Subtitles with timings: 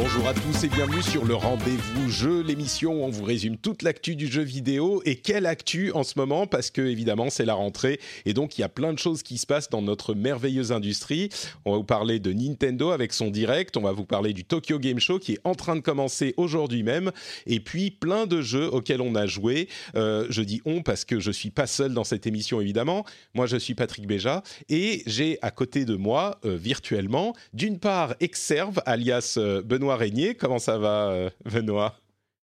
[0.00, 3.82] Bonjour à tous et bienvenue sur le rendez-vous jeu, l'émission où on vous résume toute
[3.82, 7.54] l'actu du jeu vidéo et quelle actu en ce moment parce que évidemment c'est la
[7.54, 10.70] rentrée et donc il y a plein de choses qui se passent dans notre merveilleuse
[10.70, 11.30] industrie.
[11.64, 14.78] On va vous parler de Nintendo avec son direct, on va vous parler du Tokyo
[14.78, 17.10] Game Show qui est en train de commencer aujourd'hui même
[17.46, 19.68] et puis plein de jeux auxquels on a joué.
[19.96, 23.04] Euh, je dis on parce que je suis pas seul dans cette émission évidemment.
[23.34, 28.14] Moi je suis Patrick Béja et j'ai à côté de moi euh, virtuellement d'une part
[28.20, 29.60] Exerve alias euh,
[29.96, 30.34] Benoît.
[30.34, 31.94] Comment ça va, euh, Benoît?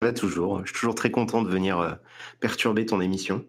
[0.01, 0.59] Va toujours.
[0.65, 1.91] Je suis toujours très content de venir euh,
[2.41, 3.45] perturber ton émission.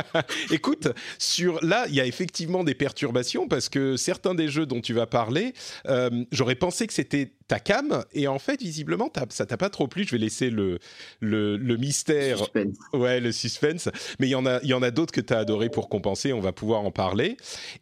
[0.50, 4.80] Écoute, sur là, il y a effectivement des perturbations parce que certains des jeux dont
[4.80, 5.52] tu vas parler,
[5.86, 9.88] euh, j'aurais pensé que c'était ta cam et en fait, visiblement, ça t'a pas trop
[9.88, 10.04] plu.
[10.04, 10.78] Je vais laisser le
[11.20, 12.76] le, le mystère, Suspense.
[12.94, 13.90] ouais, le suspense.
[14.18, 15.90] Mais il y en a, il y en a d'autres que tu as adoré pour
[15.90, 16.32] compenser.
[16.32, 17.36] On va pouvoir en parler.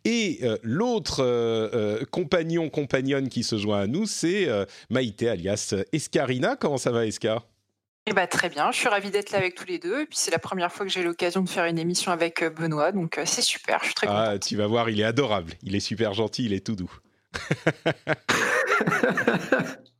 [0.04, 4.48] Et euh, l'autre compagnon, compagnonne qui se joint à nous, c'est
[4.90, 6.56] Maïté alias Escarina.
[6.56, 7.44] Comment ça va, Esca?
[8.10, 10.00] Eh ben, très bien, je suis ravie d'être là avec tous les deux.
[10.00, 12.48] Et puis c'est la première fois que j'ai l'occasion de faire une émission avec euh,
[12.48, 14.22] Benoît, donc euh, c'est super, je suis très contente.
[14.26, 15.52] Ah, tu vas voir, il est adorable.
[15.62, 16.90] Il est super gentil, il est tout doux.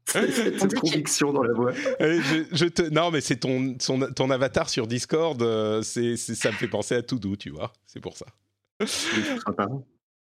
[0.07, 1.73] C'est cette conviction dans la voix.
[2.01, 2.81] Euh, je, je te...
[2.83, 6.69] Non, mais c'est ton, son- ton avatar sur Discord, euh, c'est, c'est- ça me fait
[6.69, 7.73] penser à tout doux, tu vois.
[7.87, 8.25] C'est pour ça.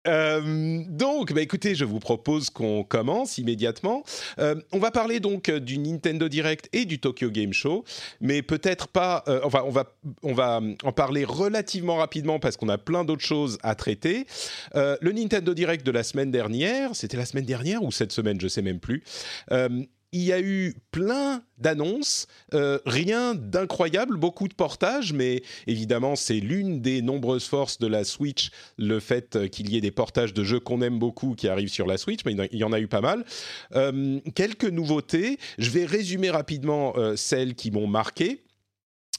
[0.06, 4.04] Euh, donc, bah écoutez, je vous propose qu'on commence immédiatement.
[4.38, 7.84] Euh, on va parler donc euh, du Nintendo Direct et du Tokyo Game Show,
[8.20, 9.24] mais peut-être pas.
[9.42, 9.92] enfin, on va
[10.22, 14.26] on va en parler relativement rapidement parce qu'on a plein d'autres choses à traiter.
[14.74, 18.48] Le Nintendo Direct de la semaine dernière, c'était la semaine dernière ou cette semaine, je
[18.48, 19.02] sais même plus.
[20.12, 26.40] Il y a eu plein d'annonces, euh, rien d'incroyable, beaucoup de portages, mais évidemment c'est
[26.40, 30.32] l'une des nombreuses forces de la Switch, le fait euh, qu'il y ait des portages
[30.32, 32.80] de jeux qu'on aime beaucoup qui arrivent sur la Switch, mais il y en a-
[32.80, 33.24] eu pas mal.
[33.74, 38.42] Euh, quelques nouveautés, je vais résumer rapidement celles qui m'ont marqué.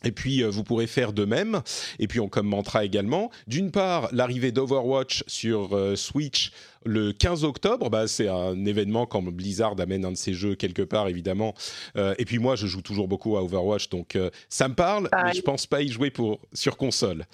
[0.04, 1.62] Et puis, euh, vous pourrez faire de même.
[2.00, 3.30] Et puis, on commentera également.
[3.48, 6.52] D'une part, l'arrivée d'Overwatch sur euh, Switch
[6.86, 7.90] le 15 octobre.
[7.90, 11.54] Bah, c'est un événement quand Blizzard amène un de ses jeux quelque part, évidemment.
[11.98, 15.10] Euh, et puis, moi, je joue toujours beaucoup à Overwatch, donc euh, ça me parle,
[15.26, 17.26] mais je pense pas y jouer pour, sur console.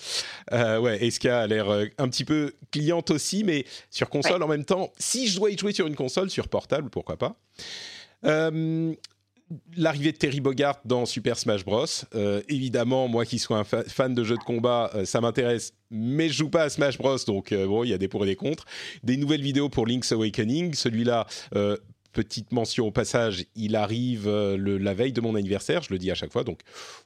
[0.51, 4.91] Ouais, Eska a l'air un petit peu cliente aussi, mais sur console en même temps.
[4.97, 7.35] Si je dois y jouer sur une console, sur portable, pourquoi pas
[8.25, 8.93] Euh,
[9.77, 11.85] L'arrivée de Terry Bogart dans Super Smash Bros.
[12.15, 15.73] Euh, évidemment, moi qui suis un fa- fan de jeux de combat, euh, ça m'intéresse,
[15.91, 17.17] mais je joue pas à Smash Bros.
[17.27, 18.65] Donc euh, bon, il y a des pour et des contre.
[19.03, 20.73] Des nouvelles vidéos pour Link's Awakening.
[20.73, 21.77] Celui-là, euh,
[22.11, 25.83] petite mention au passage, il arrive euh, le, la veille de mon anniversaire.
[25.83, 26.61] Je le dis à chaque fois, donc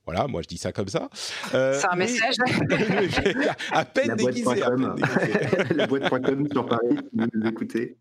[0.06, 1.10] voilà, moi je dis ça comme ça.
[1.56, 2.36] Euh, C'est un mais- message.
[3.72, 4.46] à peine La déguisé.
[4.64, 4.96] à peine boîte.com.
[4.96, 5.74] déguisé.
[5.76, 7.98] la boîte.com sur Paris, vous écoutez.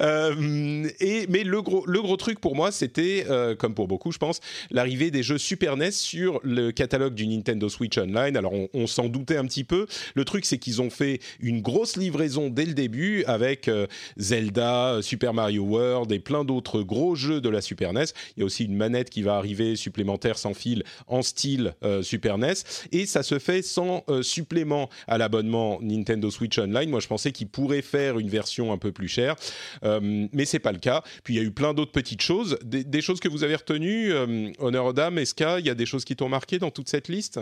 [0.00, 4.18] Euh, mais le gros, le gros truc pour moi, c'était, euh, comme pour beaucoup, je
[4.18, 4.40] pense,
[4.70, 8.36] l'arrivée des jeux Super NES sur le catalogue du Nintendo Switch Online.
[8.36, 9.86] Alors, on, s'en doutait un petit peu.
[10.14, 13.86] Le truc, c'est qu'ils ont fait une grosse livraison dès le début avec euh,
[14.18, 18.04] Zelda, Super Mario World et plein d'autres gros jeux de la Super NES.
[18.36, 22.38] Il y a aussi une manette qui va arriver supplémentaire sans fil en style Super
[22.38, 22.54] NES.
[22.92, 26.90] Et ça se fait sans supplément à l'abonnement Nintendo Switch Online.
[26.90, 29.36] Moi, je pensais qu'ils pourraient faire une version un peu plus chère.
[29.84, 31.02] Euh, mais c'est pas le cas.
[31.22, 33.56] Puis il y a eu plein d'autres petites choses, des, des choses que vous avez
[33.56, 34.12] retenues.
[34.12, 36.88] Euh, honneur aux dames, Eska, il y a des choses qui t'ont marqué dans toute
[36.88, 37.40] cette liste?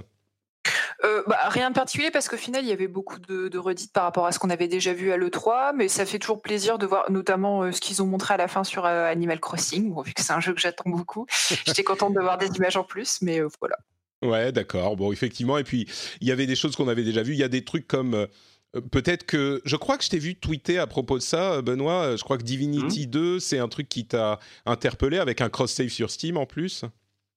[1.05, 3.93] Euh, bah, rien de particulier parce qu'au final, il y avait beaucoup de, de redites
[3.93, 6.79] par rapport à ce qu'on avait déjà vu à l'E3, mais ça fait toujours plaisir
[6.79, 9.93] de voir notamment euh, ce qu'ils ont montré à la fin sur euh, Animal Crossing.
[9.93, 11.27] Bon, vu que c'est un jeu que j'attends beaucoup,
[11.67, 13.77] j'étais contente de voir des images en plus, mais voilà.
[14.23, 14.97] Ouais, d'accord.
[14.97, 15.59] Bon, effectivement.
[15.59, 15.89] Et puis,
[16.21, 17.33] il y avait des choses qu'on avait déjà vues.
[17.33, 18.29] Il y a des trucs comme.
[18.77, 19.61] Euh, Peut-être que.
[19.65, 22.03] Je crois que je t'ai vu tweeter à propos de ça, euh, Benoît.
[22.13, 25.89] Euh, Je crois que Divinity 2, c'est un truc qui t'a interpellé avec un cross-save
[25.89, 26.85] sur Steam en plus.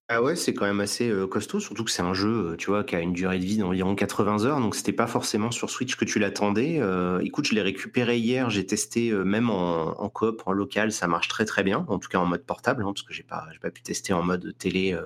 [0.08, 2.96] Ah ouais, c'est quand même assez costaud, surtout que c'est un jeu, tu vois, qui
[2.96, 6.06] a une durée de vie d'environ 80 heures, donc c'était pas forcément sur Switch que
[6.06, 6.78] tu l'attendais.
[6.80, 10.92] Euh, écoute, je l'ai récupéré hier, j'ai testé euh, même en, en coop, en local,
[10.92, 13.24] ça marche très très bien, en tout cas en mode portable, hein, parce que j'ai
[13.24, 14.94] pas, pas pu tester en mode télé.
[14.94, 15.02] euh,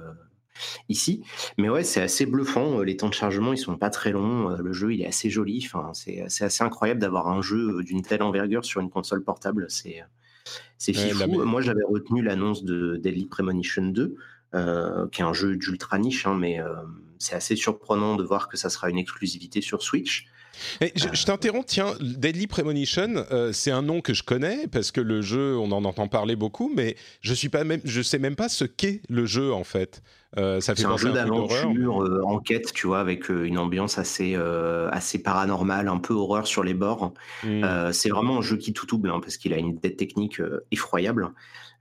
[0.90, 1.24] ici.
[1.58, 2.82] Mais ouais, c'est assez bluffant.
[2.82, 4.50] Les temps de chargement, ils sont pas très longs.
[4.58, 5.64] Le jeu, il est assez joli.
[5.66, 9.66] Enfin, c'est assez incroyable d'avoir un jeu d'une telle envergure sur une console portable.
[9.70, 10.04] C'est
[10.78, 11.44] c'est fifou.
[11.44, 14.16] Moi, j'avais retenu l'annonce de Deadly Premonition 2,
[15.12, 16.60] qui est un jeu d'ultra niche, hein, mais
[17.20, 20.26] c'est assez surprenant de voir que ça sera une exclusivité sur Switch.
[20.82, 25.22] je, t'interromps, tiens, Deadly Premonition, euh, c'est un nom que je connais parce que le
[25.22, 28.50] jeu, on en entend parler beaucoup, mais je suis pas même, je sais même pas
[28.50, 30.02] ce qu'est le jeu en fait.
[30.38, 34.36] Euh, ça fait c'est un jeu d'aventure, euh, enquête, tu vois, avec une ambiance assez
[34.92, 37.14] assez paranormale, un peu horreur sur les bords.
[37.44, 37.92] Hmm.
[37.92, 40.42] c'est vraiment un jeu qui tout double hein, parce qu'il a une dette technique
[40.72, 41.32] effroyable.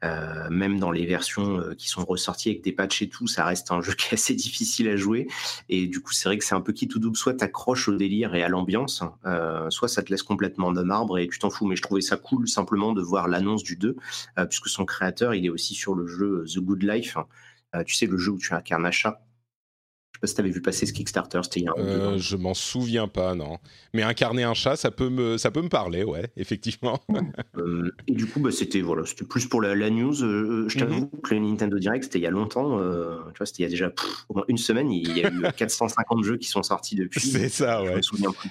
[0.05, 3.45] Euh, même dans les versions euh, qui sont ressorties avec des patchs et tout, ça
[3.45, 5.27] reste un jeu qui est assez difficile à jouer.
[5.69, 7.17] Et du coup, c'est vrai que c'est un peu qui tout double.
[7.17, 11.19] Soit t'accroches au délire et à l'ambiance, euh, soit ça te laisse complètement de marbre
[11.19, 11.67] et tu t'en fous.
[11.67, 13.97] Mais je trouvais ça cool simplement de voir l'annonce du 2,
[14.49, 17.17] puisque son créateur, il est aussi sur le jeu The Good Life.
[17.85, 19.21] Tu sais, le jeu où tu incarnes un chat
[20.19, 22.19] sais pas si tu avais vu passer ce Kickstarter, c'était il y a un euh,
[22.19, 23.59] Je m'en souviens pas, non.
[23.95, 27.01] Mais incarner un chat, ça peut me, ça peut me parler, ouais, effectivement.
[27.57, 30.23] Euh, et du coup, bah, c'était voilà, c'était plus pour la, news.
[30.23, 31.21] Euh, je t'avoue mhm.
[31.23, 32.79] que le Nintendo Direct, c'était il y a longtemps.
[32.79, 33.93] tu vois, c'était il y a déjà
[34.29, 34.91] au moins une semaine.
[34.91, 37.21] Il y a eu 450 jeux qui sont sortis depuis.
[37.21, 37.93] C'est ça, ouais.
[37.93, 38.51] Je me souviens plus.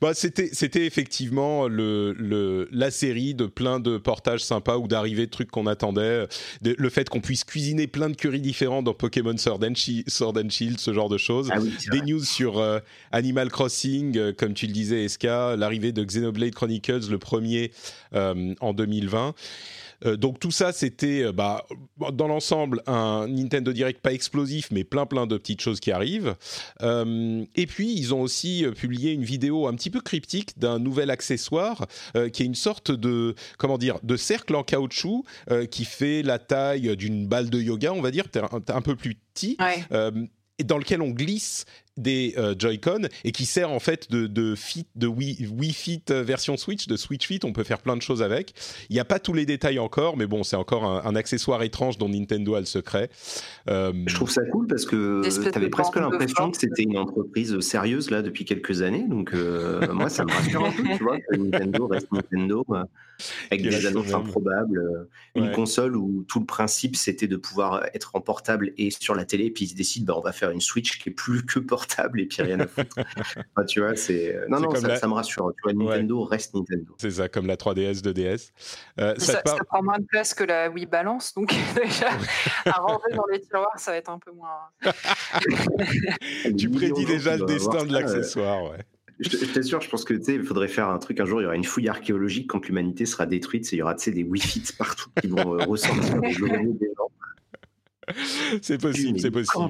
[0.00, 5.26] Bah, c'était, c'était effectivement le, le, la série de plein de portages sympas ou d'arrivées
[5.26, 6.26] de trucs qu'on attendait.
[6.62, 10.92] le fait qu'on puisse cuisiner plein de curries différents dans Pokémon Sword and, Shield, ce
[10.92, 11.50] genre de choses.
[11.52, 11.58] Ah
[11.90, 12.80] des news sur euh,
[13.12, 17.72] Animal Crossing, euh, comme tu le disais, Eska, l'arrivée de Xenoblade Chronicles, le premier
[18.14, 19.34] euh, en 2020.
[20.14, 21.66] donc tout ça, c'était bah,
[22.12, 26.36] dans l'ensemble un Nintendo Direct pas explosif, mais plein plein de petites choses qui arrivent.
[26.80, 31.88] et puis ils ont aussi publié une vidéo un petit peu cryptique d'un nouvel accessoire
[32.32, 35.24] qui est une sorte de comment dire de cercle en caoutchouc
[35.70, 38.26] qui fait la taille d'une balle de yoga, on va dire,
[38.68, 40.28] un, peu plus petit et
[40.64, 41.64] dans lequel on glisse
[41.98, 46.02] des euh, Joy-Con et qui sert en fait de, de Fit, de Wii, Wii, Fit
[46.10, 47.40] euh, version Switch, de Switch Fit.
[47.44, 48.54] On peut faire plein de choses avec.
[48.88, 51.98] Il n'y a pas tous les détails encore, mais bon, c'est encore un, accessoire étrange
[51.98, 53.10] dont Nintendo a le secret.
[53.68, 57.58] Euh, Je trouve ça cool parce que tu avais presque l'impression que c'était une entreprise
[57.60, 59.04] sérieuse là depuis quelques années.
[59.08, 59.32] Donc
[59.92, 62.64] moi, ça me rassure un peu, tu vois, que Nintendo reste Nintendo
[63.50, 65.08] avec des annonces improbables.
[65.34, 69.24] Une console où tout le principe c'était de pouvoir être en portable et sur la
[69.24, 71.58] télé, puis ils se décident, bah, on va faire une Switch qui est plus que
[71.58, 72.96] portable et puis rien à foutre.
[73.68, 74.36] tu vois, c'est.
[74.36, 75.52] Euh, non, non, ça, me rassure.
[75.56, 76.94] Tu vois, Nintendo reste Nintendo.
[76.98, 78.50] C'est ça, comme la 3DS, 2DS.
[79.00, 82.10] Euh, ça, prend moins de place que la Wii Balance, donc déjà,
[82.66, 84.92] à rentrer dans les tiroirs, ça va être un peu moins.
[86.56, 88.78] tu prédis déjà le destin de l'accessoire, ouais.
[89.20, 91.40] Je t'assure, je pense que il faudrait faire un truc un jour.
[91.40, 93.70] Il y aura une fouille archéologique quand l'humanité sera détruite.
[93.72, 96.36] Il y aura des Wi-Fi partout qui vont euh, ressortir des.
[98.62, 99.68] C'est possible, c'est possible.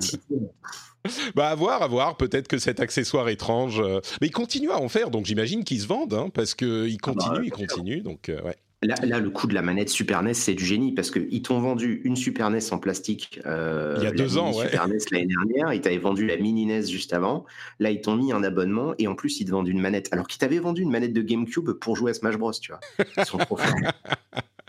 [1.35, 2.17] Bah à voir, à voir.
[2.17, 5.81] Peut-être que cet accessoire étrange, euh, mais ils continuent à en faire, donc j'imagine qu'ils
[5.81, 8.57] se vendent, hein, parce qu'ils continuent, ah bah, ils continuent, donc euh, ouais.
[8.83, 11.59] Là, là, le coup de la manette Super NES, c'est du génie parce qu'ils t'ont
[11.59, 13.41] vendu une Super NES en plastique.
[13.45, 14.67] Euh, il y a deux ans, ouais.
[14.67, 15.73] Super NES l'année dernière.
[15.73, 17.45] Ils t'avaient vendu la mini NES juste avant.
[17.81, 20.09] Là, ils t'ont mis un abonnement et en plus, ils te vendent une manette.
[20.13, 22.53] Alors qu'ils t'avaient vendu une manette de GameCube pour jouer à Smash Bros.
[22.53, 22.79] Tu vois.
[23.17, 23.75] Ils sont trop forts.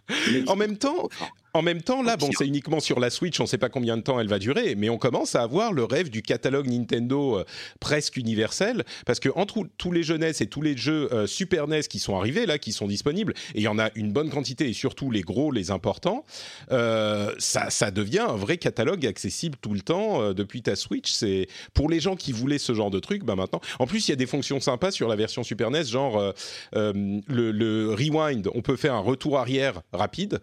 [0.47, 1.07] en même temps,
[1.53, 3.97] en même temps, là, bon, c'est uniquement sur la Switch, on ne sait pas combien
[3.97, 7.39] de temps elle va durer, mais on commence à avoir le rêve du catalogue Nintendo
[7.39, 7.43] euh,
[7.79, 11.81] presque universel, parce que entre tous les jeunesses et tous les jeux euh, Super NES
[11.81, 14.69] qui sont arrivés là, qui sont disponibles, et il y en a une bonne quantité,
[14.69, 16.23] et surtout les gros, les importants,
[16.71, 21.11] euh, ça, ça, devient un vrai catalogue accessible tout le temps depuis ta Switch.
[21.11, 23.61] C'est pour les gens qui voulaient ce genre de truc, bah maintenant.
[23.79, 26.33] En plus, il y a des fonctions sympas sur la version Super NES, genre
[26.73, 28.49] le, le, rewind.
[28.53, 30.39] On peut faire un retour arrière rapide,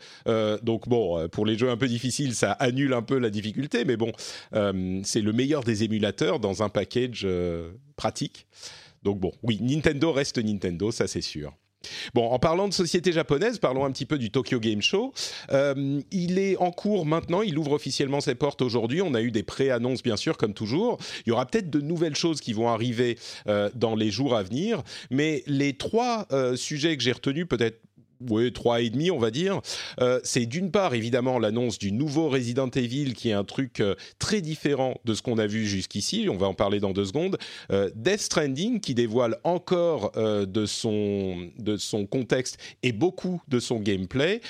[0.62, 3.84] donc bon euh, pour les jeux un peu difficiles, ça annule un peu la difficulté,
[3.84, 4.12] mais bon,
[4.54, 8.46] euh, c'est le meilleur des émulateurs dans un package euh, pratique.
[9.02, 11.52] Donc bon, oui, Nintendo reste Nintendo, ça c'est sûr.
[12.14, 15.12] Bon, en parlant de société japonaise, parlons un petit peu du Tokyo Game Show.
[16.10, 19.02] il est en cours maintenant, il ouvre officiellement ses portes aujourd'hui.
[19.02, 20.98] On a eu des pré-annonces, bien sûr, comme toujours.
[21.24, 23.18] Il y aura peut-être de nouvelles choses qui vont arriver
[23.74, 24.82] dans les jours à venir.
[25.10, 26.26] Mais les trois
[26.56, 27.80] sujets que j'ai retenus, peut-être
[28.28, 29.61] oui, trois et demi, on va dire.
[30.00, 33.94] Euh, c'est d'une part évidemment l'annonce du nouveau Resident Evil, qui est un truc euh,
[34.18, 36.26] très différent de ce qu'on a vu jusqu'ici.
[36.30, 37.37] On va en parler dans deux secondes.
[37.70, 43.80] Euh, Death Stranding, qui dévoile encore de son de son contexte et beaucoup de son
[43.80, 44.40] gameplay.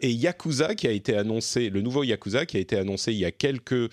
[0.00, 3.24] et Yakuza, qui a été annoncé, le nouveau Yakuza, qui a été annoncé il y
[3.24, 3.90] a quelques,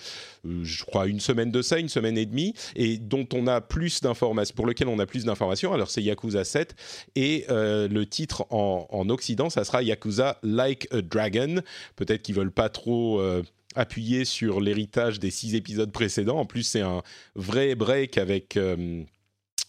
[0.64, 4.02] je crois, une semaine de ça, une semaine et demie, et dont on a plus
[4.02, 5.74] d'informations, pour lequel on a plus d'informations.
[5.74, 6.76] Alors c'est Yakuza 7
[7.16, 11.62] et le titre en, en Occident, ça sera Yakuza Like a Dragon.
[11.96, 13.44] Peut-être qu'ils veulent pas trop euh,
[13.76, 16.40] appuyer sur l'héritage des six épisodes précédents.
[16.40, 17.04] En plus, c'est un
[17.36, 18.58] vrai break avec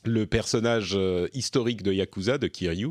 [0.09, 2.91] le personnage euh, historique de Yakuza, de Kiryu.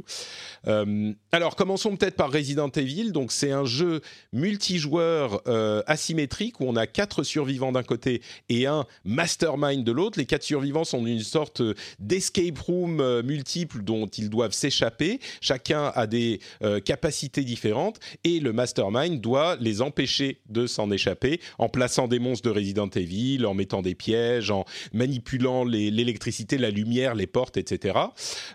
[0.68, 3.12] Euh, alors, commençons peut-être par Resident Evil.
[3.12, 4.02] Donc, c'est un jeu
[4.34, 10.20] multijoueur euh, asymétrique où on a quatre survivants d'un côté et un mastermind de l'autre.
[10.20, 11.62] Les quatre survivants sont une sorte
[12.00, 15.20] d'escape room multiple dont ils doivent s'échapper.
[15.42, 16.40] Chacun a des
[16.86, 22.48] capacités différentes et le mastermind doit les empêcher de s'en échapper en plaçant des monstres
[22.50, 27.98] de Resident Evil, en mettant des pièges, en manipulant l'électricité, la lumière les portes, etc.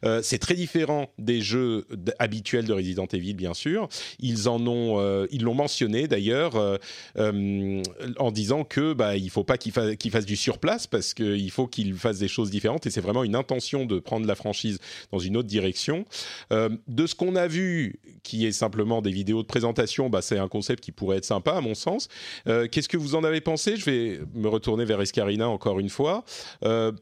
[0.05, 1.87] Euh, c'est très différent des jeux
[2.19, 3.89] habituels de Resident Evil, bien sûr.
[4.19, 7.83] Ils en ont, euh, ils l'ont mentionné d'ailleurs euh,
[8.19, 11.67] en disant que bah il faut pas qu'il fasse, fasse du surplace parce qu'il faut
[11.67, 14.79] qu'il fasse des choses différentes et c'est vraiment une intention de prendre la franchise
[15.11, 16.05] dans une autre direction.
[16.51, 20.49] de ce qu'on a vu, qui est simplement des vidéos de présentation, bah, c'est un
[20.49, 22.09] concept qui pourrait être sympa à mon sens.
[22.45, 23.77] Qu'est-ce que vous en avez pensé?
[23.77, 26.25] Je vais me retourner vers Escarina encore une fois.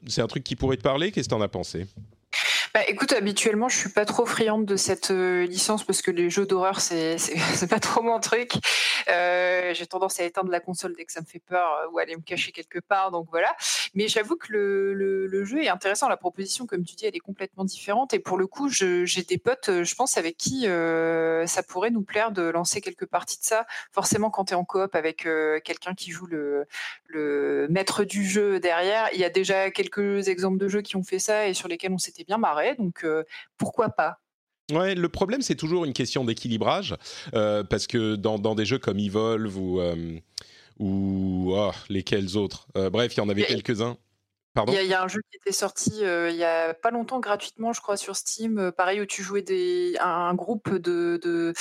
[0.07, 1.12] c'est un truc qui pourrait te parler?
[1.30, 1.87] T'en as pensé?
[2.72, 6.30] Bah, écoute, habituellement, je suis pas trop friande de cette euh, licence parce que les
[6.30, 7.18] jeux d'horreur, c'est
[7.68, 8.52] pas trop mon truc.
[9.08, 11.98] Euh, j'ai tendance à éteindre la console dès que ça me fait peur euh, ou
[11.98, 13.10] aller me cacher quelque part.
[13.10, 13.56] Donc voilà.
[13.94, 14.94] Mais j'avoue que le,
[15.26, 16.08] le, jeu est intéressant.
[16.08, 18.14] La proposition, comme tu dis, elle est complètement différente.
[18.14, 22.30] Et pour le coup, j'ai des potes, je pense, avec qui ça pourrait nous plaire
[22.30, 23.66] de lancer quelques parties de ça.
[23.90, 25.26] Forcément, quand tu es en coop avec
[25.64, 26.66] quelqu'un qui joue le,
[27.06, 31.02] le maître du jeu derrière, il y a déjà quelques exemples de jeux qui ont
[31.02, 33.25] fait ça et sur lesquels on s'était bien marré donc euh,
[33.57, 34.19] pourquoi pas?
[34.73, 36.97] Ouais, le problème c'est toujours une question d'équilibrage
[37.35, 40.19] euh, parce que dans, des jeux comme Evolve ou euh,
[40.79, 43.99] ou oh, lesquels autres, bref, il y en avait quelques-uns.
[44.55, 44.73] Pardon?
[44.73, 47.81] il y, a un jeu qui était sorti il y a pas longtemps gratuitement, je
[47.81, 51.52] crois, sur Steam, pareil où tu jouais des, un, groupe de de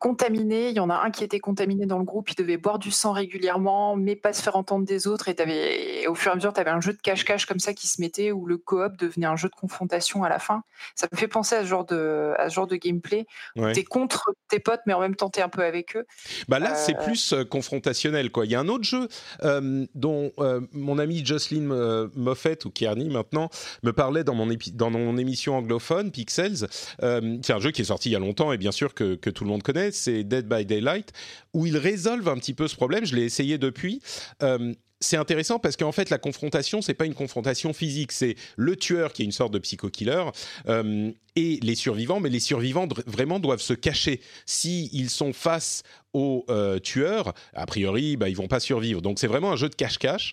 [0.00, 0.70] contaminés.
[0.70, 2.90] Il y en a un qui était contaminé dans le groupe, il devait boire du
[2.90, 5.28] sang régulièrement, mais pas se faire entendre des autres.
[5.28, 7.72] Et, avais, au fur et à mesure, tu avais un jeu de cache-cache comme ça
[7.72, 10.62] qui se mettait, où le coop devenait un jeu de confrontation à la fin.
[10.94, 13.26] Ça me fait penser à ce genre de, à ce genre de gameplay.
[13.56, 13.72] Ouais.
[13.72, 16.06] Tu es contre tes potes, mais en même temps, tu es un peu avec eux.
[16.48, 18.30] Bah là, c'est euh, plus euh, confrontationnel.
[18.30, 18.46] Quoi.
[18.46, 19.08] Il y a un autre jeu
[19.42, 20.32] euh, dont
[20.72, 23.50] mon ami Jocelyn Moffett, ou Kearney maintenant,
[23.82, 26.66] me parlait dans mon, dans mon émission anglophone, Pixels.
[27.00, 29.30] c'est un jeu qui est sorti il y a longtemps, et bien sûr que, que
[29.30, 31.12] tout le monde connaît, c'est Dead by Daylight,
[31.54, 33.04] où ils résolvent un petit peu ce problème.
[33.04, 34.02] Je l'ai essayé depuis.
[34.42, 38.12] Euh, c'est intéressant parce qu'en fait la confrontation c'est pas une confrontation physique.
[38.12, 40.24] C'est le tueur qui est une sorte de psycho-killer
[40.68, 42.18] euh, et les survivants.
[42.18, 44.20] Mais les survivants vraiment doivent se cacher.
[44.46, 45.82] Si ils sont face
[46.14, 49.02] au euh, tueur a priori bah, ils vont pas survivre.
[49.02, 50.32] Donc c'est vraiment un jeu de cache-cache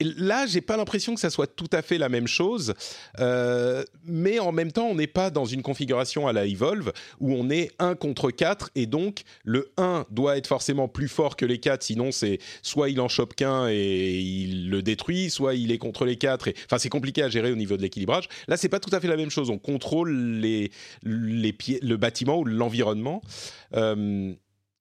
[0.00, 2.74] là, j'ai pas l'impression que ça soit tout à fait la même chose,
[3.18, 7.32] euh, mais en même temps, on n'est pas dans une configuration à la Evolve où
[7.32, 11.44] on est 1 contre 4 et donc le 1 doit être forcément plus fort que
[11.44, 15.72] les 4, sinon c'est soit il en chope qu'un et il le détruit, soit il
[15.72, 16.48] est contre les 4.
[16.48, 16.54] Et...
[16.66, 18.28] Enfin, c'est compliqué à gérer au niveau de l'équilibrage.
[18.48, 19.50] Là, c'est pas tout à fait la même chose.
[19.50, 20.70] On contrôle les,
[21.02, 23.22] les pieds, le bâtiment ou l'environnement.
[23.74, 24.32] Euh,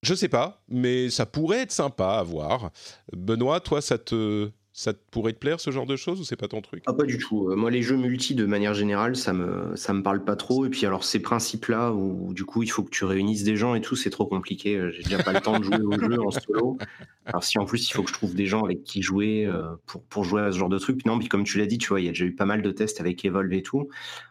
[0.01, 2.71] je sais pas, mais ça pourrait être sympa à voir.
[3.11, 4.49] Benoît, toi, ça te
[4.79, 6.83] ça pourrait te plaire ce genre de choses ou c'est pas ton truc?
[6.87, 7.49] Ah, Pas du tout.
[7.49, 10.65] Euh, moi, les jeux multi, de manière générale, ça me ça me parle pas trop.
[10.65, 13.75] Et puis alors ces principes-là où du coup il faut que tu réunisses des gens
[13.75, 14.77] et tout, c'est trop compliqué.
[14.77, 16.77] Euh, j'ai déjà pas le temps de jouer au jeu en solo.
[17.25, 19.63] Alors si en plus il faut que je trouve des gens avec qui jouer euh,
[19.85, 21.05] pour pour jouer à ce genre de truc.
[21.05, 22.61] Non, puis comme tu l'as dit, tu vois, il y a déjà eu pas mal
[22.61, 23.89] de tests avec Evolve et tout.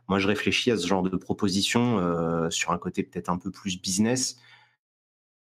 [0.08, 2.00] Moi, je réfléchis à ce genre de proposition
[2.48, 4.38] sur un côté peut-être un peu plus business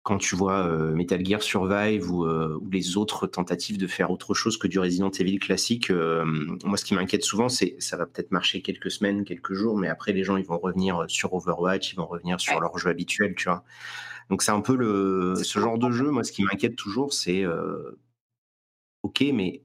[0.03, 4.33] quand tu vois euh, Metal Gear Survive euh, ou, les autres tentatives de faire autre
[4.33, 6.25] chose que du Resident Evil classique, euh,
[6.65, 9.89] moi ce qui m'inquiète souvent, c'est ça va peut-être marcher quelques semaines, quelques jours, mais
[9.89, 13.35] après les gens ils vont revenir sur Overwatch, ils vont revenir sur leur jeu habituel,
[13.35, 13.63] tu vois.
[14.29, 16.09] Donc c'est un peu le ce genre de jeu.
[16.09, 17.45] Moi, ce qui m'inquiète toujours, c'est
[19.03, 19.63] ok, mais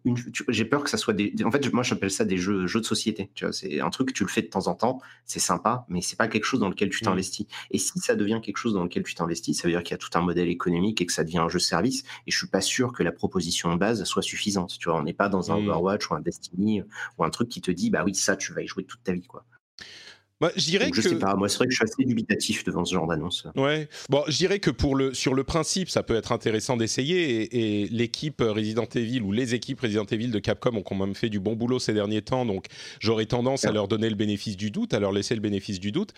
[0.49, 1.35] j'ai peur que ça soit des.
[1.45, 3.31] En fait, moi, j'appelle ça des jeux, jeux de société.
[3.35, 5.85] Tu vois, c'est un truc que tu le fais de temps en temps, c'est sympa,
[5.88, 7.07] mais c'est pas quelque chose dans lequel tu mmh.
[7.07, 7.47] t'investis.
[7.71, 9.95] Et si ça devient quelque chose dans lequel tu t'investis, ça veut dire qu'il y
[9.95, 12.02] a tout un modèle économique et que ça devient un jeu service.
[12.26, 14.76] Et je suis pas sûr que la proposition de base soit suffisante.
[14.78, 15.69] Tu vois, on n'est pas dans un mmh.
[15.69, 16.83] Overwatch ou un Destiny
[17.19, 19.12] ou un truc qui te dit, bah oui, ça, tu vas y jouer toute ta
[19.12, 19.45] vie, quoi.
[20.38, 21.00] Bah, je dirais que...
[21.00, 23.47] sais pas, moi c'est vrai que je suis assez dubitatif devant ce genre d'annonce.
[23.57, 27.83] Ouais, bon, je dirais que pour le, sur le principe, ça peut être intéressant d'essayer
[27.83, 31.31] et, l'équipe Resident Evil ou les équipes Resident Evil de Capcom ont quand même fait
[31.31, 32.66] du bon boulot ces derniers temps, donc
[33.00, 35.90] j'aurais tendance à leur donner le bénéfice du doute, à leur laisser le bénéfice du
[35.90, 36.12] doute.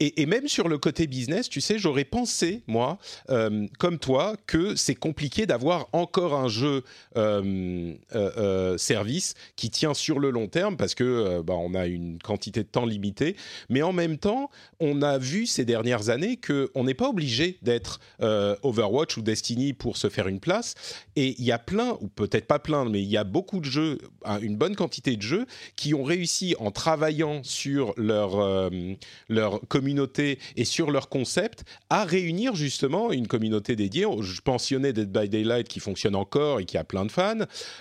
[0.00, 2.98] Et, même sur le côté business, tu sais, j'aurais pensé, moi,
[3.30, 6.82] euh, comme toi, que c'est compliqué d'avoir encore un jeu
[7.16, 12.18] euh, euh, service qui tient sur le long terme parce que bah, on a une
[12.18, 13.36] quantité de temps limitée
[13.68, 18.00] Mais en même temps, on a vu ces dernières années qu'on n'est pas obligé d'être
[18.20, 20.74] euh, Overwatch ou Destiny pour se faire une place.
[21.16, 23.64] Et il y a plein, ou peut-être pas plein, mais il y a beaucoup de
[23.64, 23.98] jeux,
[24.40, 28.70] une bonne quantité de jeux qui ont réussi en travaillant sur leur, euh,
[29.28, 34.06] leur communauté et sur leur concept à réunir justement une communauté dédiée.
[34.20, 37.38] Je mentionnais Dead by Daylight qui fonctionne encore et qui a plein de fans.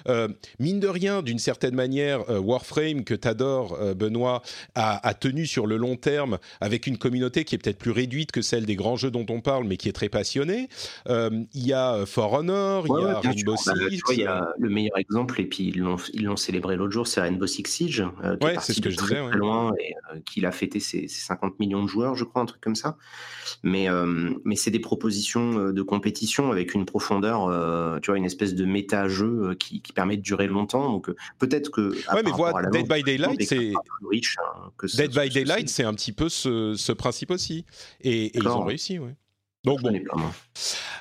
[0.08, 0.28] Euh,
[0.60, 4.42] mine de rien, d'une certaine manière, Warframe que tu adores, Benoît,
[4.76, 8.32] a, a, tenu sur le long terme avec une communauté qui est peut-être plus réduite
[8.32, 10.68] que celle des grands jeux dont on parle, mais qui est très passionnée.
[11.08, 13.66] il y a For Honor, il y a Rainbow Six.
[13.68, 15.74] Bah, il y a le meilleur exemple, et puis
[16.14, 18.98] ils l'ont célébré l'autre jour, c'est Rainbow Six Siege, euh, qui c'est ce que je
[18.98, 22.24] très, disais, très loin et euh, qui a fêté ses, 50 millions de joueurs, je
[22.24, 22.98] crois, un truc comme ça.
[23.64, 27.48] Mais, euh, mais c'est des propositions de compétition avec une profondeur,
[28.02, 30.90] tu vois, une espèce de méta-jeu qui, permet de durer longtemps.
[30.90, 31.92] Donc peut-être que.
[32.14, 33.74] Ouais, mais voilà, Dead by Daylight, c'est.
[33.74, 37.66] Hein, Dead by Daylight, c'est un petit peu ce, principe aussi.
[38.02, 39.12] Et, et ils ont réussi, oui.
[39.64, 39.94] Donc bon,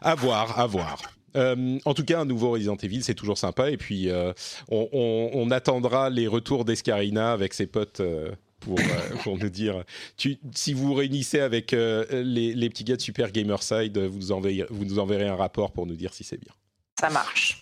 [0.03, 1.01] à voir, à voir.
[1.37, 3.71] Euh, en tout cas, un nouveau Resident Evil, c'est toujours sympa.
[3.71, 4.33] Et puis, euh,
[4.71, 8.79] on, attendra les retours d'Escarina avec ses potes euh, pour,
[9.23, 9.85] pour nous dire.
[10.17, 14.85] Tu, si vous vous réunissez avec les, petits gars de Super Gamerside, vous, enverrez, vous
[14.85, 16.53] nous enverrez un rapport pour nous dire si c'est bien.
[17.01, 17.61] Ça marche.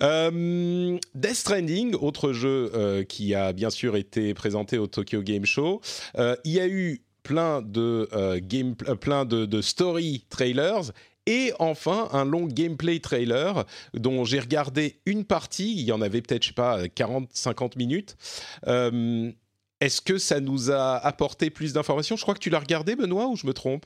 [0.00, 5.80] Death Stranding, autre jeu qui a bien sûr été présenté au Tokyo Game Show.
[6.16, 8.08] Il y a eu plein de,
[8.94, 10.92] plein de, story trailers
[11.28, 15.74] et enfin, un long gameplay trailer dont j'ai regardé une partie.
[15.74, 18.16] Il y en avait peut-être, je sais pas, 40-50 minutes.
[18.66, 19.30] Euh,
[19.82, 22.16] est-ce que ça nous a apporté plus d'informations?
[22.16, 23.84] Je crois que tu l'as regardé, Benoît, ou je me trompe?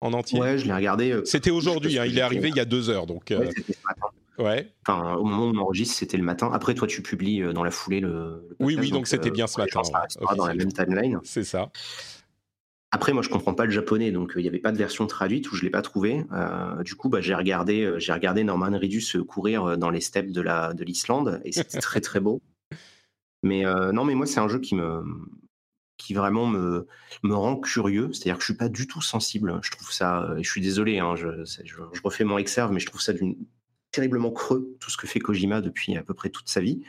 [0.00, 1.10] En entier Ouais, je l'ai regardé.
[1.10, 3.06] Euh, c'était aujourd'hui, hein, il est arrivé il y a deux heures.
[3.06, 4.06] Donc, euh, ce matin.
[4.38, 4.72] Ouais.
[4.86, 6.50] Enfin, au moment où on enregistre, c'était le matin.
[6.52, 8.48] Après, toi, tu publies dans la foulée le.
[8.60, 9.82] oui, oui, donc c'était bien ce matin.
[10.36, 11.18] dans la même timeline.
[11.24, 11.70] C'est ça.
[12.90, 15.06] Après, moi, je comprends pas le japonais, donc euh, il n'y avait pas de version
[15.06, 16.24] traduite ou je l'ai pas trouvé.
[16.32, 20.32] Euh, du coup, bah, j'ai regardé, euh, j'ai regardé Norman Reedus courir dans les steppes
[20.32, 22.40] de la de l'Islande et c'était très très beau.
[23.42, 23.62] Mais
[23.92, 25.04] non, mais moi, c'est un jeu qui me
[25.98, 26.86] qui vraiment me
[27.22, 28.10] me rend curieux.
[28.12, 29.58] C'est-à-dire que je suis pas du tout sensible.
[29.62, 30.34] Je trouve ça.
[30.38, 31.28] je suis désolé, hein, je,
[32.02, 33.36] refais mon exerve, mais je trouve ça d'une
[33.90, 36.82] terriblement creux tout ce que fait Kojima depuis à peu près toute sa vie.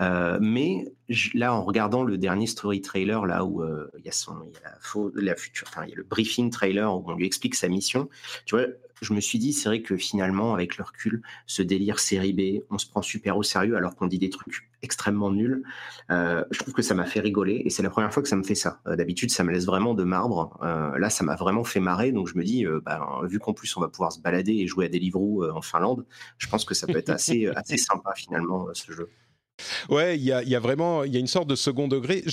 [0.00, 0.86] Euh, mais
[1.34, 4.56] là, en regardant le dernier story trailer, là où euh, il y a son, y
[4.56, 7.54] a la, la future, enfin il y a le briefing trailer où on lui explique
[7.54, 8.08] sa mission.
[8.46, 8.66] Tu vois,
[9.00, 12.64] je me suis dit, c'est vrai que finalement, avec le recul, ce délire série B,
[12.70, 15.62] on se prend super au sérieux alors qu'on dit des trucs extrêmement nuls.
[16.10, 18.36] Euh, je trouve que ça m'a fait rigoler et c'est la première fois que ça
[18.36, 18.80] me fait ça.
[18.86, 20.58] Euh, d'habitude, ça me laisse vraiment de marbre.
[20.62, 22.12] Euh, là, ça m'a vraiment fait marrer.
[22.12, 24.86] Donc, je me dis, bah, vu qu'en plus, on va pouvoir se balader et jouer
[24.86, 26.04] à Deliveroo en Finlande,
[26.38, 29.08] je pense que ça peut être assez, assez sympa finalement, ce jeu.
[29.88, 32.24] Ouais, il y a, y a, vraiment il y a une sorte de second degré.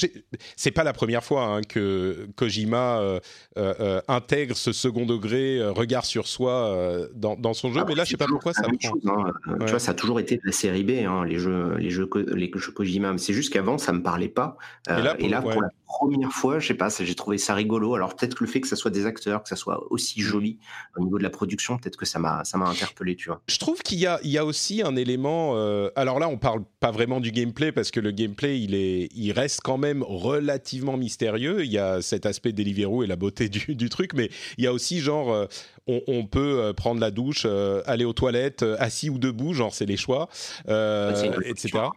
[0.55, 3.19] C'est pas la première fois hein, que Kojima euh,
[3.57, 7.95] euh, euh, intègre ce second degré, regard sur soi dans, dans, son jeu, ah, mais
[7.95, 8.95] là je sais pas pourquoi ça prend.
[9.07, 9.33] Hein.
[9.61, 12.09] Tu vois, ça a toujours été de la série B, hein, les jeux, les jeux,
[12.33, 13.17] les jeux Kojima.
[13.17, 14.57] C'est juste qu'avant ça me parlait pas.
[14.89, 17.53] et là, pour, et là, pour la première fois, je sais pas, j'ai trouvé ça
[17.53, 17.95] rigolo.
[17.95, 20.23] Alors peut-être que le fait que ça soit des acteurs, que ça soit aussi mm.
[20.23, 20.59] joli
[20.97, 23.41] au niveau de la production, peut-être que ça m'a interpellé, tu vois.
[23.47, 25.55] Je trouve qu'il y y a aussi un élément.
[25.95, 29.31] Alors là, on parle pas vraiment du gameplay parce que le gameplay il est il
[29.31, 31.63] reste quand même relativement mystérieux.
[31.63, 34.67] Il y a cet aspect Deliveroo et la beauté du, du truc, mais il y
[34.67, 35.45] a aussi genre euh,
[35.87, 37.45] on, on, peut euh, prendre la douche,
[37.85, 40.29] aller aux toilettes, assis ou debout, genre c'est les choix,
[40.65, 41.89] etc.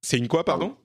[0.00, 0.76] C'est une quoi, pardon?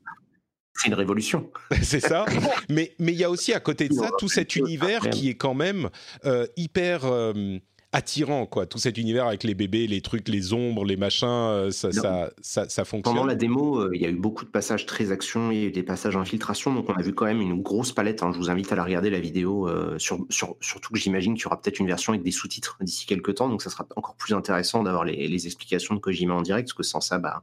[0.78, 1.50] C'est une révolution.
[1.82, 2.26] c'est ça.
[2.70, 5.36] mais mais il y a aussi à côté de ça tout cet univers qui est
[5.36, 5.90] quand même
[6.26, 7.58] euh, hyper euh,
[7.98, 8.66] attirant, quoi.
[8.66, 12.30] Tout cet univers avec les bébés, les trucs, les ombres, les machins, euh, ça, ça,
[12.70, 13.16] ça, fonctionne.
[13.16, 15.68] Pendant la démo, il y a eu beaucoup de passages très action, il y a
[15.68, 18.24] eu des passages infiltration, donc on a vu quand même une grosse palette.
[18.24, 18.32] Hein.
[18.34, 21.48] Je vous invite à la regarder la vidéo, sur, sur, surtout que j'imagine qu'il y
[21.48, 24.34] aura peut-être une version avec des sous-titres d'ici quelques temps, donc ça sera encore plus
[24.34, 27.42] intéressant d'avoir les, les, explications de Kojima en direct, parce que sans ça, bah,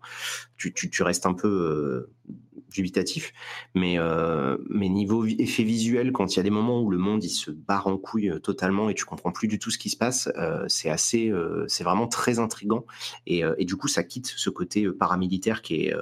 [0.56, 2.08] tu, tu, tu restes un peu
[2.74, 3.32] dubitatif.
[3.74, 7.24] Mais, euh, mais niveau effet visuel, quand il y a des moments où le monde
[7.24, 9.88] il se barre en couille euh, totalement et tu comprends plus du tout ce qui
[9.88, 11.32] se passe, euh, c'est assez,
[11.68, 12.84] c'est vraiment très intrigant.
[13.26, 15.94] Et, et, du coup, ça quitte ce côté paramilitaire qui est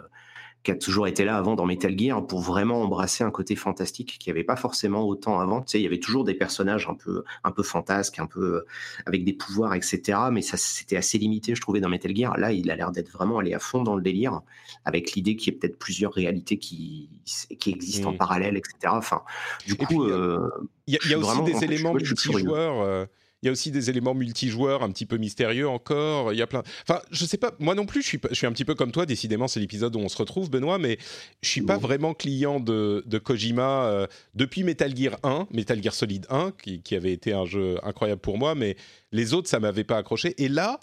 [0.62, 4.18] qui a toujours été là avant dans Metal Gear pour vraiment embrasser un côté fantastique
[4.18, 5.61] qui n'y avait pas forcément autant avant.
[5.61, 8.40] Tu sais, il y avait toujours des personnages un peu, un peu fantasques, un peu
[8.40, 8.66] euh,
[9.07, 10.18] avec des pouvoirs, etc.
[10.31, 12.37] Mais ça, c'était assez limité, je trouvais, dans Metal Gear.
[12.38, 14.40] Là, il a l'air d'être vraiment allé à fond dans le délire,
[14.85, 17.11] avec l'idée qu'il y ait peut-être plusieurs réalités qui,
[17.59, 18.75] qui existent en parallèle, etc.
[18.87, 19.22] Enfin,
[19.66, 23.09] du coup, il y a, euh, aussi des éléments multijoueurs.
[23.43, 26.33] Il y a aussi des éléments multijoueurs un petit peu mystérieux encore.
[26.33, 26.63] Il y a plein.
[26.89, 27.53] Enfin, je sais pas.
[27.59, 29.05] Moi non plus, je suis, je suis un petit peu comme toi.
[29.05, 30.79] Décidément, c'est l'épisode où on se retrouve, Benoît.
[30.79, 30.97] Mais
[31.43, 35.93] je suis pas vraiment client de, de Kojima euh, depuis Metal Gear 1, Metal Gear
[35.93, 38.55] Solid 1, qui, qui, avait été un jeu incroyable pour moi.
[38.55, 38.77] Mais
[39.11, 40.35] les autres, ça m'avait pas accroché.
[40.41, 40.79] Et là,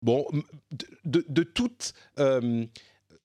[0.00, 0.24] bon,
[1.04, 2.64] de, de, toute euh,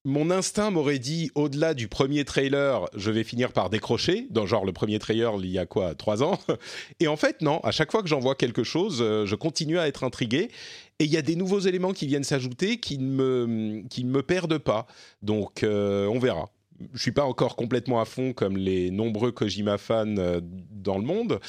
[0.05, 4.63] mon instinct m'aurait dit, au-delà du premier trailer, je vais finir par décrocher, dans genre
[4.63, 6.39] le premier trailer il y a quoi, trois ans?
[6.99, 9.79] Et en fait, non, à chaque fois que j'en vois quelque chose, euh, je continue
[9.79, 10.51] à être intrigué.
[10.99, 14.21] Et il y a des nouveaux éléments qui viennent s'ajouter qui ne me, qui me
[14.21, 14.85] perdent pas.
[15.23, 16.51] Donc, euh, on verra.
[16.93, 21.03] Je suis pas encore complètement à fond comme les nombreux Kojima fans euh, dans le
[21.03, 21.39] monde,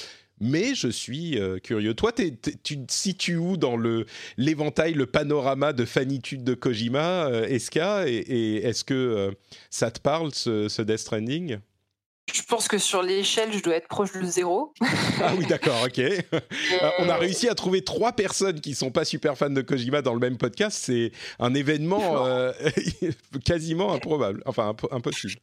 [0.40, 1.94] mais je suis euh, curieux.
[1.94, 7.46] Toi, tu te situes où dans le l'éventail, le panorama de fanitude de Kojima, euh,
[7.46, 8.08] Eska?
[8.08, 9.30] Et, est-ce que euh,
[9.70, 11.58] ça te parle, ce, ce Death Stranding?
[12.34, 14.74] Je pense que sur l'échelle, je dois être proche de zéro.
[15.22, 16.00] ah oui, d'accord, ok.
[16.98, 20.12] On a réussi à trouver trois personnes qui sont pas super fans de Kojima dans
[20.12, 20.76] le même podcast.
[20.82, 22.26] C'est un événement
[23.44, 25.34] quasiment improbable, enfin impossible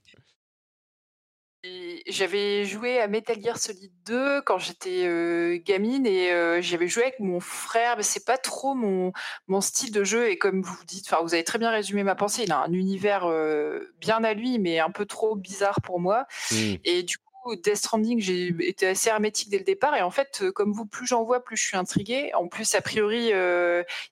[2.07, 7.03] j'avais joué à Metal Gear Solid 2 quand j'étais euh, gamine et euh, j'avais joué
[7.03, 7.95] avec mon frère.
[7.97, 9.11] Mais c'est pas trop mon,
[9.47, 12.15] mon style de jeu et comme vous dites, enfin vous avez très bien résumé ma
[12.15, 12.43] pensée.
[12.43, 16.25] Il a un univers euh, bien à lui, mais un peu trop bizarre pour moi.
[16.51, 16.75] Mmh.
[16.83, 19.95] Et du coup, Death Stranding, j'ai été assez hermétique dès le départ.
[19.95, 22.33] Et en fait, comme vous, plus j'en vois, plus je suis intriguée.
[22.33, 23.31] En plus, a priori,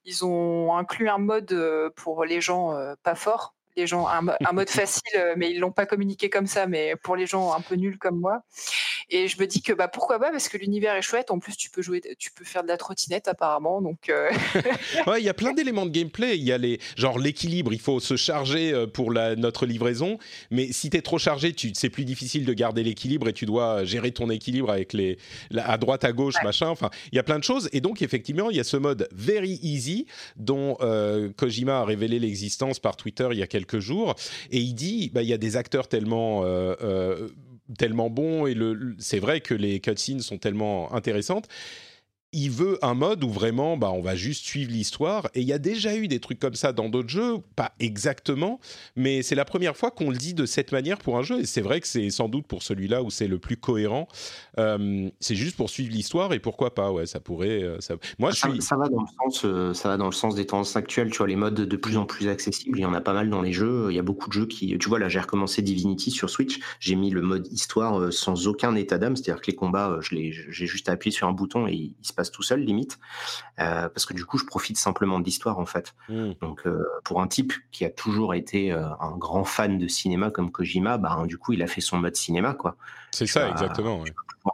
[0.06, 4.22] ils ont inclus un mode pour les gens pas forts les gens un,
[4.54, 7.62] mode facile, euh, mais ils l'ont pas communiqué comme ça, mais pour les gens un
[7.62, 8.44] peu nuls comme moi.
[9.10, 11.32] Et je me dis que bah pourquoi pas parce que l'univers est chouette.
[11.32, 13.82] En plus, tu peux jouer, tu peux faire de la trottinette apparemment.
[13.82, 14.32] Donc euh.
[15.08, 16.38] ouais, il y a plein d'éléments de gameplay.
[16.38, 17.74] Il y a les genre l'équilibre.
[17.74, 20.18] Il faut se charger euh, pour la, notre livraison,
[20.50, 23.46] mais si tu es trop chargé, tu, c'est plus difficile de garder l'équilibre et tu
[23.46, 25.18] dois gérer ton équilibre avec les
[25.58, 26.70] à droite à gauche machin.
[26.70, 27.70] Enfin, il y a plein de choses.
[27.74, 30.06] Et donc effectivement, il y a ce mode very easy
[30.38, 30.78] dont
[31.38, 34.15] Kojima a révélé l'existence par Twitter il y a quelques quelques jours,
[34.50, 37.30] et il dit, bah, il y a des acteurs tellement euh, euh,
[37.78, 38.58] tellement bons et
[38.97, 41.47] c'est vrai que les cutscenes sont tellement intéressantes
[42.34, 45.30] il veut un mode où vraiment, bah, on va juste suivre l'histoire.
[45.34, 48.60] Et il y a déjà eu des trucs comme ça dans d'autres jeux, pas exactement,
[48.95, 51.41] mais c'est la première fois qu'on le dit de cette manière pour un jeu.
[51.41, 54.08] Et c'est vrai que c'est sans doute pour celui-là où c'est le plus cohérent.
[54.60, 57.64] Euh, c'est juste pour suivre l'histoire et pourquoi pas, ouais, ça pourrait.
[57.64, 57.96] Euh, ça...
[58.20, 58.62] Moi, je suis...
[58.62, 61.10] ça, va dans le sens, euh, ça va dans le sens des tendances actuelles.
[61.10, 62.80] Tu vois, les modes de plus en plus accessibles.
[62.80, 63.88] Il y en a pas mal dans les jeux.
[63.90, 66.60] Il y a beaucoup de jeux qui, tu vois, là, j'ai recommencé Divinity sur Switch.
[66.80, 70.12] J'ai mis le mode histoire sans aucun état d'âme, c'est-à-dire que les combats, je
[70.50, 73.00] j'ai juste appuyé sur un bouton et il se passe tout seul limite,
[73.60, 75.96] euh, parce que du coup je profite simplement de l'histoire en fait.
[76.10, 76.32] Mmh.
[76.42, 80.52] Donc euh, pour un type qui a toujours été un grand fan de cinéma comme
[80.52, 82.76] Kojima, bah du coup il a fait son mode cinéma quoi.
[83.13, 84.04] C'est ça exactement.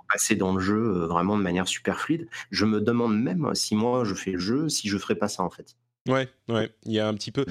[0.09, 2.27] passer dans le jeu vraiment de manière super fluide.
[2.51, 5.43] Je me demande même si moi je fais le jeu, si je ferais pas ça
[5.43, 5.75] en fait.
[6.07, 7.45] Ouais, ouais, il y a un petit peu.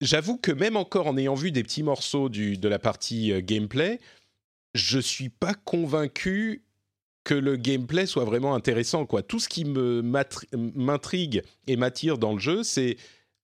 [0.00, 4.00] J'avoue que même encore en ayant vu des petits morceaux du, de la partie gameplay,
[4.74, 6.64] je suis pas convaincu
[7.24, 9.06] que le gameplay soit vraiment intéressant.
[9.06, 9.22] Quoi.
[9.22, 12.96] Tout ce qui me m'intrigue et m'attire dans le jeu, c'est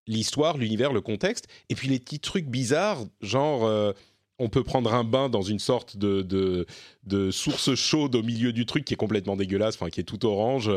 [0.06, 3.92] l'histoire, l'univers, le contexte, et puis les petits trucs bizarres, genre euh,
[4.38, 6.66] on peut prendre un bain dans une sorte de,
[7.04, 10.26] de, source chaude au milieu du truc qui est complètement dégueulasse, enfin qui est tout
[10.26, 10.70] orange.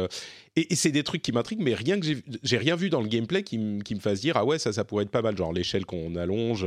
[0.56, 2.06] Et, c'est des trucs qui m'intriguent, mais rien que
[2.42, 5.04] j'ai rien vu dans le gameplay qui, me fasse dire ah ouais ça ça pourrait
[5.04, 6.66] être pas mal, genre l'échelle qu'on allonge.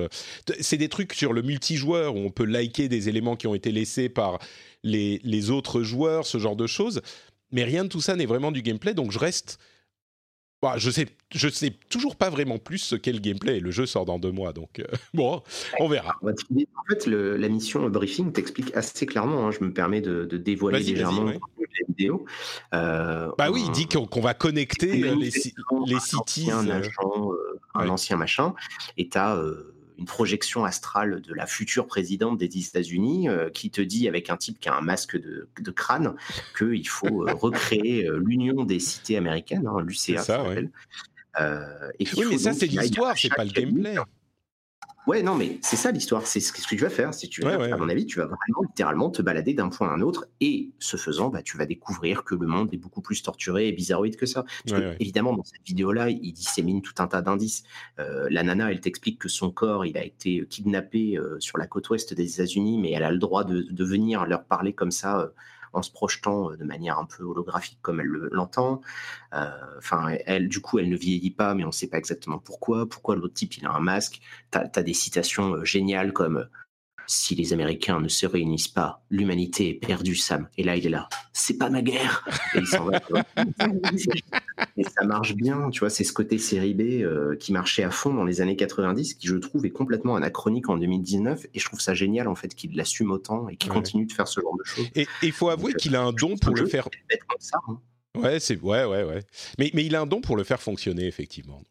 [0.61, 3.73] C'est des trucs sur le multijoueur où on peut liker des éléments qui ont été
[3.73, 4.39] laissés par
[4.83, 7.01] les, autres joueurs, ce genre de choses.
[7.53, 9.59] Mais rien de tout ça n'est vraiment du gameplay, donc je reste.
[10.63, 13.59] Bah, je sais, je sais toujours pas vraiment plus ce qu'est le gameplay.
[13.59, 15.43] Le jeu sort dans deux mois, donc euh, bon,
[15.81, 16.15] on verra.
[16.23, 16.29] En
[16.89, 19.49] fait, la mission briefing t'explique assez clairement.
[19.49, 22.27] Hein, je me permets de, dévoiler légèrement la vidéo.
[22.75, 25.31] Euh, bah oui, il dit qu'on va connecter les, les,
[26.01, 26.51] cities.
[26.53, 26.83] Un, euh,
[27.75, 28.55] un ancien machin,
[28.97, 29.37] et t'as
[29.99, 34.37] une projection astrale de la future présidente des États-Unis euh, qui te dit avec un
[34.37, 36.15] type qui a un masque de, de crâne
[36.57, 40.23] qu'il faut euh, recréer euh, l'union des cités américaines, hein, l'UCA.
[40.23, 40.69] Ça, ouais.
[41.99, 43.97] et oui, mais ça c'est l'histoire, c'est pas le gameplay.
[45.07, 46.27] Ouais, non, mais c'est ça l'histoire.
[46.27, 47.13] C'est ce que tu vas faire.
[47.13, 50.01] Si tu à mon avis, tu vas vraiment littéralement te balader d'un point à un
[50.01, 50.27] autre.
[50.41, 53.73] Et ce faisant, bah, tu vas découvrir que le monde est beaucoup plus torturé et
[53.73, 54.45] bizarroïde que ça.
[54.65, 57.65] Parce que, évidemment, dans cette vidéo-là, il dissémine tout un tas d'indices.
[57.99, 61.67] Euh, la nana, elle t'explique que son corps, il a été kidnappé euh, sur la
[61.67, 64.93] côte ouest des États-Unis, mais elle a le droit de, de venir leur parler comme
[64.93, 65.21] ça.
[65.21, 65.29] Euh,
[65.73, 68.81] en se projetant euh, de manière un peu holographique comme elle l'entend.
[69.35, 69.51] Euh,
[70.27, 72.89] elle, du coup, elle ne vieillit pas, mais on ne sait pas exactement pourquoi.
[72.89, 74.21] Pourquoi l'autre type, il a un masque?
[74.51, 76.49] Tu as, des citations euh, géniales comme
[77.07, 80.49] si les Américains ne se réunissent pas, l'humanité est perdue, Sam.
[80.57, 81.09] Et là, il est là.
[81.33, 82.27] C'est pas ma guerre.
[82.55, 83.01] Et il s'en va.
[84.77, 85.91] et ça marche bien, tu vois.
[85.91, 89.27] C'est ce côté série B euh, qui marchait à fond dans les années 90, qui
[89.27, 91.47] je trouve est complètement anachronique en 2019.
[91.55, 94.29] Et je trouve ça génial en fait qu'il l'assume autant et qu'il continue de faire
[94.29, 94.89] ce genre de choses.
[94.95, 96.89] Et il faut avouer qu'il a un don pour le faire.
[97.69, 97.79] Hein.
[98.15, 99.23] Ouais, c'est ouais, ouais, ouais.
[99.59, 101.63] Mais, mais il a un don pour le faire fonctionner effectivement.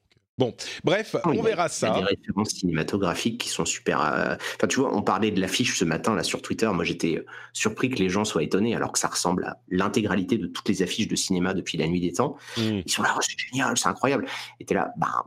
[0.42, 1.90] Bon, bref, ah, on verra ça.
[1.90, 4.02] Il y a des références cinématographiques qui sont super.
[4.02, 6.68] Euh, enfin, tu vois, on parlait de l'affiche ce matin là sur Twitter.
[6.74, 10.40] Moi, j'étais euh, surpris que les gens soient étonnés, alors que ça ressemble à l'intégralité
[10.40, 12.38] de toutes les affiches de cinéma depuis la nuit des temps.
[12.58, 12.82] Hmm.
[12.84, 14.26] Ils sont là, oh, c'est génial, c'est incroyable.
[14.60, 15.26] Et t'es là, bah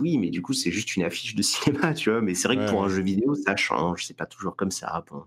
[0.00, 2.20] oui, mais du coup, c'est juste une affiche de cinéma, tu vois.
[2.20, 4.06] Mais c'est vrai que pour un jeu vidéo, ça change.
[4.06, 5.04] C'est pas toujours comme ça.
[5.08, 5.22] Bon.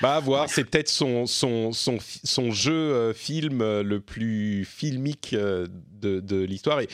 [0.00, 0.48] Bah, à voir.
[0.48, 6.80] C'est peut-être son, son, son, son, jeu euh, film le plus filmique de, de l'histoire.
[6.80, 6.88] Et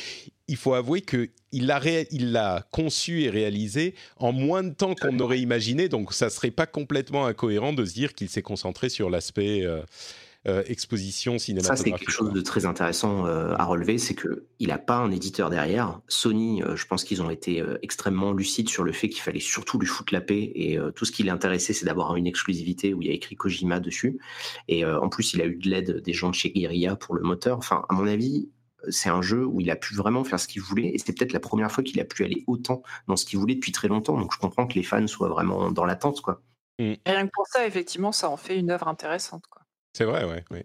[0.48, 5.18] il faut avouer qu'il l'a, il l'a conçu et réalisé en moins de temps qu'on
[5.20, 9.08] aurait imaginé, donc ça serait pas complètement incohérent de se dire qu'il s'est concentré sur
[9.08, 9.82] l'aspect euh,
[10.48, 11.86] euh, exposition cinématographique.
[11.86, 15.12] Ça, c'est quelque chose de très intéressant euh, à relever, c'est qu'il n'a pas un
[15.12, 16.00] éditeur derrière.
[16.08, 19.86] Sony, je pense qu'ils ont été extrêmement lucides sur le fait qu'il fallait surtout lui
[19.86, 23.10] foutre la paix, et tout ce qui l'intéressait, c'est d'avoir une exclusivité où il y
[23.10, 24.18] a écrit Kojima dessus.
[24.66, 27.22] Et en plus, il a eu de l'aide des gens de chez Guerilla pour le
[27.22, 27.58] moteur.
[27.58, 28.48] Enfin, à mon avis,
[28.88, 31.32] c'est un jeu où il a pu vraiment faire ce qu'il voulait et c'est peut-être
[31.32, 34.18] la première fois qu'il a pu aller autant dans ce qu'il voulait depuis très longtemps.
[34.18, 36.42] Donc je comprends que les fans soient vraiment dans l'attente, quoi.
[36.78, 36.94] Mm.
[37.06, 39.62] rien que pour ça, effectivement, ça en fait une œuvre intéressante, quoi.
[39.92, 40.64] C'est vrai, ouais,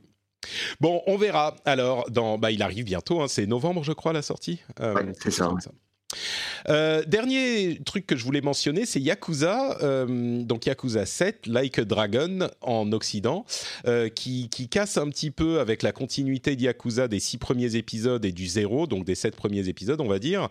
[0.80, 1.56] Bon, on verra.
[1.66, 3.22] Alors, dans, bah, il arrive bientôt.
[3.22, 4.62] Hein, c'est novembre, je crois, la sortie.
[4.80, 5.52] Euh, c'est ça.
[6.70, 11.86] Euh, dernier truc que je voulais mentionner, c'est Yakuza, euh, donc Yakuza 7, Like a
[11.86, 13.46] Dragon en Occident,
[13.88, 17.76] euh, qui, qui, casse un petit peu avec la continuité de Yakuza des six premiers
[17.76, 20.50] épisodes et du zéro, donc des sept premiers épisodes, on va dire,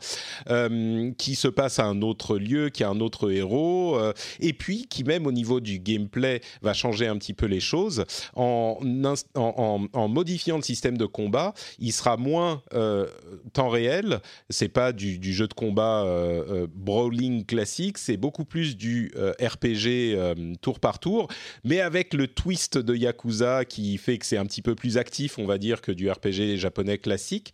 [1.19, 3.99] qui se passe à un autre lieu, qui a un autre héros,
[4.41, 8.05] et puis qui même au niveau du gameplay va changer un petit peu les choses
[8.35, 8.79] en,
[9.35, 11.53] en, modifiant le système de combat.
[11.79, 12.63] Il sera moins
[13.53, 18.77] temps réel, c'est pas du jeu de combat euh, euh, brawling classique, c'est beaucoup plus
[18.77, 21.29] du euh, RPG tour par tour,
[21.65, 25.39] mais avec le twist de Yakuza qui fait que c'est un petit peu plus actif,
[25.39, 27.53] on va dire, que du RPG japonais classique.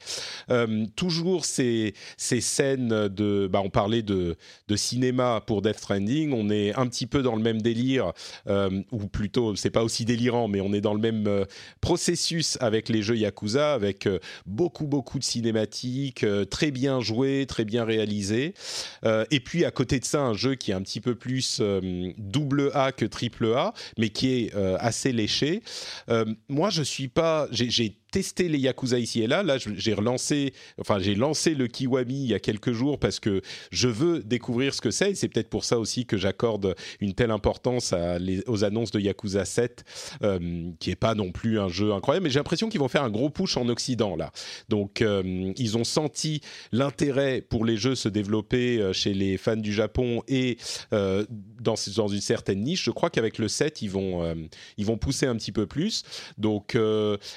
[0.96, 4.36] toujours ces, ces scènes de, bah, on parlait de,
[4.68, 8.12] de cinéma pour Death Stranding, on est un petit peu dans le même délire,
[8.48, 11.46] ou plutôt, c'est pas aussi délirant, mais on est dans le même
[11.80, 14.08] processus avec les jeux Yakuza, avec
[14.46, 18.54] beaucoup beaucoup de cinématiques, très bien jouées, très bien réalisé.
[19.04, 21.58] Euh, et puis à côté de ça, un jeu qui est un petit peu plus
[21.60, 25.62] euh, double A que triple A, mais qui est euh, assez léché.
[26.48, 29.42] moi, je suis pas, j'ai testé les Yakuza ici et là.
[29.42, 33.40] Là, j'ai relancé, enfin, j'ai lancé le Kiwami il y a quelques jours parce que
[33.72, 35.14] je veux découvrir ce que c'est.
[35.14, 37.94] c'est peut-être pour ça aussi que j'accorde une telle importance
[38.46, 39.84] aux annonces de Yakuza 7,
[40.22, 42.24] euh, qui est pas non plus un jeu incroyable.
[42.24, 44.30] Mais j'ai l'impression qu'ils vont faire un gros push en Occident là.
[44.68, 49.56] Donc, euh, ils ont senti l'intérêt pour les jeux se développer euh, chez les fans
[49.56, 50.58] du Japon et
[50.90, 52.84] dans, dans une certaine niche.
[52.84, 54.36] Je crois qu'avec le 7, ils vont,
[54.76, 56.02] ils vont pousser un petit peu plus.
[56.36, 56.76] Donc,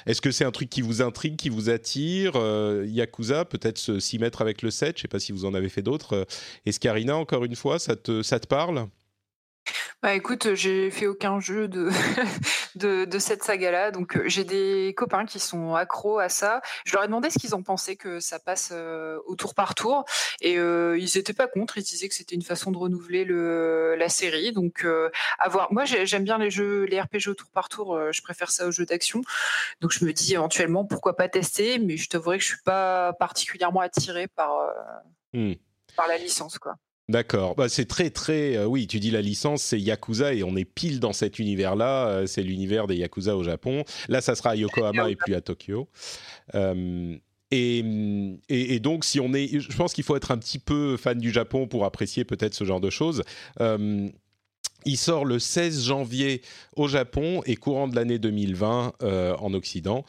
[0.05, 4.19] est-ce que c'est un truc qui vous intrigue, qui vous attire euh, Yakuza, peut-être s'y
[4.19, 6.13] mettre avec le 7, je ne sais pas si vous en avez fait d'autres.
[6.13, 6.25] Euh,
[6.65, 8.87] Escarina, encore une fois, ça te, ça te parle?
[10.01, 11.89] Bah écoute, j'ai fait aucun jeu de,
[12.75, 16.61] de, cette saga-là, donc j'ai des copains qui sont accros à ça.
[16.85, 18.71] Je leur ai demandé ce qu'ils en pensaient que ça passe
[19.25, 20.05] au tour par tour,
[20.41, 21.77] et ils n'étaient pas contre.
[21.77, 24.51] Ils disaient que c'était une façon de renouveler le, la série.
[24.51, 24.85] Donc
[25.39, 25.71] à voir.
[25.71, 27.99] Moi, j'aime bien les jeux, les RPG au tour par tour.
[28.11, 29.21] je préfère ça aux jeux d'action.
[29.81, 33.13] Donc je me dis éventuellement pourquoi pas tester, mais je t'avouerai que je suis pas
[33.13, 34.69] particulièrement attiré par
[35.33, 35.53] mmh.
[35.95, 36.75] par la licence, quoi.
[37.07, 37.55] D'accord.
[37.55, 38.57] Bah, c'est très, très.
[38.57, 42.07] Euh, oui, tu dis la licence, c'est Yakuza et on est pile dans cet univers-là.
[42.07, 43.83] Euh, c'est l'univers des Yakuza au Japon.
[44.09, 45.87] Là, ça sera à Yokohama et plus à Tokyo.
[46.55, 47.15] Euh,
[47.51, 47.85] et,
[48.49, 49.59] et, donc, si on est.
[49.59, 52.63] Je pense qu'il faut être un petit peu fan du Japon pour apprécier peut-être ce
[52.63, 53.21] genre de choses.
[53.59, 56.41] il sort le 16 janvier
[56.75, 58.93] au Japon et courant de l'année 2020
[59.39, 60.03] en Occident.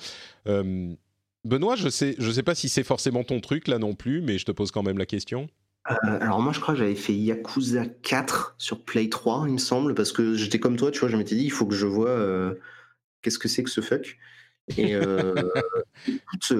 [1.45, 4.23] Benoît, je ne sais, je sais pas si c'est forcément ton truc là non plus,
[4.23, 5.49] mais je te pose quand même la question.
[5.91, 9.59] Euh, alors moi je crois que j'avais fait Yakuza 4 sur Play 3 il me
[9.59, 11.87] semble parce que j'étais comme toi tu vois je m'étais dit il faut que je
[11.87, 12.55] vois euh,
[13.23, 14.19] qu'est-ce que c'est que ce fuck?
[14.77, 15.35] Et euh,
[16.09, 16.53] écoute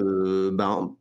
[0.53, 0.95] ben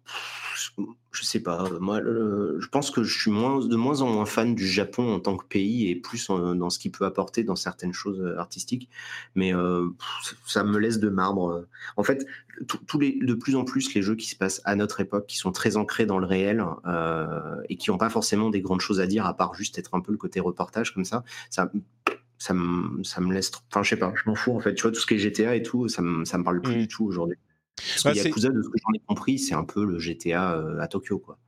[1.12, 1.70] je sais pas.
[1.80, 5.20] Moi, je pense que je suis moins, de moins en moins fan du Japon en
[5.20, 8.88] tant que pays et plus dans ce qu'il peut apporter dans certaines choses euh, artistiques.
[9.34, 9.88] Mais euh,
[10.46, 11.66] ça me laisse de marbre.
[11.96, 12.26] En fait,
[12.86, 15.36] tous les, de plus en plus, les jeux qui se passent à notre époque, qui
[15.36, 19.00] sont très ancrés dans le réel euh, et qui n'ont pas forcément des grandes choses
[19.00, 21.70] à dire à part juste être un peu le côté reportage comme ça, ça
[22.38, 23.50] ça me, ça me laisse.
[23.70, 24.74] Enfin, je sais pas, je m'en fous en fait.
[24.74, 26.76] Tu vois, tout ce qui est GTA et tout, ça me, ça me parle plus
[26.76, 26.78] mmh.
[26.80, 27.38] du tout aujourd'hui.
[27.76, 30.88] Parce bah, Yakuza, de ce que j'en ai compris, c'est un peu le GTA à
[30.88, 31.38] Tokyo, quoi.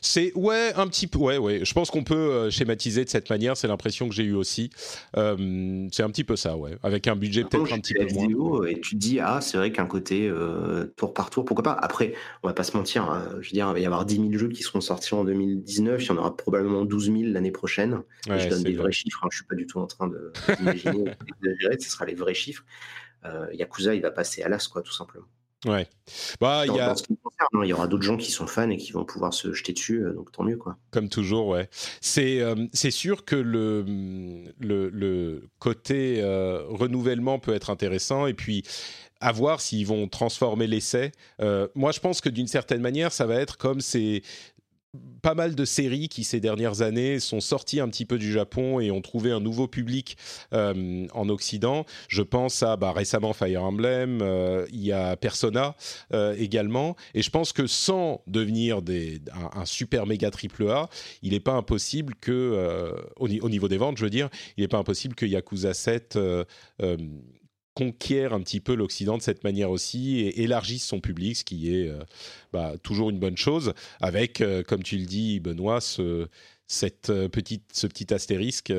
[0.00, 1.64] C'est ouais un petit peu ouais ouais.
[1.64, 3.56] Je pense qu'on peut euh, schématiser de cette manière.
[3.56, 4.70] C'est l'impression que j'ai eu aussi.
[5.16, 6.76] Euh, c'est un petit peu ça ouais.
[6.82, 8.66] Avec un budget peut-être un petit peu moins.
[8.66, 11.72] Et tu te dis ah c'est vrai qu'un côté euh, tour par tour pourquoi pas.
[11.72, 13.04] Après on va pas se mentir.
[13.04, 13.28] Hein.
[13.40, 16.02] je veux dire il va y avoir 10 000 jeux qui seront sortis en 2019.
[16.02, 18.02] Il y en aura probablement 12 000 l'année prochaine.
[18.26, 19.20] je donne des vrais chiffres.
[19.24, 19.28] Hein.
[19.30, 21.04] Je suis pas du tout en train de d'imaginer
[21.42, 21.80] d'exagérer.
[21.80, 22.64] Ce sera les vrais chiffres.
[23.52, 25.26] Yakuza il va passer à l'as quoi tout simplement.
[25.64, 25.86] Ouais.
[26.40, 26.90] Bah, il y a...
[26.90, 26.94] Hein,
[27.62, 30.04] il y aura d'autres gens qui sont fans et qui vont pouvoir se jeter dessus,
[30.04, 30.76] euh, donc tant mieux, quoi.
[30.90, 31.68] Comme toujours, ouais.
[32.00, 33.84] C'est euh, sûr que le,
[34.58, 38.64] le, le côté euh, renouvellement peut être intéressant et puis
[39.20, 41.12] à voir s'ils vont transformer l'essai.
[41.76, 44.24] moi, je pense que d'une certaine manière, ça va être comme ces,
[45.22, 48.80] pas mal de séries qui ces dernières années sont sorties un petit peu du Japon
[48.80, 50.18] et ont trouvé un nouveau public
[50.52, 51.86] euh, en Occident.
[52.08, 55.76] Je pense à bah, récemment Fire Emblem, euh, il y a Persona
[56.12, 56.96] euh, également.
[57.14, 58.80] Et je pense que sans devenir
[59.54, 60.88] un, super méga triple A,
[61.22, 64.68] il n'est pas impossible que, au, au, niveau des ventes, je veux dire, il n'est
[64.68, 66.18] pas impossible que Yakuza 7
[67.74, 71.74] conquiert un petit peu l'Occident de cette manière aussi et élargisse son public, ce qui
[71.74, 72.00] est euh,
[72.52, 76.26] bah, toujours une bonne chose, avec, euh, comme tu le dis, Benoît, ce,
[76.66, 78.72] cette euh, petite, ce petit astérisque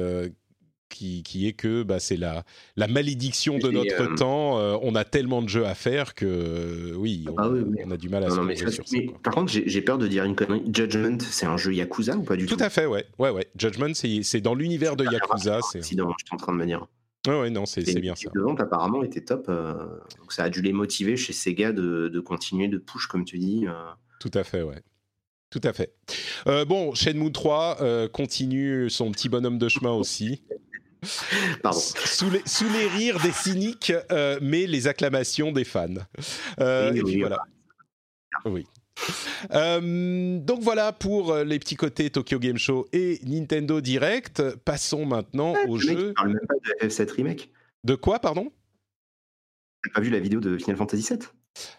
[0.90, 2.44] qui, qui, est que bah, c'est la,
[2.76, 4.58] la malédiction de notre temps.
[4.84, 7.50] on a tellement de jeux à faire que oui, on, ah
[7.84, 8.98] on a du mal à se sur ça.
[9.24, 10.62] Par contre, j'ai peur de dire une connerie.
[10.72, 12.64] Judgment, c'est un jeu Yakuza ou pas du tout Tout?
[12.64, 13.06] à fait, ouais.
[13.18, 13.48] ouais, ouais.
[13.58, 15.62] Judgment, c'est dans l'univers de Yakuza.
[15.72, 16.86] C'est je suis en train de me dire.
[17.28, 18.30] Ouais, ouais, non, c'est bien ça.
[18.34, 19.46] de vente apparemment était top.
[19.48, 19.74] Euh,
[20.20, 23.38] donc ça a dû les motiver chez Sega de, de continuer de push, comme tu
[23.38, 23.66] dis.
[23.68, 23.74] Euh.
[24.20, 24.82] Tout à fait, ouais.
[25.50, 25.94] Tout à fait.
[26.48, 30.44] Euh, bon, Shenmue 3 continue son petit bonhomme de chemin aussi.
[31.64, 31.80] Pardon.
[31.80, 33.94] Sous les, sous les rires des cyniques,
[34.42, 35.88] mais les acclamations des fans.
[36.60, 37.40] et puis voilà.
[38.46, 38.66] Oui.
[39.52, 44.42] Euh, donc voilà pour euh, les petits côtés Tokyo Game Show et Nintendo Direct.
[44.64, 46.14] Passons maintenant au jeu.
[46.26, 47.52] Même pas de F7 Remake.
[47.84, 48.54] De quoi, pardon?
[49.84, 51.20] T'as pas vu la vidéo de Final Fantasy VII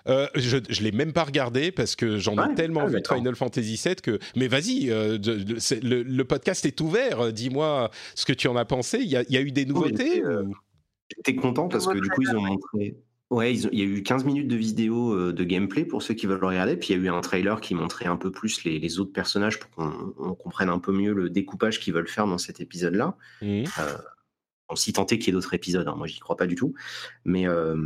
[0.07, 3.09] euh, je ne l'ai même pas regardé parce que j'en ai tellement ah, vu de
[3.09, 4.19] Final Fantasy VII que.
[4.37, 7.33] Mais vas-y, le, podcast est ouvert.
[7.33, 8.99] Dis-moi ce que tu en as pensé.
[8.99, 10.23] Il y a, eu des nouveautés
[11.17, 12.97] J'étais content parce que du coup, ils ont montré.
[13.31, 16.27] Ouais, il y a eu 15 minutes de vidéo euh, de gameplay pour ceux qui
[16.27, 16.77] veulent le regarder.
[16.77, 19.59] Puis il y a eu un trailer qui montrait un peu plus les, autres personnages
[19.59, 23.17] pour qu'on comprenne un peu mieux le découpage qu'ils veulent faire dans cet épisode-là.
[23.41, 23.65] Mmh.
[23.81, 23.97] Euh,
[24.69, 25.89] on s'y tentait qu'il y ait d'autres épisodes.
[25.89, 25.95] Hein.
[25.97, 26.75] Moi, j'y crois pas du tout.
[27.25, 27.49] Mais.
[27.49, 27.77] Euh,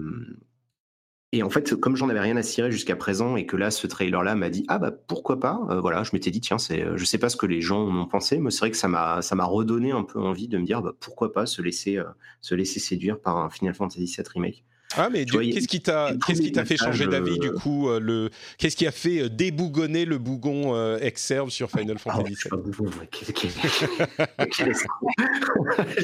[1.33, 3.87] et en fait, comme j'en avais rien à cirer jusqu'à présent et que là, ce
[3.87, 7.19] trailer-là m'a dit ah bah pourquoi pas, voilà, je m'étais dit tiens c'est, je sais
[7.19, 9.35] pas ce que les gens en ont pensé, mais c'est vrai que ça m'a ça
[9.35, 12.01] m'a redonné un peu envie de me dire bah, pourquoi pas se laisser
[12.41, 14.65] se laisser séduire par un Final Fantasy VII remake.
[14.97, 18.31] Ah mais qu'est-ce qui t'a qu'est-ce qui t'a fait changer d'avis du coup euh, le
[18.57, 22.63] qu'est-ce qui a fait euh, débougonner le bougon euh, Exerve sur Final ah, Fantasy VII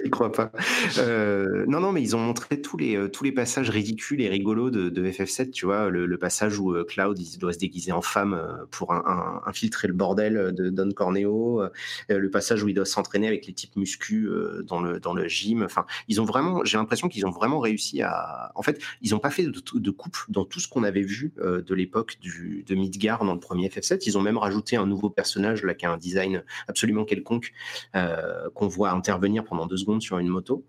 [0.05, 0.53] Je crois pas.
[1.67, 4.91] non non mais ils ont montré tous les tous les passages ridicules et rigolos de,
[4.91, 8.39] de FF7 tu vois le, passage où Cloud il doit se déguiser en femme
[8.71, 11.63] pour un, infiltrer le bordel de Don Corneo
[12.11, 14.29] le passage où il doit s'entraîner avec les types muscu
[14.67, 15.63] dans le dans le gym.
[15.63, 19.19] Enfin ils ont vraiment j'ai l'impression qu'ils ont vraiment réussi à en fait ils n'ont
[19.19, 23.25] pas fait de, coupe dans tout ce qu'on avait vu euh, de l'époque de Midgar
[23.25, 24.03] dans le premier FF7.
[24.07, 27.53] Ils ont même rajouté un nouveau personnage là qui a un design absolument quelconque
[27.95, 30.65] euh, qu'on voit intervenir pendant deux secondes sur une moto.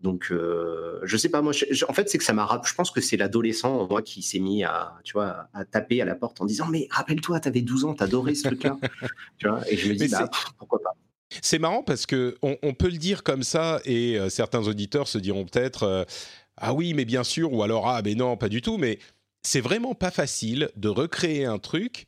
[0.00, 1.52] Donc, euh, je sais pas, moi,
[1.88, 4.62] en fait, c'est que ça m'a, je pense que c'est l'adolescent, moi, qui s'est mis
[4.62, 7.84] à, tu vois, à taper à la porte en disant, mais rappelle-toi, tu avais 12
[7.84, 8.76] ans, t'adorais ce truc-là.
[9.38, 10.92] tu vois, et je me dis, bah, pourquoi pas.
[11.42, 15.44] C'est marrant parce que on, peut le dire comme ça et certains auditeurs se diront
[15.44, 16.06] peut-être
[16.60, 18.98] ah oui, mais bien sûr, ou alors ah mais non, pas du tout, mais
[19.42, 22.06] c'est vraiment pas facile de recréer un truc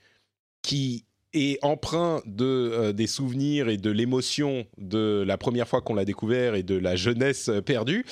[0.62, 5.94] qui est emprunt de euh, des souvenirs et de l'émotion de la première fois qu'on
[5.94, 8.04] l'a découvert et de la jeunesse euh, perdue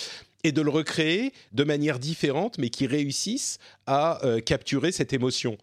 [0.45, 5.59] et de le recréer de manière différente mais qui réussisse à euh, capturer cette émotion.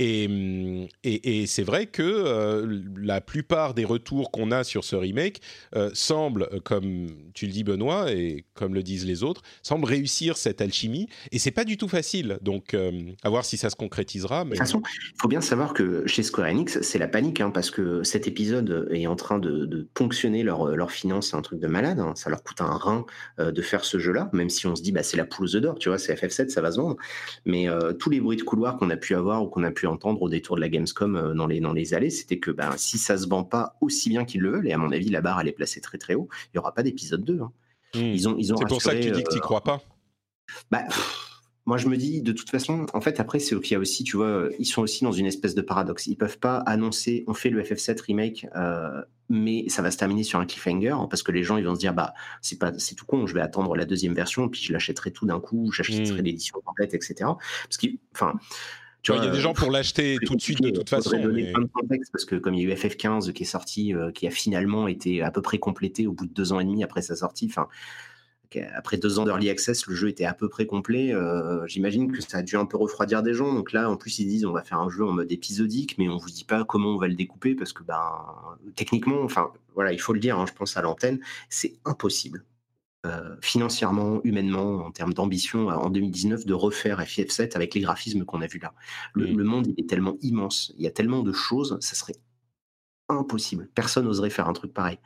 [0.00, 5.40] Et, et, c'est vrai que euh, la plupart des retours qu'on a sur ce remake
[5.74, 10.36] euh, semblent, comme tu le dis Benoît et comme le disent les autres, semblent réussir
[10.36, 11.08] cette alchimie.
[11.32, 12.38] Et c'est pas du tout facile.
[12.42, 12.92] Donc, euh,
[13.24, 14.44] à voir si ça se concrétisera.
[14.44, 17.50] De toute façon, il faut bien savoir que chez Square Enix, c'est la panique, hein,
[17.50, 21.58] parce que cet épisode est en train de, ponctionner leurs leur finances, c'est un truc
[21.58, 21.98] de malade.
[21.98, 22.12] Hein.
[22.14, 23.04] Ça leur coûte un rein
[23.38, 25.88] de faire ce jeu-là, même si on se dit, bah, c'est la poule d'or, tu
[25.88, 26.96] vois, c'est FF7, ça va se vendre.
[27.46, 27.66] Mais
[27.98, 30.28] tous les bruits de couloir qu'on a pu avoir ou qu'on a pu entendre au
[30.28, 33.16] détour de la Gamescom euh, dans les, dans les allées, c'était que ben, si ça
[33.18, 35.48] se vend pas aussi bien qu'ils le veulent, et à mon avis, la barre elle
[35.48, 37.40] est placée très très haut, il n'y aura pas d'épisode 2.
[37.40, 37.52] Hein.
[37.94, 37.98] Hmm.
[37.98, 39.80] Ils ont, ils ont C'est pour ça que tu dis que tu n'y crois pas
[40.70, 40.84] bah,
[41.68, 44.02] moi, je me dis, de toute façon, en fait, après, c'est qu'il y a aussi,
[44.02, 46.06] tu vois, ils sont aussi dans une espèce de paradoxe.
[46.06, 50.22] Ils peuvent pas annoncer, on fait le FF7 remake, euh, mais ça va se terminer
[50.22, 52.94] sur un cliffhanger, parce que les gens, ils vont se dire, bah, c'est pas, c'est
[52.94, 56.22] tout con, je vais attendre la deuxième version, puis je l'achèterai tout d'un coup, j'achèterai
[56.22, 56.24] mmh.
[56.24, 57.16] l'édition complète, etc.
[57.18, 58.32] Parce qu'il, enfin.
[59.02, 61.20] Tu vois, il y a des gens pour l'acheter tout de suite de toute façon.
[61.20, 63.94] Donner plein de contexte parce que comme il y a eu FF15 qui est sorti,
[63.94, 66.64] euh, qui a finalement été à peu près complété au bout de deux ans et
[66.64, 67.46] demi après sa sortie.
[67.48, 67.68] Enfin,
[68.74, 71.12] après deux ans d'early access, le jeu était à peu près complet.
[71.12, 73.52] Euh, j'imagine que ça a dû un peu refroidir des gens.
[73.52, 76.08] Donc là, en plus, ils disent on va faire un jeu en mode épisodique, mais
[76.08, 78.24] on vous dit pas comment on va le découper parce que ben
[78.74, 80.38] techniquement, enfin voilà, il faut le dire.
[80.38, 82.44] Hein, je pense à l'antenne, c'est impossible.
[83.06, 88.42] Euh, financièrement, humainement, en termes d'ambition, en 2019, de refaire FF7 avec les graphismes qu'on
[88.42, 88.74] a vus là.
[89.14, 92.16] Le, le, monde, il est tellement immense, il y a tellement de choses, ça serait
[93.08, 93.68] impossible.
[93.74, 94.98] Personne n'oserait faire un truc pareil.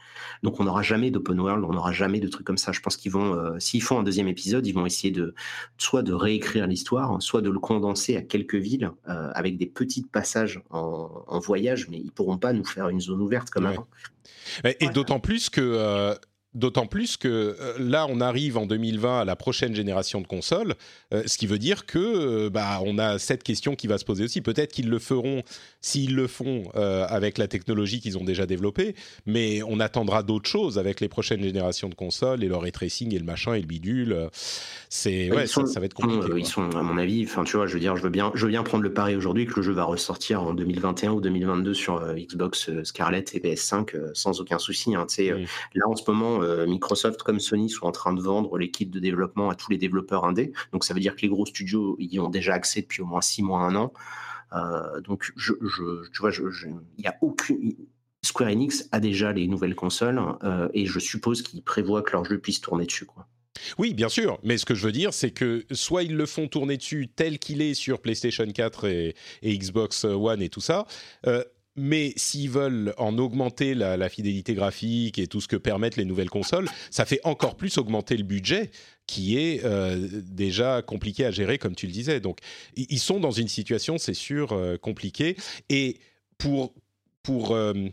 [0.43, 2.73] Donc on n'aura jamais d'open world, on n'aura jamais de trucs comme ça.
[2.73, 5.35] Je pense qu'ils vont, euh, s'ils font un deuxième épisode, ils vont essayer de
[5.79, 10.03] soit de réécrire l'histoire, soit de le condenser à quelques villes euh, avec des petits
[10.03, 13.87] passages en, voyage, mais ils pourront pas nous faire une zone ouverte comme avant.
[14.65, 16.15] Et, d'autant plus que euh,
[16.55, 20.75] D'autant plus que euh, là, on arrive en 2020 à la prochaine génération de consoles,
[21.15, 24.05] euh, ce qui veut dire que euh, bah, on a cette question qui va se
[24.05, 24.43] poser aussi.
[24.43, 25.43] Peut-être qu'ils le feront
[25.81, 28.95] s'ils le font avec la technologie qu'ils ont déjà développée,
[29.27, 33.15] mais on attendra d'autres choses avec les prochaines générations de consoles et leur ray tracing
[33.15, 34.29] et le machin et le bidule.
[34.89, 36.33] C'est ouais, ça, va être compliqué.
[36.37, 38.45] ils sont, à mon avis, enfin tu vois, je veux dire, je veux bien, je
[38.45, 41.75] veux bien prendre le pari aujourd'hui que le jeu va ressortir en 2021 ou 2022
[41.75, 44.95] sur Xbox Scarlett et PS5 sans aucun souci.
[44.95, 45.07] Hein,
[45.75, 49.01] Là, en ce moment euh, Microsoft comme Sony sont en train de vendre l'équipe de
[49.01, 50.53] développement à tous les développeurs indés.
[50.73, 53.21] Donc ça veut dire que les gros studios y ont déjà accès depuis au moins
[53.21, 53.93] six mois, un an.
[54.55, 55.53] Euh, donc je,
[56.13, 56.31] tu vois,
[56.99, 57.75] il y a aucune.
[58.25, 62.25] Square Enix a déjà les nouvelles consoles euh, et je suppose qu'ils prévoient que leur
[62.25, 63.09] jeu puisse tourner dessus.
[63.79, 66.47] Oui, bien sûr, mais ce que je veux dire, c'est que soit ils le font
[66.47, 70.87] tourner dessus tel qu'il est sur PlayStation 4 et, Xbox One et tout ça,
[71.77, 76.31] mais s'ils veulent en augmenter la, fidélité graphique et tout ce que permettent les nouvelles
[76.31, 78.71] consoles, ça fait encore plus augmenter le budget
[79.07, 82.21] qui est euh, déjà compliqué à gérer, comme tu le disais.
[82.21, 82.39] Donc,
[82.77, 85.37] ils sont dans une situation, c'est sûr, euh, compliquée.
[85.69, 85.99] Et
[86.39, 86.75] pour
[87.23, 87.89] pour euh,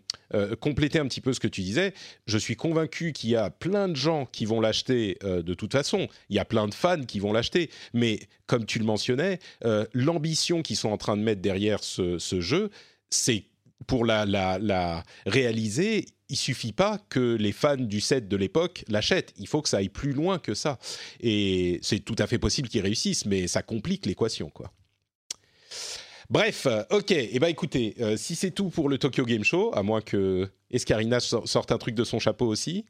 [0.60, 1.94] compléter un petit peu ce que tu disais,
[2.26, 6.08] je suis convaincu qu'il y a plein de gens qui vont l'acheter de toute façon.
[6.32, 7.70] Il y a plein de fans qui vont l'acheter.
[7.94, 9.38] Mais comme tu le mentionnais,
[9.94, 12.72] l'ambition qu'ils sont en train de mettre derrière ce, ce jeu,
[13.12, 13.44] c'est
[13.88, 19.34] pour la, réaliser, il suffit pas que les fans du set de l'époque l'achètent.
[19.38, 20.78] Il faut que ça aille plus loin que ça.
[21.20, 24.72] Et c'est tout à fait possible qu'ils réussissent, mais ça complique l'équation, quoi.
[26.30, 27.12] Bref, ok.
[27.12, 30.02] Et eh ben écoutez, euh, si c'est tout pour le Tokyo Game Show, à moins
[30.02, 32.86] que Escarina sorte un truc de son chapeau aussi.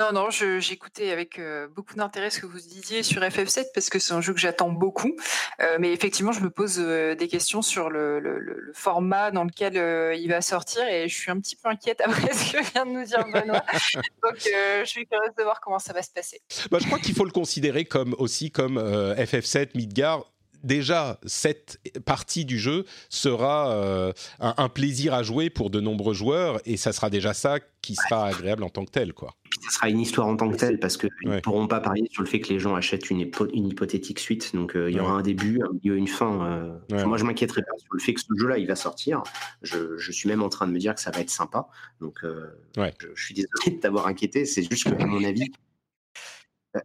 [0.00, 3.98] Non, non, j'écoutais avec euh, beaucoup d'intérêt ce que vous disiez sur FF7 parce que
[3.98, 5.14] c'est un jeu que j'attends beaucoup.
[5.60, 9.74] Euh, mais effectivement, je me pose euh, des questions sur le, format dans lequel
[10.18, 12.92] il va sortir et je suis un petit peu inquiète après ce que vient de
[12.92, 13.62] nous dire Benoît.
[14.22, 16.40] Donc, je suis curieuse de voir comment ça va se passer.
[16.70, 20.24] Bah, je crois qu'il faut le considérer comme aussi comme FF7 Midgar
[20.62, 26.60] déjà cette partie du jeu sera euh, un, plaisir à jouer pour de nombreux joueurs
[26.64, 29.34] et ça sera déjà ça qui sera agréable en tant que tel quoi.
[29.62, 32.22] Ça sera une histoire en tant que telle parce qu'ils ne pourront pas parier sur
[32.22, 34.54] le fait que les gens achètent une, une hypothétique suite.
[34.54, 36.78] Donc euh, il y aura un début, un milieu, une fin.
[36.90, 37.06] Euh.
[37.06, 39.22] moi je m'inquiéterais pas sur le fait que ce jeu-là il va sortir.
[39.62, 41.68] Je, je, suis même en train de me dire que ça va être sympa.
[42.00, 42.80] Donc je,
[43.14, 44.44] je, suis désolé de t'avoir inquiété.
[44.44, 45.50] C'est juste que à mon avis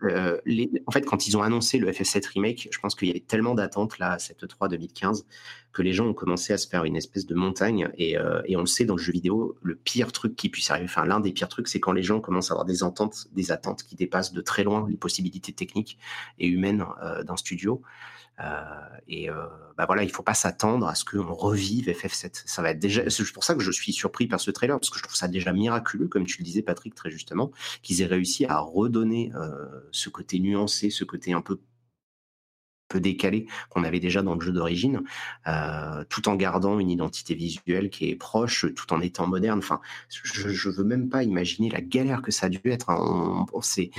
[0.04, 0.38] euh,
[0.88, 3.54] en fait, quand ils ont annoncé le FF7 Remake, je pense qu'il y avait tellement
[3.54, 5.26] d'attentes là à cette 3 2015
[5.74, 7.90] que les gens ont commencé à se faire une espèce de montagne.
[8.00, 10.86] Euh, et, on le sait dans le jeu vidéo, le pire truc qui puisse arriver,
[10.86, 13.52] enfin l'un des pires trucs, c'est quand les gens commencent à avoir des attentes, des
[13.52, 16.00] attentes qui dépassent de très loin les possibilités techniques
[16.40, 17.82] et humaines euh, d'un studio.
[18.42, 18.64] Euh,
[19.08, 19.46] et euh,
[19.78, 22.44] bah voilà, il faut pas s'attendre à ce qu'on revive FF7.
[22.46, 23.10] Ça va être déjà.
[23.10, 25.28] C'est pour ça que je suis surpris par ce trailer parce que je trouve ça
[25.28, 29.66] déjà miraculeux, comme tu le disais, Patrick, très justement, qu'ils aient réussi à redonner euh,
[29.92, 31.60] ce côté nuancé, ce côté un peu
[32.88, 35.02] peu décalé qu'on avait déjà dans le jeu d'origine,
[36.08, 39.58] tout en gardant une identité visuelle qui est proche, tout en étant moderne.
[39.58, 42.92] Enfin, je, je veux même pas imaginer la galère que ça a dû être.
[42.92, 43.48] Hein.
[43.52, 43.92] On, mmh.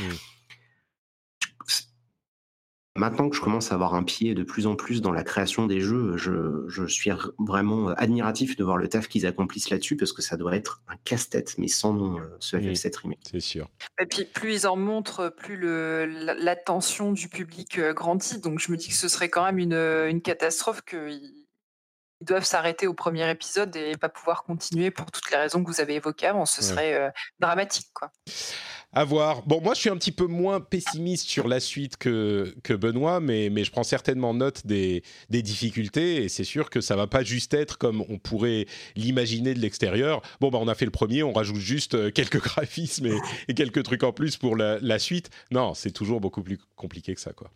[2.96, 5.66] Maintenant que je commence à avoir un pied de plus en plus dans la création
[5.66, 10.22] des jeux, je, suis vraiment admiratif de voir le taf qu'ils accomplissent là-dessus parce que
[10.22, 13.20] ça doit être un casse-tête, mais sans nom, euh, ce FF7 Remake.
[13.30, 13.68] C'est sûr.
[14.00, 18.40] Et puis plus ils en montrent, plus l'attention du public euh, grandit.
[18.40, 21.46] Donc je me dis que ce serait quand même une, une catastrophe qu'ils
[22.20, 25.80] doivent s'arrêter au premier épisode et pas pouvoir continuer pour toutes les raisons que vous
[25.80, 26.46] avez évoquées avant.
[26.46, 28.10] Ce serait euh, dramatique, quoi.
[28.96, 29.42] À voir.
[29.42, 33.20] Bon, moi, je suis un petit peu moins pessimiste sur la suite que, que Benoît,
[33.20, 37.06] mais, mais je prends certainement note des, des difficultés et c'est sûr que ça va
[37.06, 40.22] pas juste être comme on pourrait l'imaginer de l'extérieur.
[40.40, 43.08] Bon, bah, on a fait le premier, on rajoute juste euh, quelques graphismes
[43.48, 45.28] et, quelques trucs en plus pour la, la suite.
[45.50, 47.50] Non, c'est toujours beaucoup plus compliqué que ça, quoi.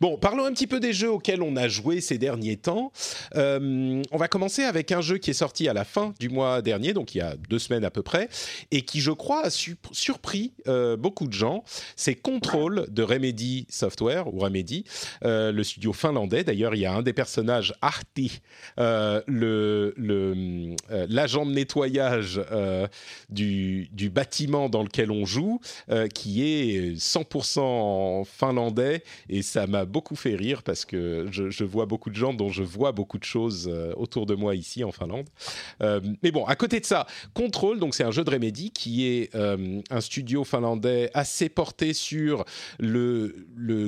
[0.00, 2.92] Bon, parlons un petit peu des jeux auxquels on a joué ces derniers temps.
[3.36, 6.62] Euh, on va commencer avec un jeu qui est sorti à la fin du mois
[6.62, 8.28] dernier, donc il y a deux semaines à peu près,
[8.70, 11.64] et qui, je crois, a surpris euh, beaucoup de gens.
[11.96, 14.84] C'est Control de Remedy Software, ou Remedy,
[15.24, 16.44] euh, le studio finlandais.
[16.44, 18.40] D'ailleurs, il y a un des personnages, Arti,
[18.76, 22.40] l'agent le, de nettoyage
[23.28, 25.60] du, du, bâtiment dans lequel on joue,
[26.14, 32.10] qui est 100% finlandais, et ça m'a beaucoup fait rire parce que je, vois beaucoup
[32.10, 35.28] de gens dont je vois beaucoup de choses euh, autour de moi ici en Finlande.
[35.82, 39.06] Euh, mais bon, à côté de ça, Control, donc c'est un jeu de Remedy qui
[39.06, 42.44] est euh, un studio finlandais assez porté sur
[42.78, 43.34] le,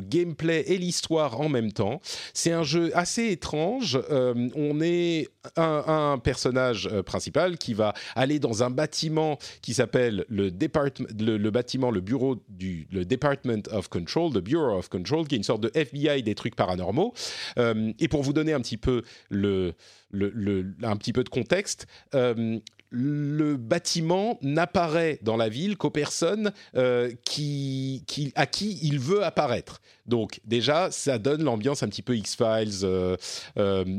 [0.00, 2.00] gameplay et l'histoire en même temps.
[2.34, 3.98] C'est un jeu assez étrange.
[4.10, 11.36] on est un, personnage principal qui va aller dans un bâtiment qui s'appelle le, le,
[11.36, 15.44] le, bâtiment, le bureau du Department of Control, le Bureau of Control, qui est une
[15.44, 17.14] sorte de FBI des trucs paranormaux.
[17.59, 19.74] Euh, et pour vous donner un petit peu le,
[20.82, 21.86] un petit peu de contexte.
[22.14, 22.59] Euh,
[22.94, 29.24] le bâtiment n'apparaît dans la ville qu'aux personnes euh, qui, qui, à qui il veut
[29.24, 29.80] apparaître.
[30.05, 32.86] Donc déjà, ça donne l'ambiance un petit peu X-Files,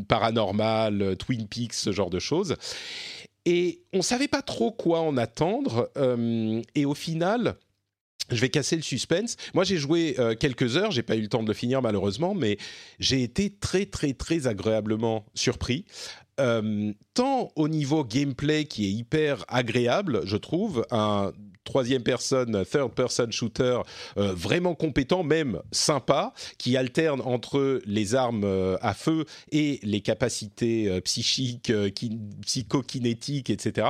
[0.07, 2.55] paranormal, Twin Peaks, ce genre de choses.
[3.45, 5.89] Et on ne savait pas trop quoi en attendre.
[6.75, 7.55] et au final,
[8.31, 9.35] je vais casser le suspense.
[9.53, 12.33] Moi, j'ai joué euh, quelques heures, j'ai pas eu le temps de le finir malheureusement,
[12.33, 12.57] mais
[12.99, 15.85] j'ai été très très très agréablement surpris.
[16.39, 21.31] Euh, tant au niveau gameplay qui est hyper agréable, je trouve, un
[21.63, 23.81] troisième personne, third person shooter
[24.17, 30.99] euh, vraiment compétent, même sympa, qui alterne entre les armes à feu et les capacités
[31.01, 31.71] psychiques,
[32.41, 33.87] psychokinétiques, etc.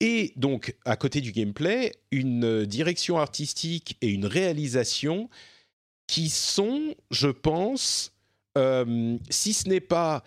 [0.00, 5.28] Et donc, à côté du gameplay, une direction artistique et une réalisation
[6.06, 8.12] qui sont, je pense,
[8.56, 10.24] euh, si ce n'est pas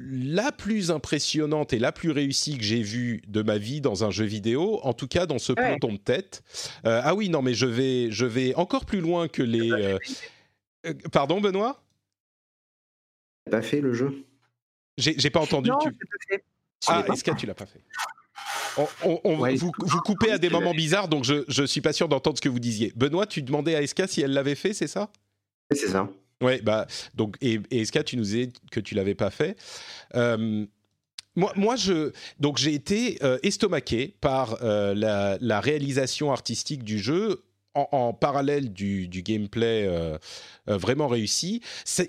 [0.00, 4.10] la plus impressionnante et la plus réussie que j'ai vue de ma vie dans un
[4.10, 6.42] jeu vidéo, en tout cas dans ce peloton de tête.
[6.84, 9.70] Euh, ah oui, non, mais je vais, je vais encore plus loin que les.
[9.70, 9.98] Euh,
[11.12, 11.82] pardon, Benoît?
[13.50, 14.24] Pas fait le jeu?
[14.98, 15.70] J'ai pas entendu.
[15.70, 15.92] Non, tu...
[15.92, 15.98] Pas
[16.28, 16.44] fait.
[16.88, 17.80] Ah, est-ce que tu l'as pas fait?
[18.76, 22.42] On, vous, coupez à des moments bizarres, donc je ne suis pas sûr d'entendre ce
[22.42, 22.92] que vous disiez.
[22.96, 25.10] Benoît, tu demandais à Eska si elle l'avait fait, c'est ça?
[25.70, 26.08] C'est ça.
[26.40, 29.56] Ouais, bah, donc, et, Eska, tu nous disais que tu l'avais pas fait.
[30.14, 30.66] Euh,
[31.36, 36.98] moi, moi, je donc j'ai été euh, estomaqué par euh, la, la, réalisation artistique du
[36.98, 37.42] jeu
[37.74, 40.16] en, parallèle du, gameplay euh,
[40.68, 41.60] euh, vraiment réussi.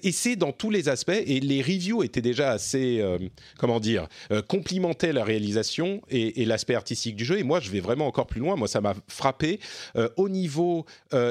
[0.04, 1.10] Et c'est dans tous les aspects.
[1.10, 3.18] Et les reviews étaient déjà assez, euh,
[3.58, 4.08] comment dire,
[4.48, 7.40] complimentaient la réalisation et, l'aspect artistique du jeu.
[7.40, 8.56] Et moi, je vais vraiment encore plus loin.
[8.56, 9.60] Moi, ça m'a frappé.
[10.18, 10.86] au niveau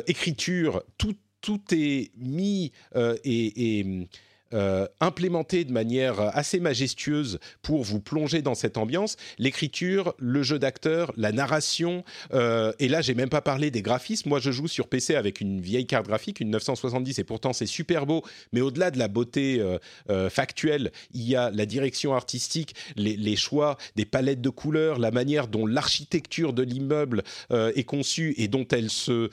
[0.07, 4.07] écriture, tout, tout est mis et
[4.55, 9.17] euh, implémenté de manière assez majestueuse pour vous plonger dans cette ambiance.
[9.39, 14.29] L'écriture, le jeu d'acteur, la narration, euh, et là j'ai même pas parlé des graphismes.
[14.29, 17.67] Moi je joue sur PC avec une vieille carte graphique, une 970, et pourtant c'est
[17.67, 18.23] super beau.
[18.53, 19.61] Mais au-delà de la beauté
[20.09, 25.11] euh, factuelle, il y a la direction artistique, les, choix des palettes de couleurs, la
[25.11, 29.29] manière dont l'architecture de l'immeuble est conçue et dont elle se,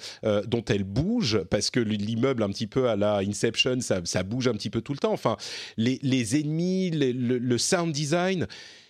[0.48, 4.54] dont elle bouge, parce que l'immeuble un petit peu à la Inception, ça bouge un
[4.54, 5.38] petit peu tout le temps Enfin,
[5.78, 8.48] les, ennemis, le, sound design,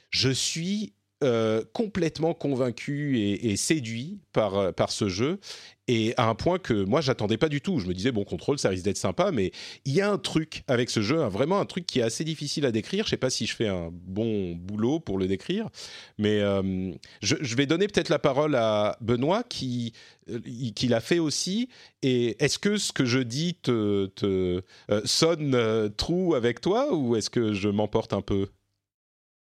[0.09, 0.93] je suis
[1.23, 5.39] euh, complètement convaincu et, séduit par, par ce jeu
[5.87, 7.79] et à un point que moi j'attendais pas du tout.
[7.79, 9.51] Je me disais bon contrôle ça risque d'être sympa mais
[9.85, 12.65] il y a un truc avec ce jeu, vraiment un truc qui est assez difficile
[12.65, 13.05] à décrire.
[13.05, 15.69] Je sais pas si je fais un bon boulot pour le décrire,
[16.17, 16.91] mais euh,
[17.21, 19.93] je, vais donner peut-être la parole à Benoît qui
[20.29, 20.39] euh,
[20.75, 21.69] qui l'a fait aussi.
[22.03, 24.61] Et est-ce que ce que je dis te, te
[25.05, 28.47] sonne trou avec toi ou est-ce que je m'emporte un peu?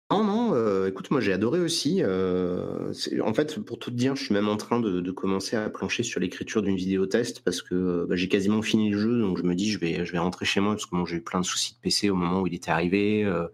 [0.09, 2.01] Non, non, euh, écoute, moi j'ai adoré aussi.
[2.01, 5.69] Euh, en fait, pour tout te dire, je suis même en train de, commencer à
[5.69, 9.37] plancher sur l'écriture d'une vidéo test parce que bah, j'ai quasiment fini le jeu, donc
[9.37, 11.21] je me dis je vais, je vais rentrer chez moi parce que moi j'ai eu
[11.21, 13.25] plein de soucis de PC au moment où il était arrivé.
[13.25, 13.47] Euh,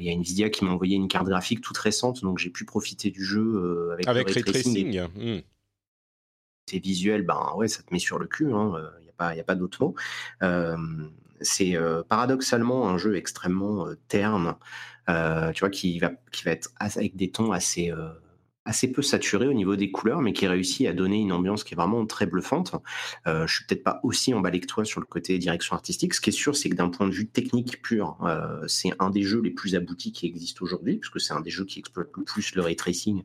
[0.00, 2.64] il y a Nvidia qui m'a envoyé une carte graphique toute récente, donc j'ai pu
[2.64, 5.02] profiter du jeu avec, avec ray tracing.
[5.14, 5.40] Hmm.
[6.70, 8.46] C'est visuel, ben ouais, ça te met sur le cul.
[8.48, 9.94] Il hein, n'y a pas, y a pas d'autre mot.
[11.42, 11.76] c'est
[12.08, 14.56] paradoxalement un jeu extrêmement terne.
[15.08, 18.10] Euh, tu vois, qui va, qui va être avec des tons assez, euh,
[18.64, 21.74] assez peu saturé au niveau des couleurs, mais qui réussit à donner une ambiance qui
[21.74, 22.74] est vraiment très bluffante.
[23.26, 26.14] Euh, je suis peut-être pas aussi emballé que toi sur le côté direction artistique.
[26.14, 29.10] Ce qui est sûr, c'est que d'un point de vue technique pur, euh, c'est un
[29.10, 32.08] des jeux les plus aboutis qui existent aujourd'hui, puisque c'est un des jeux qui exploite
[32.16, 33.24] le plus le ray tracing.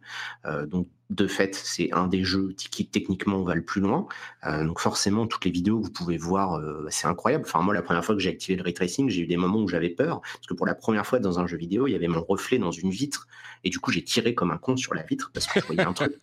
[0.68, 4.08] Donc de fait, c'est un des jeux qui techniquement va le plus loin.
[4.46, 7.46] Euh, donc forcément, toutes les vidéos que vous pouvez voir, euh, c'est incroyable.
[7.48, 9.60] Enfin moi, la première fois que j'ai activé le ray tracing, j'ai eu des moments
[9.60, 11.96] où j'avais peur, parce que pour la première fois dans un jeu vidéo, il y
[11.96, 13.28] avait mon reflet dans une vitre,
[13.64, 15.82] et du coup j'ai tiré comme un con sur la vitre parce que je voyais
[15.82, 16.14] un truc.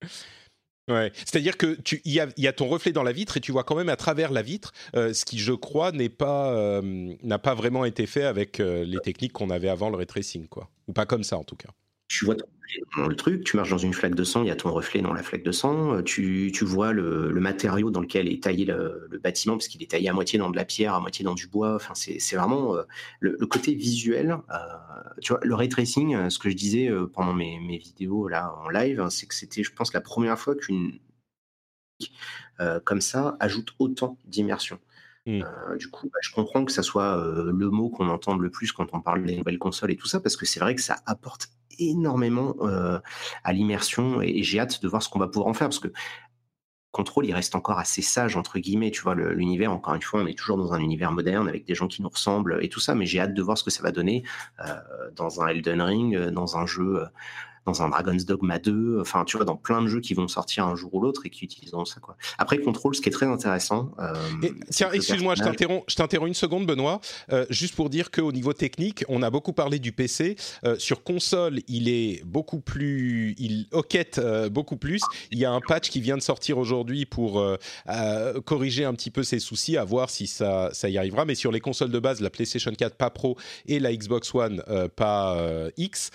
[0.86, 1.12] Ouais.
[1.14, 3.64] C'est-à-dire que tu y a, y a, ton reflet dans la vitre et tu vois
[3.64, 7.54] quand même à travers la vitre, euh, ce qui je crois n'est pas n'a pas
[7.54, 10.68] vraiment été fait avec les techniques qu'on avait avant le ray tracing, quoi.
[10.86, 11.70] Ou pas comme ça en tout cas
[12.14, 14.46] tu vois ton reflet dans le truc, tu marches dans une flaque de sang, il
[14.46, 17.40] y a ton reflet dans la flaque de sang, euh, tu, tu vois le, le,
[17.40, 20.48] matériau dans lequel est taillé le, le bâtiment, parce qu'il est taillé à moitié dans
[20.48, 22.82] de la pierre, à moitié dans du bois, enfin, c'est vraiment euh,
[23.18, 24.38] le, le, côté visuel.
[24.52, 24.56] Euh,
[25.20, 28.68] tu vois, le ray tracing, ce que je disais pendant mes, mes vidéos là en
[28.68, 31.00] live, hein, c'est que c'était, je pense, la première fois qu'une
[32.84, 34.78] comme ça ajoute autant d'immersion.
[35.26, 35.42] Mmh.
[35.42, 38.50] Euh, du coup, bah, je comprends que ça soit euh, le mot qu'on entende le
[38.50, 40.82] plus quand on parle des nouvelles consoles et tout ça, parce que c'est vrai que
[40.82, 41.48] ça apporte
[41.78, 42.54] énormément
[43.42, 45.92] à l'immersion et, j'ai hâte de voir ce qu'on va pouvoir en faire, parce que
[46.92, 50.26] Control, il reste encore assez sage, entre guillemets, tu vois, l'univers, encore une fois, on
[50.26, 52.94] est toujours dans un univers moderne avec des gens qui nous ressemblent et tout ça,
[52.94, 54.22] mais j'ai hâte de voir ce que ça va donner
[55.16, 57.04] dans un Elden Ring, dans un jeu
[57.66, 60.66] dans un Dragon's Dogma 2, enfin, tu vois, dans plein de jeux qui vont sortir
[60.66, 62.16] un jour ou l'autre et qui utiliseront ça, quoi.
[62.38, 63.90] Après, Control, ce qui est très intéressant.
[63.98, 64.14] Euh,
[64.70, 67.00] tiens, excuse-moi, je t'interromps, je t'interromps une seconde, Benoît,
[67.32, 70.36] euh, juste pour dire qu'au niveau technique, on a beaucoup parlé du PC.
[70.64, 75.00] Euh, sur console, il est beaucoup plus, il hoquette beaucoup plus.
[75.30, 77.44] Il y a un patch qui vient de sortir aujourd'hui pour
[78.44, 81.24] corriger un petit peu ces soucis, à voir si ça, ça y arrivera.
[81.24, 83.36] Mais sur les consoles de base, la PlayStation 4 pas Pro
[83.66, 84.62] et la Xbox One
[84.96, 85.38] pas
[85.76, 86.10] X,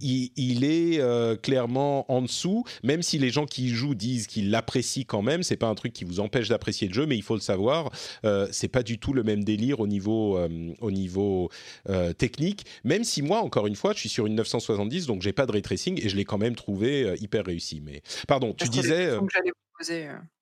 [0.00, 4.26] il, il est euh, clairement en dessous, même si les gens qui y jouent disent
[4.26, 5.42] qu'ils l'apprécient quand même.
[5.42, 7.90] C'est pas un truc qui vous empêche d'apprécier le jeu, mais il faut le savoir,
[8.24, 10.48] euh, c'est pas du tout le même délire au niveau, euh,
[10.80, 11.50] au niveau
[11.88, 12.64] euh, technique.
[12.84, 15.52] Même si moi, encore une fois, je suis sur une 970, donc j'ai pas de
[15.52, 17.80] ray tracing et je l'ai quand même trouvé hyper réussi.
[17.84, 19.10] Mais pardon, tu disais.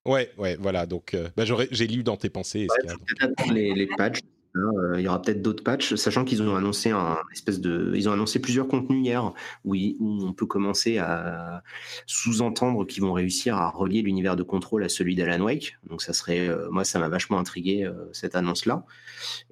[0.04, 0.86] Ouais, ouais, voilà.
[0.86, 2.66] Donc, bah, j'ai lu dans tes pensées.
[2.70, 4.20] Ouais, les, les patchs
[4.54, 8.12] il y aura peut-être d'autres patchs, sachant qu'ils ont annoncé un espèce de, ils ont
[8.12, 9.32] annoncé plusieurs contenus hier
[9.64, 11.62] où, où on peut commencer à
[12.06, 15.78] sous-entendre qu'ils vont réussir à relier l'univers de contrôle à celui d'Alan Wake.
[15.88, 18.84] Donc ça serait, euh, moi ça m'a vachement intrigué euh, cette annonce-là.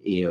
[0.06, 0.24] Et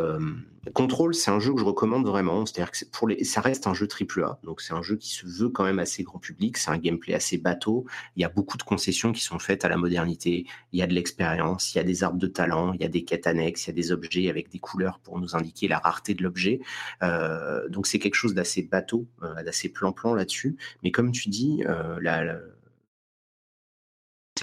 [0.74, 2.46] Control, c'est un jeu que je recommande vraiment.
[2.46, 5.50] C'est-à-dire que ça reste un jeu triple A, donc c'est un jeu qui se veut
[5.50, 6.58] quand même assez grand public.
[6.58, 7.86] C'est un gameplay assez bateau.
[8.16, 10.46] Il y a beaucoup de concessions qui sont faites à la modernité.
[10.72, 12.88] Il y a de l'expérience, il y a des arbres de talent, il y a
[12.88, 15.78] des quêtes annexes, il y a des objets avec des couleurs pour nous indiquer la
[15.78, 16.60] rareté de l'objet.
[17.04, 20.56] Euh, donc c'est quelque chose d'assez bateau, euh, d'assez plan-plan là-dessus.
[20.84, 22.40] Mais comme tu dis, euh, la,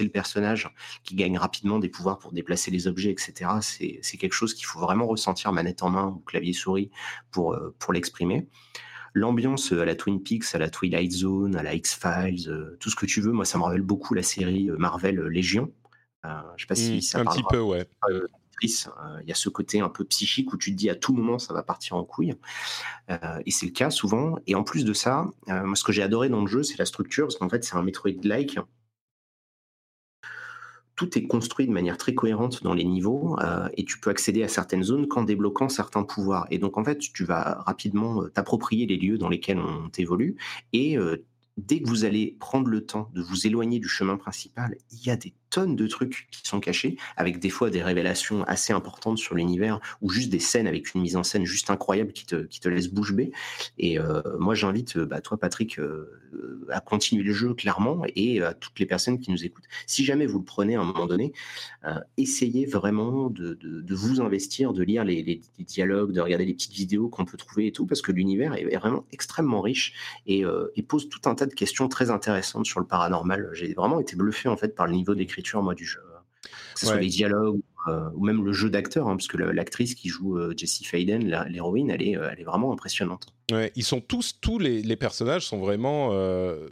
[0.01, 0.73] le personnage
[1.03, 3.51] qui gagne rapidement des pouvoirs pour déplacer les objets, etc.
[4.01, 6.89] C'est quelque chose qu'il faut vraiment ressentir manette en main ou clavier souris
[7.31, 8.47] pour, euh, pour l'exprimer.
[9.13, 12.95] L'ambiance à la Twin Peaks, à la Twilight Zone, à la X-Files, euh, tout ce
[12.95, 15.71] que tu veux, moi ça me rappelle beaucoup la série euh, Marvel Légion.
[16.25, 17.87] Euh, je sais pas si mmh, ça Un petit peu, ouais.
[18.63, 21.37] Il y a ce côté un peu psychique où tu te dis à tout moment
[21.37, 22.33] ça va partir en couille.
[23.09, 24.37] Euh, et c'est le cas souvent.
[24.47, 26.77] Et en plus de ça, euh, moi ce que j'ai adoré dans le jeu, c'est
[26.77, 28.59] la structure, parce qu'en fait c'est un Metroid-like
[30.95, 34.43] tout est construit de manière très cohérente dans les niveaux euh, et tu peux accéder
[34.43, 36.47] à certaines zones qu'en débloquant certains pouvoirs.
[36.51, 40.35] Et donc en fait, tu vas rapidement euh, t'approprier les lieux dans lesquels on évolue
[40.71, 41.25] et euh,
[41.57, 45.09] dès que vous allez prendre le temps de vous éloigner du chemin principal, il y
[45.09, 49.19] a des tonnes de trucs qui sont cachés, avec des fois des révélations assez importantes
[49.19, 52.47] sur l'univers, ou juste des scènes avec une mise en scène juste incroyable qui te,
[52.47, 53.31] qui te laisse bouche bée.
[53.77, 58.41] Et euh, moi, j'invite euh, bah, toi, Patrick, euh, à continuer le jeu clairement, et
[58.41, 59.67] à toutes les personnes qui nous écoutent.
[59.85, 61.33] Si jamais vous le prenez à un moment donné,
[62.17, 67.09] essayez vraiment de, de, vous investir, de lire les, dialogues, de regarder les petites vidéos
[67.09, 69.93] qu'on peut trouver et tout, parce que l'univers est, vraiment extrêmement riche
[70.25, 70.43] et,
[70.75, 73.51] et pose tout un tas de questions très intéressantes sur le paranormal.
[73.53, 76.01] J'ai vraiment été bluffé en fait par le niveau d'écriture moi du jeu,
[76.73, 76.91] que ce ouais.
[76.91, 80.37] soit les dialogues euh, ou même le jeu d'acteur, hein, parce que l'actrice qui joue
[80.37, 83.33] euh, Jessie Faden, l'héroïne, elle est, euh, elle est vraiment impressionnante.
[83.51, 86.69] Ouais, ils sont tous, tous les, les personnages sont vraiment euh,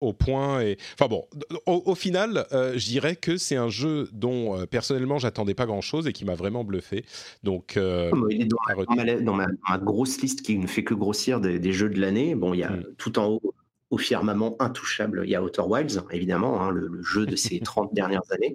[0.00, 1.26] au point et enfin bon
[1.66, 6.06] au, au final je dirais que c'est un jeu dont personnellement j'attendais pas grand chose
[6.06, 7.04] et qui m'a vraiment bluffé
[7.42, 8.56] donc il est dans,
[8.86, 11.90] dans, ma, dans, ma, ma, grosse liste qui ne fait que grossir des, des jeux
[11.90, 12.84] de l'année bon il y a mm.
[12.96, 13.54] tout en haut
[13.90, 15.22] au firmament intouchable.
[15.24, 18.54] Il y a Outer Wilds, évidemment, hein, le, le, jeu de ces 30 dernières années.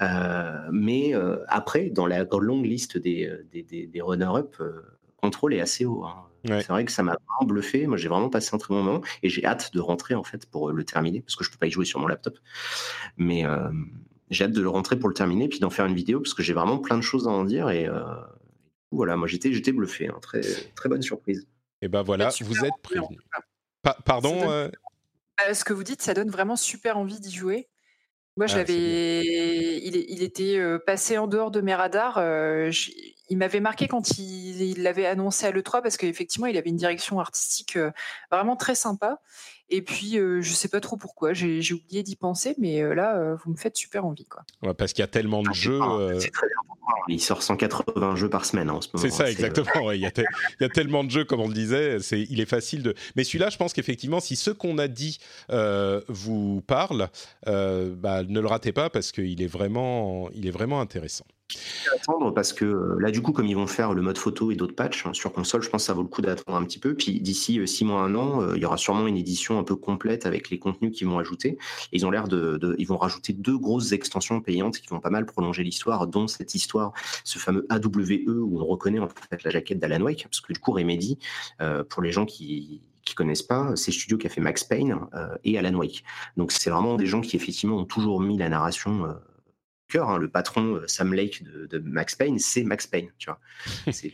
[0.00, 4.80] Euh, mais euh, après, dans la longue liste des, des, des, des runner-up, euh,
[5.16, 6.04] contrôle est assez haut.
[6.04, 6.26] Hein.
[6.46, 7.86] C'est vrai que ça m'a vraiment bluffé.
[7.86, 10.46] Moi, j'ai vraiment passé un très bon moment et j'ai hâte de rentrer en fait
[10.46, 12.38] pour le terminer parce que je peux pas y jouer sur mon laptop.
[13.18, 13.44] Mais
[14.30, 16.42] j'ai hâte de le rentrer pour le terminer puis d'en faire une vidéo parce que
[16.42, 17.90] j'ai vraiment plein de choses à en dire et
[18.90, 20.16] voilà, moi j'étais j'étais bluffé, hein.
[20.22, 20.40] très
[20.74, 21.46] très bonne surprise.
[21.82, 22.72] Et ben voilà, vous êtes
[23.82, 24.50] pardon.
[24.50, 24.68] Euh?
[25.38, 27.68] Bah, ce que vous dites, ça donne vraiment super envie d'y jouer.
[28.36, 32.18] Moi, ah, j'avais, il, il, était passé en dehors de mes radars.
[33.30, 37.20] Il m'avait marqué quand il l'avait annoncé à l'E3 parce qu'effectivement, il avait une direction
[37.20, 37.78] artistique
[38.30, 39.20] vraiment très sympa.
[39.72, 43.52] Et puis, je je sais pas trop pourquoi, j'ai oublié d'y penser, mais là, vous
[43.52, 44.26] me faites super envie.
[44.26, 44.42] Quoi.
[44.62, 45.80] Ouais, parce qu'il y a tellement de ah, jeux.
[46.18, 46.74] C'est très bien
[47.06, 49.02] Il sort 180 jeux par semaine hein, en ce moment.
[49.02, 49.92] C'est ça, exactement.
[49.92, 52.96] il, y a tellement de jeux, comme on le disait, il est facile de.
[53.14, 55.20] Mais celui-là, je pense qu'effectivement, si ce qu'on a dit
[56.08, 57.08] vous parle,
[57.46, 61.26] bah, ne le ratez pas parce qu'il est, vraiment, il est vraiment intéressant
[61.94, 64.56] attendre parce que euh, là, du coup, comme ils vont faire le mode photo et
[64.56, 66.78] d'autres patchs hein, sur console, je pense que ça vaut le coup d'attendre un petit
[66.78, 66.94] peu.
[66.94, 69.64] Puis d'ici 6 euh, mois, un an, euh, il y aura sûrement une édition un
[69.64, 71.58] peu complète avec les contenus qu'ils vont ajouter.
[71.92, 75.26] ils ont l'air de, ils vont rajouter deux grosses extensions payantes qui vont pas mal
[75.26, 76.92] prolonger l'histoire, dont cette histoire,
[77.24, 80.58] ce fameux AWE où on reconnaît en fait la jaquette d'Alan Wake, parce que du
[80.58, 81.18] coup, Remedy,
[81.88, 84.94] pour les gens qui qui connaissent pas, c'est le studio qui a fait Max Payne
[85.42, 86.04] et Alan Wake.
[86.36, 89.16] Donc c'est vraiment des gens qui effectivement ont toujours mis la narration
[89.98, 93.08] Hein, le patron euh, Sam Lake de, Max Payne, c'est Max Payne.
[93.18, 93.40] Tu vois,
[93.92, 94.12] c'est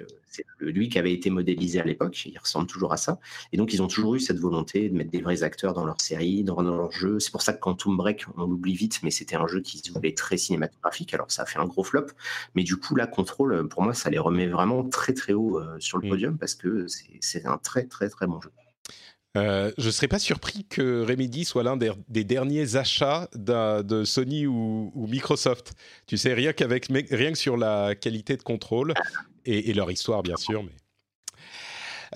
[0.60, 2.26] lui qui avait été modélisé à l'époque.
[2.26, 3.18] Il ressemble toujours à ça.
[3.52, 6.00] Et donc ils ont toujours eu cette volonté de mettre des vrais acteurs dans leur
[6.00, 7.20] série, dans, leur jeu.
[7.20, 9.92] C'est pour ça que Quantum Break, on l'oublie vite, mais c'était un jeu qui se
[9.92, 11.12] voulait très cinématographique.
[11.14, 12.06] Alors ça a fait un gros flop,
[12.54, 15.76] mais du coup la Control, pour moi, ça les remet vraiment très très haut euh,
[15.78, 16.10] sur le mmh.
[16.10, 16.86] podium parce que
[17.20, 18.50] c'est un très très très bon jeu.
[19.36, 24.46] Euh, je ne serais pas surpris que Remedy soit l'un des, derniers achats de Sony
[24.46, 25.74] ou, Microsoft.
[26.06, 28.94] Tu sais, rien qu'avec rien que sur la qualité de contrôle
[29.44, 30.64] et, leur histoire, bien sûr.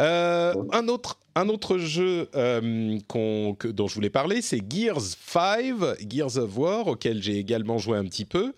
[0.01, 5.75] Euh, un autre un autre jeu euh, dont je voulais parler, c'est Gears 5,
[6.09, 8.55] Gears of War, auquel j'ai également joué un petit peu.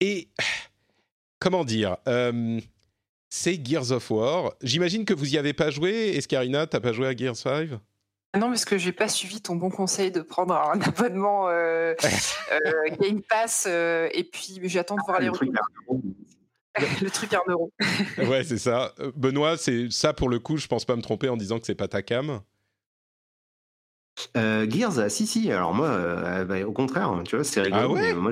[0.00, 0.28] et
[1.38, 1.96] comment dire
[3.30, 4.54] c'est Gears of War.
[4.60, 6.16] J'imagine que vous y avez pas joué.
[6.16, 7.70] Escarina, t'as pas joué à Gears 5
[8.32, 11.94] ah non, parce que j'ai pas suivi ton bon conseil de prendre un abonnement euh,
[12.52, 12.60] euh,
[13.00, 15.52] Game Pass euh, et puis j'attends de voir les retours.
[16.78, 17.72] le truc à un euro.
[18.18, 18.94] ouais, c'est ça.
[19.16, 21.74] Benoît, c'est ça pour le coup, je pense pas me tromper en disant que c'est
[21.74, 22.40] pas ta cam.
[24.36, 25.50] Gears, si, si.
[25.50, 27.96] Alors moi, bah, au contraire, tu vois, c'est rigolo.
[27.96, 28.30] Ah ouais moi,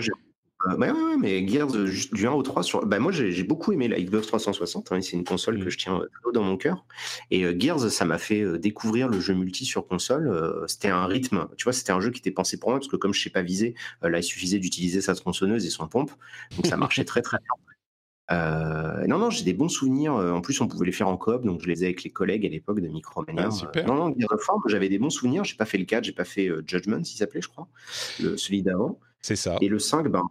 [0.77, 2.87] ouais, ouais, mais Gears juste du 1 au 3 sur.
[2.87, 4.93] Bah, moi, j'ai beaucoup aimé la Xbox 360.
[4.93, 5.71] Hein, c'est une console que mmh.
[5.71, 6.85] je tiens euh, dans mon cœur.
[7.31, 10.33] Et euh, Gears, ça m'a fait découvrir le jeu multi sur console.
[10.67, 11.49] c'était un rythme.
[11.57, 13.31] Tu vois, c'était un jeu qui était pensé pour moi parce que comme je sais
[13.31, 16.11] pas viser, là, il suffisait d'utiliser sa tronçonneuse et son pompe.
[16.57, 17.49] Donc ça marchait très très bien.
[19.09, 20.13] non, non, j'ai des bons souvenirs.
[20.13, 22.45] En plus, on pouvait les faire en coop, donc je les ai avec les collègues
[22.45, 23.47] à l'époque de Micromania.
[23.47, 23.87] Ah, super.
[23.87, 25.45] non, non, Gears of j'avais des bons souvenirs.
[25.45, 27.69] J'ai pas fait le 4, j'ai pas fait Judgment, s'il s'appelait, je crois,
[28.21, 28.99] le, celui d'avant.
[29.21, 29.57] C'est ça.
[29.61, 30.25] Et le 5, ben,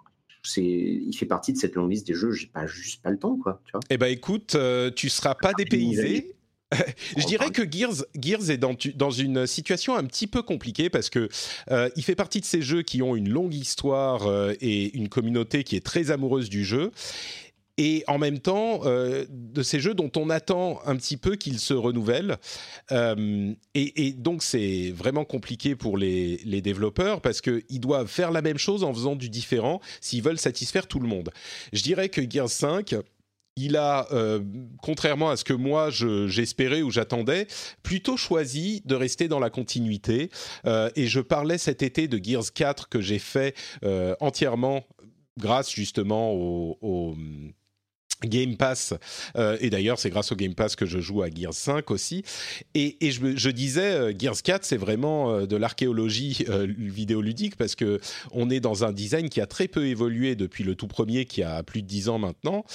[0.56, 2.32] il fait partie de cette longue liste des jeux.
[2.32, 3.62] J'ai pas juste pas le temps, quoi.
[3.66, 6.34] Tu vois eh ben, écoute, euh, tu seras pas dépaysé.
[7.18, 11.10] je dirais que Gears, Gears est dans, dans, une situation un petit peu compliquée parce
[11.10, 11.30] que
[11.72, 15.08] euh, il fait partie de ces jeux qui ont une longue histoire euh, et une
[15.08, 16.92] communauté qui est très amoureuse du jeu
[17.78, 21.60] et en même temps euh, de ces jeux dont on attend un petit peu qu'ils
[21.60, 22.38] se renouvellent.
[22.92, 28.58] Euh, et, donc c'est vraiment compliqué pour les, développeurs parce qu'ils doivent faire la même
[28.58, 31.30] chose en faisant du différent s'ils veulent satisfaire tout le monde.
[31.72, 32.96] Je dirais que Gears 5
[33.60, 34.40] il a, euh,
[34.82, 37.48] contrairement à ce que moi j'espérais ou j'attendais,
[37.84, 40.30] plutôt choisi de rester dans la continuité.
[40.66, 43.56] et je parlais cet été de Gears 4 que j'ai fait
[44.20, 44.84] entièrement
[45.38, 47.16] grâce justement au,
[48.24, 48.94] Game Pass,
[49.36, 52.24] euh, et d'ailleurs c'est grâce au Game Pass que je joue à Gears 5 aussi,
[52.74, 56.46] et, je, disais euh, Gears 4 c'est vraiment euh, de l'archéologie
[56.78, 58.00] vidéoludique parce que
[58.32, 61.44] on est dans un design qui a très peu évolué depuis le tout premier qui
[61.44, 62.66] a plus de 10 ans maintenant,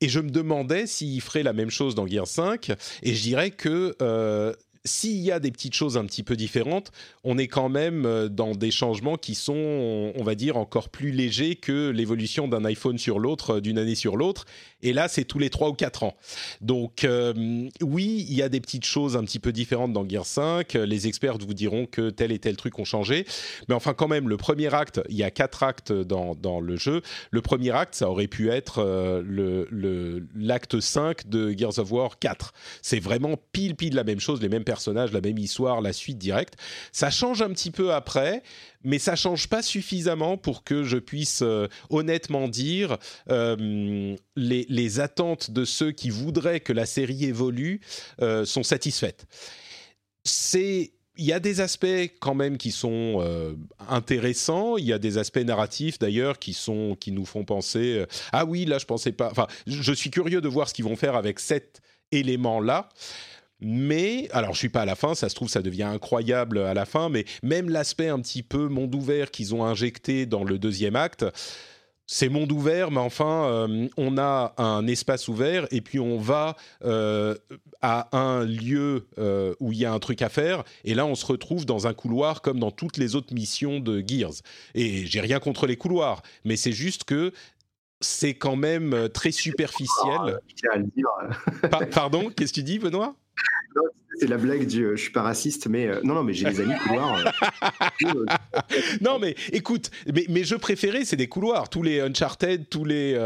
[0.00, 2.70] et je me demandais s'il ferait la même chose dans Gears 5,
[3.02, 3.94] et je dirais que
[4.84, 6.90] s'il y a des petites choses un petit peu différentes,
[7.22, 11.10] on est quand même euh, dans des changements qui sont, on va dire, encore plus
[11.10, 14.46] légers que l'évolution d'un iPhone sur l'autre euh, d'une année sur l'autre.
[14.82, 16.16] Et là, c'est tous les 3 ou 4 ans.
[16.62, 20.24] Donc, euh, oui, il y a des petites choses un petit peu différentes dans Gear
[20.24, 20.72] 5.
[20.72, 23.26] Les experts vous diront que tel et tel truc ont changé.
[23.68, 26.76] Mais enfin, quand même, le premier acte, il y a quatre actes dans, dans le
[26.76, 27.02] jeu.
[27.30, 28.82] Le premier acte, ça aurait pu être
[29.22, 29.68] le
[30.34, 32.52] l'acte 5 de Gears of War 4.
[32.80, 36.16] C'est vraiment pile pile la même chose, les mêmes personnages, la même histoire, la suite
[36.16, 36.54] directe.
[36.92, 38.44] Ça change un petit peu après,
[38.84, 42.96] mais ça change pas suffisamment pour que je puisse euh, honnêtement dire
[43.30, 47.80] euh, les, les, attentes de ceux qui voudraient que la série évolue
[48.22, 49.26] euh, sont satisfaites.
[50.22, 53.22] C'est il y a des aspects quand même qui sont
[53.90, 54.78] intéressants.
[54.78, 58.64] Il y a des aspects narratifs d'ailleurs qui sont qui nous font penser ah oui
[58.64, 59.28] là je pensais pas.
[59.30, 62.88] Enfin je suis curieux de voir ce qu'ils vont faire avec cet élément là.
[63.60, 66.74] Mais, alors je suis pas à la fin, ça se trouve ça devient incroyable à
[66.74, 70.58] la fin, mais même l'aspect un petit peu monde ouvert qu'ils ont injecté dans le
[70.58, 71.24] deuxième acte,
[72.12, 76.56] c'est monde ouvert, mais enfin, euh, on a un espace ouvert et puis on va
[76.84, 77.36] euh,
[77.82, 80.64] à un lieu euh, où il y a un truc à faire.
[80.82, 84.02] Et là, on se retrouve dans un couloir comme dans toutes les autres missions de
[84.04, 84.42] Gears.
[84.74, 87.32] Et j'ai rien contre les couloirs, mais c'est juste que
[88.00, 90.40] c'est quand même très superficiel.
[91.92, 93.14] pardon, qu'est-ce que tu dis, Benoît?
[94.20, 96.44] C'est la blague du euh, je suis pas raciste, mais euh, non, non, mais j'ai
[96.50, 97.32] des amis couloirs.
[98.04, 98.24] Euh.
[99.00, 101.70] non, mais écoute, mais, mes jeux préférés, c'est des couloirs.
[101.70, 103.18] Tous les Uncharted, tous les,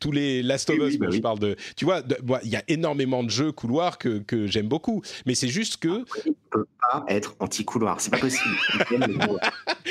[0.00, 1.56] tous les Last of Us, bah je parle de.
[1.76, 2.02] Tu vois,
[2.44, 5.02] il y a énormément de jeux couloirs que, que j'aime beaucoup.
[5.26, 6.04] Mais c'est juste que.
[6.26, 8.56] On peut pas être anti-couloir, c'est pas possible.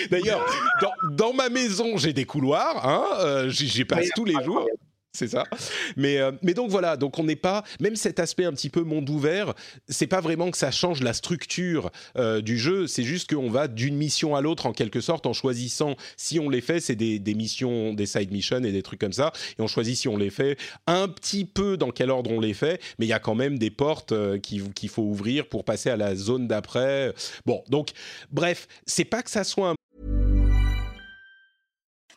[0.10, 0.44] D'ailleurs,
[0.82, 4.68] dans, dans, ma maison, j'ai des couloirs, hein, j'y passe tous les jours
[5.18, 5.46] c'est ça.
[5.96, 8.84] Mais, euh, mais donc voilà, donc on n'est pas, même cet aspect un petit peu
[8.84, 9.54] monde ouvert,
[9.90, 13.68] c'est pas vraiment que ça change la structure euh, du jeu, c'est juste qu'on va
[13.68, 17.18] d'une mission à l'autre en quelque sorte en choisissant si on les fait, c'est des,
[17.18, 20.18] des, missions, des side missions et des trucs comme ça, et on choisit si on
[20.18, 23.20] les fait un petit peu dans quel ordre on les fait, mais il y a
[23.20, 27.14] quand même des portes euh, qu'il faut ouvrir pour passer à la zone d'après.
[27.46, 27.90] Bon, donc
[28.32, 29.76] bref, c'est pas que ça soit un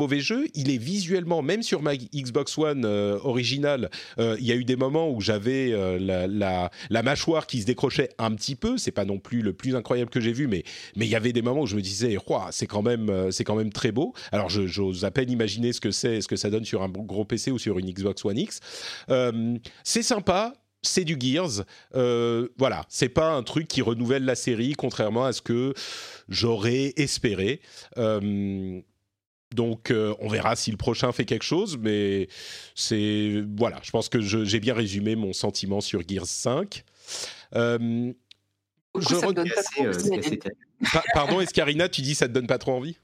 [0.00, 4.50] Mauvais jeu, il est visuellement, même sur ma Xbox One euh, originale, euh, il y
[4.50, 8.76] a eu des moments où j'avais euh, la, mâchoire qui se décrochait un petit peu.
[8.76, 10.64] C'est pas non plus le plus incroyable que j'ai vu, mais
[10.96, 12.18] il y avait des moments où je me disais,
[12.50, 14.14] c'est quand même très beau.
[14.32, 17.24] Alors j'ose à peine imaginer ce que c'est, ce que ça donne sur un gros
[17.24, 18.60] PC ou sur une Xbox One X.
[19.84, 21.64] c'est sympa, c'est du Gears.
[21.94, 25.74] Euh, voilà, c'est pas un truc qui renouvelle la série, contrairement à ce que
[26.28, 27.60] j'aurais espéré.
[29.54, 32.28] Donc, euh, on verra si le prochain fait quelque chose, mais
[32.74, 33.78] c'est voilà.
[33.82, 36.84] Je pense que j'ai bien résumé mon sentiment sur Gears 5.
[37.52, 38.12] je
[41.14, 42.98] Pardon, Escarina, tu dis ça te donne pas trop envie?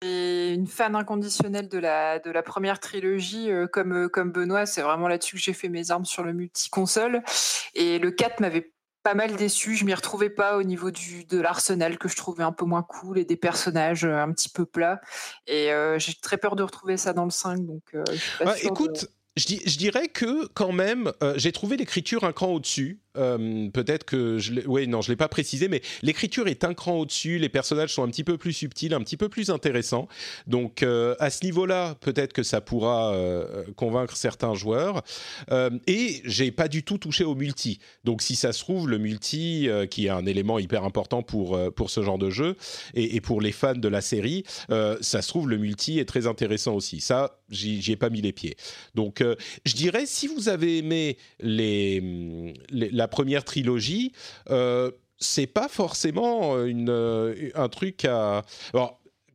[0.00, 4.64] Une fan inconditionnelle de la, de la première trilogie, euh, comme, euh, comme Benoît.
[4.64, 7.22] C'est vraiment là-dessus que j'ai fait mes armes sur le multi-console.
[7.74, 8.70] Et le 4 m'avait
[9.02, 9.76] pas mal déçu.
[9.76, 12.82] Je m'y retrouvais pas au niveau du, de l'arsenal que je trouvais un peu moins
[12.82, 15.00] cool et des personnages euh, un petit peu plats.
[15.46, 17.66] Et j'ai très peur de retrouver ça dans le 5.
[17.66, 17.82] Donc,
[18.40, 23.00] bah, écoute, je, je, dirais que quand même, j'ai trouvé l'écriture un cran au-dessus.
[23.18, 26.98] Euh, peut-être que je oui non je l'ai pas précisé mais l'écriture est un cran
[26.98, 30.08] au-dessus les personnages sont un petit peu plus subtils un petit peu plus intéressants.
[30.46, 35.02] Donc euh, à ce niveau-là peut-être que ça pourra euh, convaincre certains joueurs.
[35.86, 37.78] Et j'ai pas du tout touché au multi.
[38.04, 41.90] Donc si ça se trouve le multi qui est un élément hyper important pour pour
[41.90, 42.56] ce genre de jeu
[42.94, 46.74] et, pour les fans de la série ça se trouve le multi est très intéressant
[46.74, 47.00] aussi.
[47.00, 48.56] Ça j'y ai pas mis les pieds.
[48.94, 49.22] Donc
[49.64, 54.12] je dirais si vous avez aimé les la première trilogie,
[54.50, 58.44] euh, c'est pas forcément une, euh, un truc à.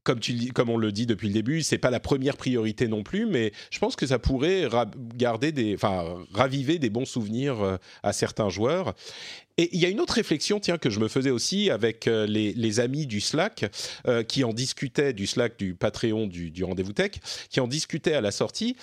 [0.04, 3.04] comme, tu, comme on le dit depuis le début, c'est pas la première priorité non
[3.04, 4.68] plus, mais je pense que ça pourrait
[5.16, 5.78] garder
[6.34, 8.94] raviver des bons souvenirs à certains joueurs.
[9.58, 12.54] Et il y a une autre réflexion, tiens, que je me faisais aussi avec les,
[12.54, 13.66] les, amis du Slack,
[14.28, 17.12] qui en discutaient, du Slack, du Patreon, du, du Rendez-vous Tech,
[17.50, 18.76] qui en discutaient à la sortie.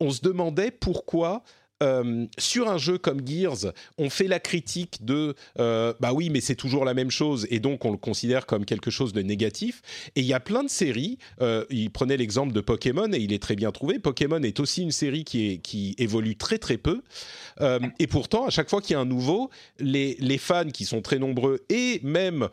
[0.00, 1.42] On se demandait pourquoi
[1.82, 6.40] euh, sur un jeu comme Gears, on fait la critique de euh, bah oui, mais
[6.40, 9.82] c'est toujours la même chose et donc on le considère comme quelque chose de négatif.
[10.14, 11.18] Et il y a plein de séries.
[11.42, 13.98] Euh, il prenait l'exemple de Pokémon et il est très bien trouvé.
[13.98, 15.60] Pokémon est aussi une série qui,
[15.98, 17.02] évolue très très peu.
[17.98, 21.02] et pourtant, à chaque fois qu'il y a un nouveau, les, les, fans qui sont
[21.02, 22.48] très nombreux et même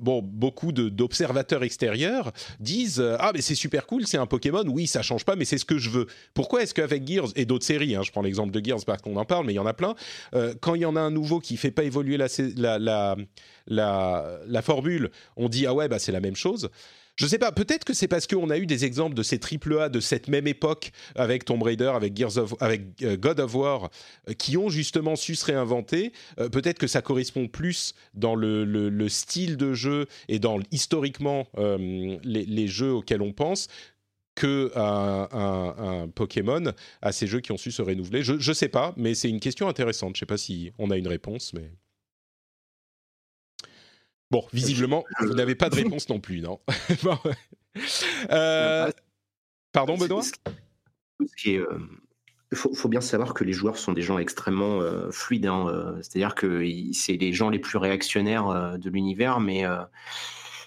[0.00, 4.64] bon beaucoup d'observateurs extérieurs disent ah mais c'est super cool, c'est un Pokémon.
[4.66, 6.06] Oui, ça change pas, mais c'est ce que je veux.
[6.34, 9.16] Pourquoi est-ce qu'avec Gears et d'autres séries, hein, je prends exemple de Gears parce qu'on
[9.16, 9.94] en parle, mais il y en a plein.
[10.34, 12.28] Euh, quand il y en a un nouveau qui fait pas évoluer la,
[12.78, 13.16] la,
[13.66, 16.70] la, formule, on dit ah ouais, bah, c'est la même chose.
[17.16, 19.78] Je sais pas, peut-être que c'est parce qu'on a eu des exemples de ces triple
[19.78, 23.54] A de cette même époque avec Tomb Raider, avec, Gears of, avec euh, God of
[23.54, 23.90] War,
[24.30, 26.12] euh, qui ont justement su se réinventer.
[26.50, 32.46] peut-être que ça correspond plus dans le, le, style de jeu et dans historiquement les,
[32.46, 33.68] les, jeux auxquels on pense
[34.34, 38.94] que un, Pokémon à ces jeux qui ont su se renouveler Je ne sais pas,
[38.96, 40.16] mais c'est une question intéressante.
[40.16, 41.70] Je ne sais pas si on a une réponse, mais...
[44.30, 46.60] Bon, visiblement, vous n'avez pas de réponse non plus, non?
[48.30, 48.90] Euh,
[49.72, 50.20] Pardon, Benoît?
[51.46, 51.78] Il euh,
[52.52, 55.46] faut, bien savoir que les joueurs sont des gens extrêmement euh, fluides.
[55.46, 56.62] Hein, c'est-à-dire que
[56.92, 59.64] c'est les gens les plus réactionnaires de l'univers, mais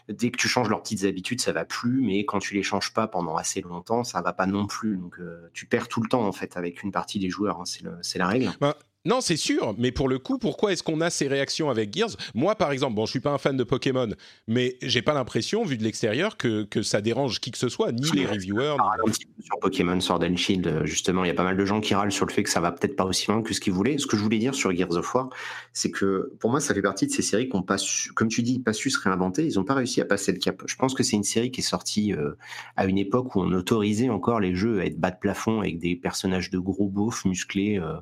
[0.09, 2.93] dès que tu changes leurs petites habitudes, ça va plus, mais quand tu les changes
[2.93, 4.97] pas pendant assez longtemps, ça va pas non plus.
[4.97, 7.99] Donc euh, tu perds tout le temps en fait avec une partie des joueurs, hein.
[8.01, 8.51] c'est la règle.
[8.59, 11.95] Bah, non, c'est sûr, mais pour le coup, pourquoi est-ce qu'on a ces réactions avec
[11.95, 12.15] Gears?
[12.33, 14.09] Moi, par exemple, bon, je suis pas un fan de Pokémon,
[14.47, 17.91] mais j'ai pas l'impression, vu de l'extérieur, que, que ça dérange qui que ce soit,
[17.91, 18.77] ni les reviewers.
[18.79, 21.55] Un petit peu sur Pokémon Sword and Shield, euh, justement, il y a pas mal
[21.55, 23.53] de gens qui râlent sur le fait que ça va peut-être pas aussi loin que
[23.53, 23.97] ce qu'ils voulaient.
[23.99, 25.29] Ce que je voulais dire sur Gears of War,
[25.71, 28.27] c'est que pour moi, ça fait partie de ces séries qui n'ont pas su, comme
[28.27, 29.45] tu dis, pas su se réinventer.
[29.45, 30.63] Ils n'ont pas réussi à passer le cap.
[30.65, 32.31] Je pense que c'est une série qui est sortie euh,
[32.75, 35.77] à une époque où on autorisait encore les jeux à être bas de plafond avec
[35.77, 37.79] des personnages de gros beaufs musclés.
[37.79, 37.97] Euh,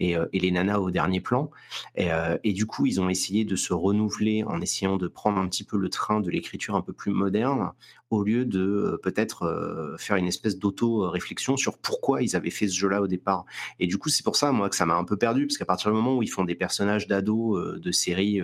[0.00, 1.50] euh, et, les nanas au dernier plan.
[1.98, 5.48] Euh, et, du coup, ils ont essayé de se renouveler en essayant de prendre un
[5.48, 7.72] petit peu le train de l'écriture un peu plus moderne,
[8.10, 12.76] au lieu de euh, peut-être faire une espèce d'auto-réflexion sur pourquoi ils avaient fait ce
[12.76, 13.44] jeu-là au départ.
[13.80, 15.66] Et du coup, c'est pour ça, moi, que ça m'a un peu perdu, parce qu'à
[15.66, 18.40] partir du moment où ils font des personnages d'ados de séries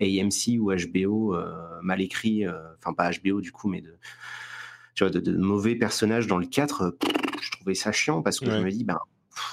[0.00, 1.36] AMC ou HBO
[1.82, 3.94] mal écrits, enfin pas HBO du coup, mais de,
[4.94, 6.96] tu vois, de, mauvais personnages dans le 4,
[7.40, 8.98] je trouvais ça chiant parce que je me dis, ben,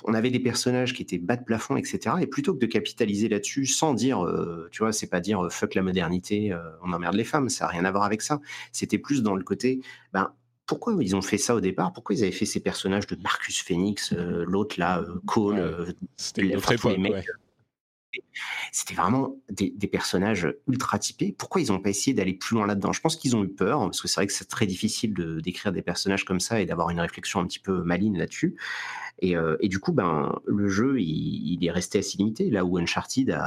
[0.04, 2.16] on avait des personnages qui étaient bas de plafond, etc.
[2.22, 5.50] Et plutôt que de capitaliser là-dessus, sans dire, euh, tu vois, c'est pas dire euh,
[5.50, 8.40] fuck la modernité, euh, on emmerde les femmes, ça n'a rien à voir avec ça.
[8.72, 9.82] C'était plus dans le côté,
[10.14, 10.32] ben,
[10.66, 11.94] pourquoi ils ont fait ça au départ?
[11.94, 16.74] Pourquoi ils avaient fait ces personnages de Marcus Phoenix, l'autre là, Cole, c'était une autre
[18.72, 21.34] c'était vraiment des, personnages ultra typés.
[21.38, 22.92] Pourquoi ils n'ont pas essayé d'aller plus loin là-dedans?
[22.92, 25.40] Je pense qu'ils ont eu peur, parce que c'est vrai que c'est très difficile de
[25.40, 28.56] d'écrire des personnages comme ça et d'avoir une réflexion un petit peu maligne là-dessus.
[29.24, 32.50] Euh, et, du coup, ben, le jeu, il, est resté assez limité.
[32.50, 33.38] Là où Uncharted,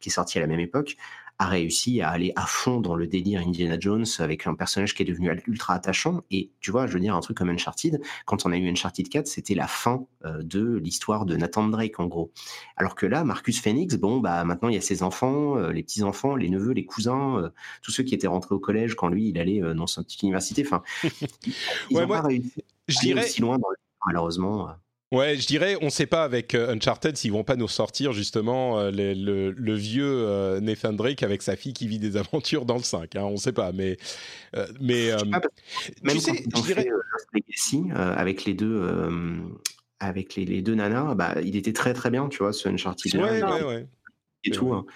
[0.00, 0.96] qui est sorti à la même époque,
[1.40, 5.02] a réussi à aller à fond dans le délire Indiana Jones avec un personnage qui
[5.02, 6.20] est devenu ultra attachant.
[6.30, 9.08] Et tu vois, je veux dire, un truc comme Uncharted, quand on a eu Uncharted
[9.08, 12.30] 4, c'était la fin euh, de l'histoire de Nathan Drake, en gros.
[12.76, 15.82] Alors que là, Marcus Phoenix, bon, bah, maintenant, il y a ses enfants, euh, les
[15.82, 19.38] petits-enfants, les neveux, les cousins, tous ceux qui étaient rentrés au collège quand lui, il
[19.38, 20.62] allait dans sa petite université.
[20.66, 20.82] Enfin,
[21.90, 22.52] ils pas réussi
[22.90, 23.24] je dirais...
[23.24, 23.58] aussi loin,
[24.06, 24.68] malheureusement.
[25.12, 28.12] Ouais, je dirais, on ne sait pas avec euh, Uncharted s'ils vont pas nous sortir
[28.12, 32.76] justement euh, le, vieux euh, Nathan Drake avec sa fille qui vit des aventures dans
[32.76, 33.16] le 5.
[33.16, 33.96] Hein, on ne sait pas, mais
[34.80, 35.10] mais
[36.02, 36.86] même tu sais, je dirais
[37.32, 38.88] Legacy avec les deux
[39.98, 43.14] avec les, deux nanas, bah, il était très très bien, tu vois, ce Uncharted.
[43.16, 43.86] Ouais, ouais, ouais.
[44.44, 44.72] Et tout.
[44.72, 44.86] Hein.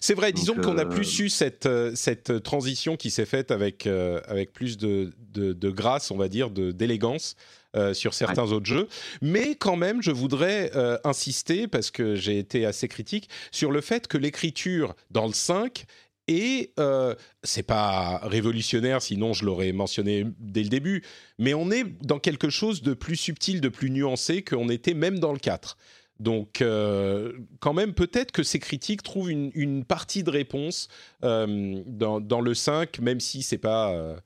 [0.00, 4.52] C'est vrai, disons qu'on a plus eu cette, cette transition qui s'est faite avec, avec
[4.52, 7.36] plus de, de, de, grâce, on va dire, d'élégance
[7.74, 8.86] euh, sur certains autres jeux.
[9.22, 13.80] Mais quand même, je voudrais euh, insister, parce que j'ai été assez critique, sur le
[13.80, 15.86] fait que l'écriture dans le 5
[16.28, 21.02] et euh, c'est pas révolutionnaire, sinon je l'aurais mentionné dès le début,
[21.38, 25.18] mais on est dans quelque chose de plus subtil, de plus nuancé qu'on était même
[25.18, 25.76] dans le 4.
[26.20, 30.88] Donc, euh, quand même, peut-être que ces critiques trouvent une, partie de réponse
[31.22, 34.20] dans, dans, le 5, même si c'est pas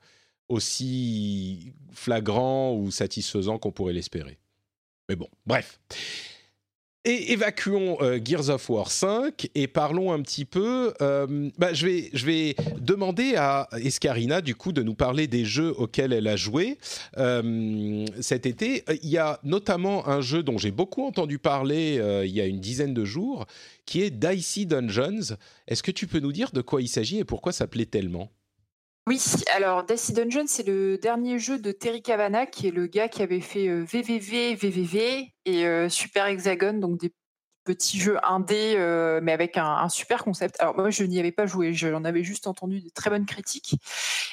[0.49, 4.37] aussi flagrant ou satisfaisant qu'on pourrait l'espérer.
[5.09, 5.79] Mais bon, bref.
[7.09, 10.93] Et évacuons euh, Gears of War 5 et parlons un petit peu.
[11.01, 15.45] Euh, bah, je, vais, je vais demander à Escarina, du coup, de nous parler des
[15.45, 16.77] jeux auxquels elle a joué
[17.17, 18.83] euh, cet été.
[19.03, 22.59] Il y a notamment un jeu dont j'ai beaucoup entendu parler il y a une
[22.59, 23.45] dizaine de jours,
[23.85, 25.37] qui est Dicey Dungeons.
[25.69, 28.29] Est-ce que tu peux nous dire de quoi il s'agit et pourquoi ça plaît tellement?
[29.07, 29.21] Oui,
[29.55, 33.23] alors Dicey Dungeon, c'est le dernier jeu de Terry Cavana, qui est le gars qui
[33.23, 37.11] avait fait VVV, VVV et Super Hexagon, donc des
[37.67, 40.55] petit jeu indé, euh, mais avec un, super concept.
[40.59, 43.75] Alors moi, je n'y avais pas joué, j'en avais juste entendu de très bonnes critiques.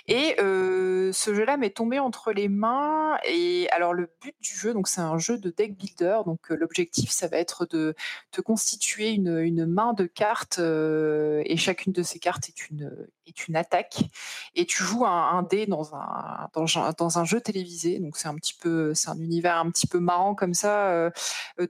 [0.06, 3.18] Et euh, ce jeu-là m'est tombé entre les mains.
[3.24, 6.20] Et alors le but du jeu, donc c'est un jeu de deck builder.
[6.26, 7.94] Donc euh, l'objectif, ça va être de
[8.30, 12.90] te constituer une main de cartes, et chacune de ces cartes est une
[13.26, 14.04] est une attaque.
[14.54, 16.64] Et tu joues un, dé dans un, dans
[16.96, 17.98] dans un jeu télévisé.
[17.98, 21.10] Donc c'est un petit peu, c'est un univers un petit peu marrant comme ça,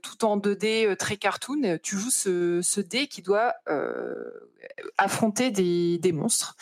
[0.01, 4.49] tout en 2D, très cartoon tu joues ce, dé qui doit euh,
[4.97, 6.55] affronter des, monstres.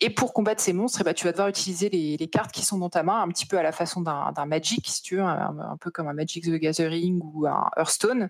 [0.00, 2.78] Et pour combattre ces monstres, eh ben, tu vas devoir utiliser les, cartes qui sont
[2.78, 5.76] dans ta main, un petit peu à la façon d'un Magic, si tu veux, un,
[5.80, 8.28] peu comme un Magic the Gathering ou un Hearthstone.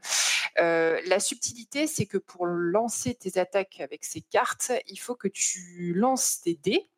[0.60, 5.28] Euh, la subtilité, c'est que pour lancer tes attaques avec ces cartes, il faut que
[5.28, 6.88] tu lances des dés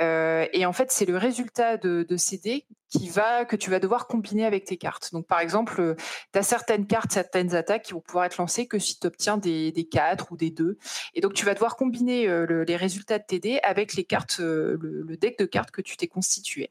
[0.00, 3.80] euh, et en fait, c'est le résultat de, ces dés qui va, que tu vas
[3.80, 5.12] devoir combiner avec tes cartes.
[5.12, 5.94] Donc, par exemple, euh,
[6.32, 9.36] tu as certaines cartes, certaines attaques qui vont pouvoir être lancées que si tu obtiens
[9.36, 10.78] des, des 4 ou des 2.
[11.14, 14.38] Et donc, tu vas devoir combiner euh, les résultats de tes dés avec les cartes,
[14.38, 16.70] le, deck de cartes que tu t'es constitué.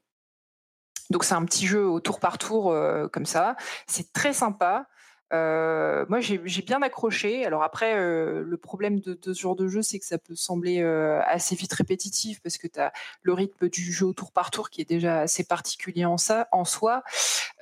[1.09, 2.75] Donc, c'est un petit jeu au tour par tour
[3.11, 3.55] comme ça.
[3.87, 4.87] C'est très sympa.
[5.34, 7.45] Euh, moi, j'ai bien accroché.
[7.45, 10.81] Alors après, euh, le problème de, ce genre de jeu, c'est que ça peut sembler
[10.81, 14.51] euh, assez vite répétitif parce que tu as le rythme du jeu au tour par
[14.51, 17.03] tour qui est déjà assez particulier en, ça, en soi.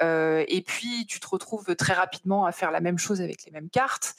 [0.02, 3.70] et puis, tu te retrouves très rapidement à faire la même chose avec les mêmes
[3.70, 4.16] cartes.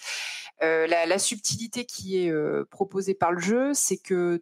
[0.61, 2.33] La, la, subtilité qui est
[2.71, 4.41] proposée par le jeu, c'est que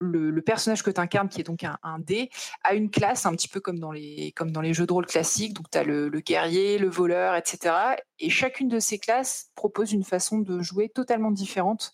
[0.00, 2.30] le, personnage que tu incarnes, qui est donc un, dé,
[2.62, 5.06] a une classe un petit peu comme dans les, comme dans les jeux de rôle
[5.06, 5.54] classiques.
[5.54, 7.74] Donc, tu as le, guerrier, le voleur, etc.
[8.18, 11.92] Et chacune de ces classes propose une façon de jouer totalement différente.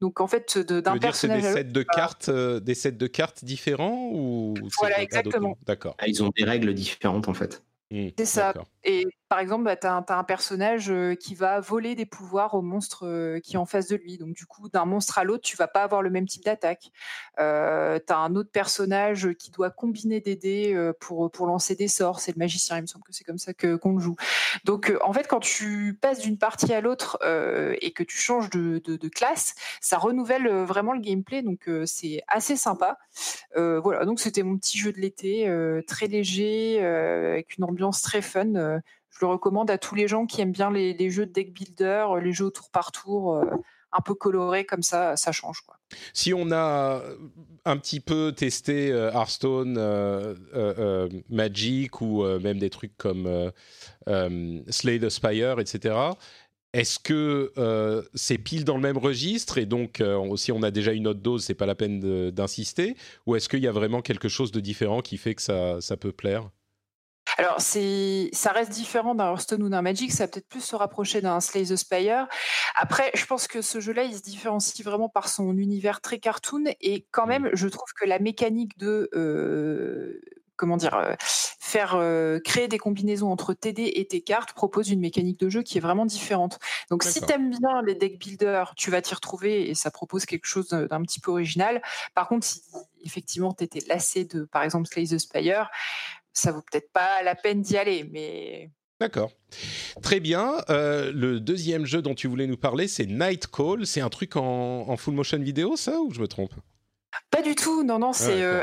[0.00, 1.42] Donc, en fait, d'un personnage.
[1.42, 5.56] C'est des sets de cartes, euh, des sets de cartes différents ou Voilà, exactement.
[5.64, 5.94] D'accord.
[5.98, 7.62] Ah, ils ont des règles différentes, en fait.
[7.92, 8.54] Mmh, c'est ça.
[8.84, 12.60] Et par exemple, bah, tu as, un personnage euh, qui va voler des pouvoirs au
[12.60, 14.18] monstre euh, qui est en face de lui.
[14.18, 16.90] Donc, du coup, d'un monstre à l'autre, tu vas pas avoir le même type d'attaque.
[17.40, 22.20] Euh, tu as un autre personnage qui doit combiner des dés pour, lancer des sorts.
[22.20, 24.16] C'est le magicien, il me semble que c'est comme ça qu'on le joue.
[24.64, 27.18] Donc, en fait, quand tu passes d'une partie à l'autre
[27.80, 31.40] et que tu changes de, de, classe, ça renouvelle vraiment le gameplay.
[31.40, 32.98] Donc, c'est assez sympa.
[33.56, 35.50] voilà, donc c'était mon petit jeu de l'été,
[35.86, 40.40] très léger, avec une ambiance très fun je le recommande à tous les gens qui
[40.40, 43.44] aiment bien les, jeux de deck builder, euh, les jeux tour par tour, euh,
[43.92, 45.62] un peu colorés comme ça, ça change.
[46.14, 47.02] Si on a
[47.66, 49.78] un petit peu testé euh, Hearthstone,
[51.28, 53.52] Magic ou même des trucs comme
[54.06, 55.94] Slay the Spire, etc.,
[56.72, 57.52] est-ce que
[58.14, 60.02] c'est pile dans le même registre et donc
[60.36, 62.96] si on a déjà une autre dose, c'est pas la peine d'insister
[63.26, 65.98] Ou est-ce qu'il y a vraiment quelque chose de différent qui fait que ça, ça
[65.98, 66.48] peut plaire?
[67.38, 71.20] Alors, ça reste différent d'un Hearthstone ou d'un Magic, ça va peut-être plus se rapprocher
[71.20, 72.26] d'un Slay the Spire.
[72.74, 76.64] Après, je pense que ce jeu-là, il se différencie vraiment par son univers très cartoon,
[76.80, 80.20] et quand même, je trouve que la mécanique de euh,
[80.62, 85.00] comment dire, euh, faire euh, créer des combinaisons entre TD et tes cartes propose une
[85.00, 86.60] mécanique de jeu qui est vraiment différente.
[86.88, 90.24] Donc si tu aimes bien les deck builders, tu vas t'y retrouver et ça propose
[90.24, 91.82] quelque chose d'un petit peu original.
[92.14, 92.62] Par contre, si
[93.04, 95.68] effectivement tu étais lassé de par exemple Slay the Spire,
[96.32, 98.70] ça vaut peut-être pas la peine d'y aller, mais.
[99.00, 99.32] D'accord.
[100.00, 100.62] Très bien.
[100.70, 103.84] Euh, le deuxième jeu dont tu voulais nous parler, c'est Night Call.
[103.84, 106.52] C'est un truc en, full motion vidéo, ça, ou je me trompe?
[107.30, 107.82] Pas du tout.
[107.82, 108.62] Non, non, ah, c'est euh,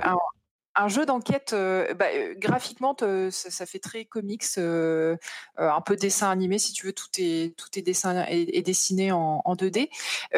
[0.75, 1.51] un, jeu d'enquête.
[1.51, 2.07] Euh, bah,
[2.37, 2.95] graphiquement,
[3.31, 6.93] ça, fait très comics, un peu dessin animé, si tu veux.
[6.93, 9.89] Tout est, tout est, dessin, est, dessiné en, en 2D.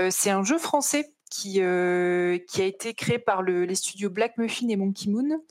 [0.10, 4.38] c'est un jeu français qui, euh, qui a été créé par le, les studios Black
[4.38, 5.42] Muffin et Monkey Moon.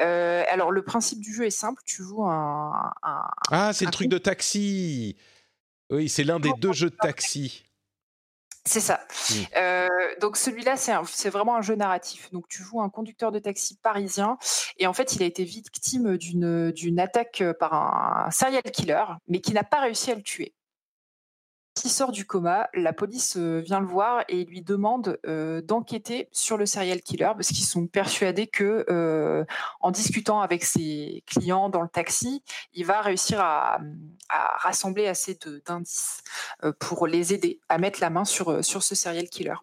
[0.00, 1.82] Euh, alors, le principe du jeu est simple.
[1.84, 2.92] Tu joues un.
[3.50, 5.16] ah, c'est le truc de taxi
[5.90, 7.64] Oui, c'est l'un des deux jeux de taxi.
[8.66, 9.00] C'est ça.
[9.30, 9.34] Hmm.
[9.56, 9.88] Euh,
[10.20, 12.30] donc celui-là, c'est vraiment un jeu narratif.
[12.30, 14.38] Donc tu joues un conducteur de taxi parisien
[14.78, 19.52] et en fait, il a été victime d'une attaque par un serial killer, mais qui
[19.52, 20.54] n'a pas réussi à le tuer.
[21.82, 25.18] Il sort du coma, la police vient le voir et lui demande
[25.64, 29.44] d'enquêter sur le serial killer parce qu'ils sont persuadés que
[29.80, 32.42] en discutant avec ses clients dans le taxi,
[32.74, 33.80] il va réussir à,
[34.30, 36.22] rassembler assez d'indices
[36.78, 39.56] pour les aider à mettre la main sur, sur ce serial killer.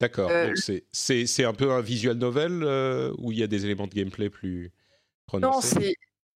[0.00, 0.30] D'accord.
[0.92, 2.64] C'est un peu un visual novel
[3.18, 4.72] où il y a des éléments de gameplay plus
[5.26, 5.78] prononcés?
[5.80, 5.92] Non,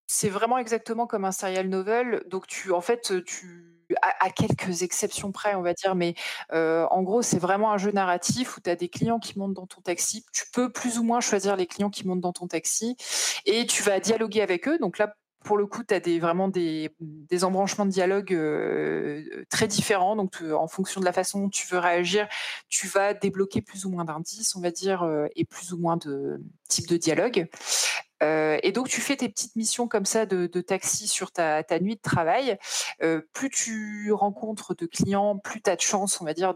[0.07, 2.23] c'est vraiment exactement comme un serial novel.
[2.29, 6.15] Donc tu en fait tu à, quelques exceptions près, on va dire, mais
[6.51, 9.67] en gros, c'est vraiment un jeu narratif où tu as des clients qui montent dans
[9.67, 10.25] ton taxi.
[10.33, 12.97] Tu peux plus ou moins choisir les clients qui montent dans ton taxi
[13.45, 14.79] et tu vas dialoguer avec eux.
[14.79, 15.15] Donc là,
[15.47, 18.37] pour le coup, tu as des, vraiment des, des, embranchements de dialogue
[19.49, 20.17] très différents.
[20.17, 22.29] Donc, en fonction de la façon dont tu veux réagir,
[22.69, 26.43] tu vas débloquer plus ou moins d'indices, on va dire, et plus ou moins de
[26.69, 27.49] types de dialogue.
[28.23, 31.97] Euh, et donc, tu fais tes petites missions comme ça de, taxi sur ta, nuit
[31.97, 32.59] de travail.
[33.03, 36.55] Euh, plus tu rencontres de clients, plus tu as de chance, on va dire,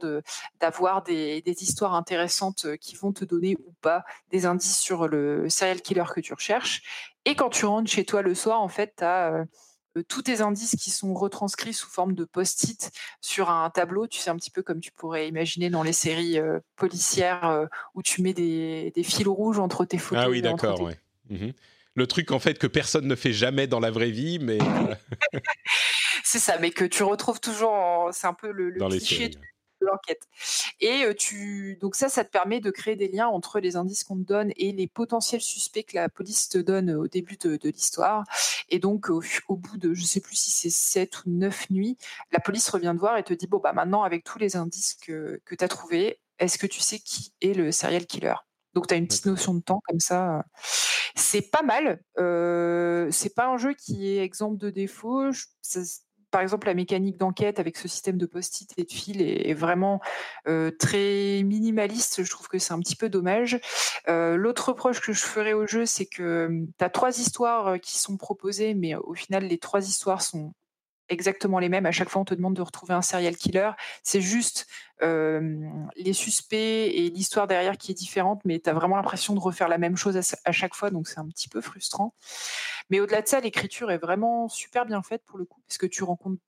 [0.61, 5.83] d'avoir des, histoires intéressantes qui vont te donner ou pas des indices sur le serial
[5.83, 6.83] killer que tu recherches.
[7.27, 9.45] Et quand tu rentres chez toi le soir, en fait, tu as
[10.09, 14.31] tous tes indices qui sont retranscrits sous forme de post-it sur un tableau, tu sais,
[14.31, 16.39] un petit peu comme tu pourrais imaginer dans les séries
[16.77, 20.25] policières où tu mets des, fils rouges entre tes photos.
[20.25, 20.97] Ah oui, d'accord, ouais.
[21.31, 21.53] Mhm.
[21.95, 24.59] Le truc en fait que personne ne fait jamais dans la vraie vie, mais
[26.25, 28.11] c'est ça, mais que tu retrouves toujours.
[28.13, 29.39] C'est un peu le, cliché de
[29.87, 30.29] l'enquête.
[30.81, 34.05] Et euh, tu donc ça, ça te permet de créer des liens entre les indices
[34.05, 37.59] qu'on te donne et les potentiels suspects que la police te donne au début de,
[37.65, 38.25] l'histoire.
[38.69, 39.23] Et donc au,
[39.57, 41.97] bout de, je sais plus si c'est 7 ou 9 nuits,
[42.33, 44.95] la police revient te voir et te dit bon bah maintenant avec tous les indices
[44.95, 48.35] que, que tu as trouvés, est-ce que tu sais qui est le serial killer?
[48.75, 50.45] Donc tu as une petite notion de temps comme ça.
[51.15, 52.01] C'est pas mal.
[52.19, 55.31] Euh, c'est pas un jeu qui est exemple de défauts.
[56.31, 60.01] par exemple, la mécanique d'enquête avec ce système de post-it et de fil est, vraiment
[60.47, 62.23] euh, très minimaliste.
[62.23, 63.59] Je trouve que c'est un petit peu dommage.
[64.09, 67.99] Euh, l'autre reproche que je ferais au jeu, c'est que tu as trois histoires qui
[67.99, 70.55] sont proposées, mais au final, les trois histoires sont
[71.11, 71.85] exactement les mêmes.
[71.85, 73.73] À chaque fois, on te demande de retrouver un serial killer.
[74.03, 74.67] C'est juste
[75.03, 79.69] les suspects et l'histoire derrière qui est différente, mais tu as vraiment l'impression de refaire
[79.69, 82.15] la même chose à, chaque fois, donc c'est un petit peu frustrant.
[82.91, 85.87] Mais au-delà de ça, l'écriture est vraiment super bien faite pour le coup, parce que
[85.87, 86.41] tu rencontres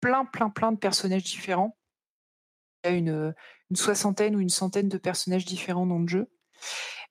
[0.00, 1.76] plein, plein, plein de personnages différents.
[2.84, 3.34] Il y a une,
[3.74, 6.30] soixantaine ou une centaine de personnages différents dans le jeu.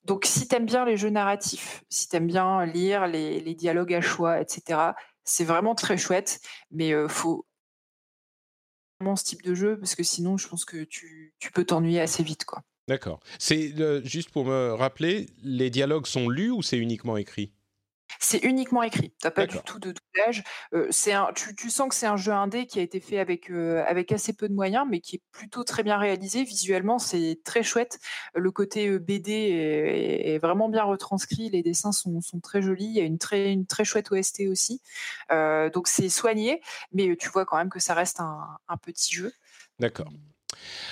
[0.03, 3.55] Donc si tu aimes bien les jeux narratifs, si tu aimes bien lire les, les,
[3.55, 4.93] dialogues à choix, etc.,
[5.27, 6.39] c'est vraiment très chouette,
[6.71, 7.45] mais il faut
[9.15, 12.45] ce type de jeu parce que sinon, je pense que tu, peux t'ennuyer assez vite,
[12.45, 12.63] quoi.
[12.87, 13.19] D'accord.
[13.37, 13.73] C'est
[14.05, 17.51] juste pour me rappeler, les dialogues sont lus ou c'est uniquement écrit?
[18.19, 19.09] C'est uniquement écrit.
[19.09, 20.43] Tu n'as pas du tout de doublage.
[20.73, 20.89] Euh,
[21.57, 24.33] tu, sens que c'est un jeu indé qui a été fait avec, euh, avec assez
[24.33, 26.43] peu de moyens, mais qui est plutôt très bien réalisé.
[26.43, 27.99] Visuellement, c'est très chouette.
[28.33, 31.49] Le côté BD est, vraiment bien retranscrit.
[31.49, 32.85] Les dessins sont, très jolis.
[32.85, 34.81] Il y a une très, une très chouette OST aussi.
[35.29, 36.61] donc c'est soigné,
[36.91, 39.33] mais tu vois quand même que ça reste un petit jeu.
[39.79, 40.11] D'accord.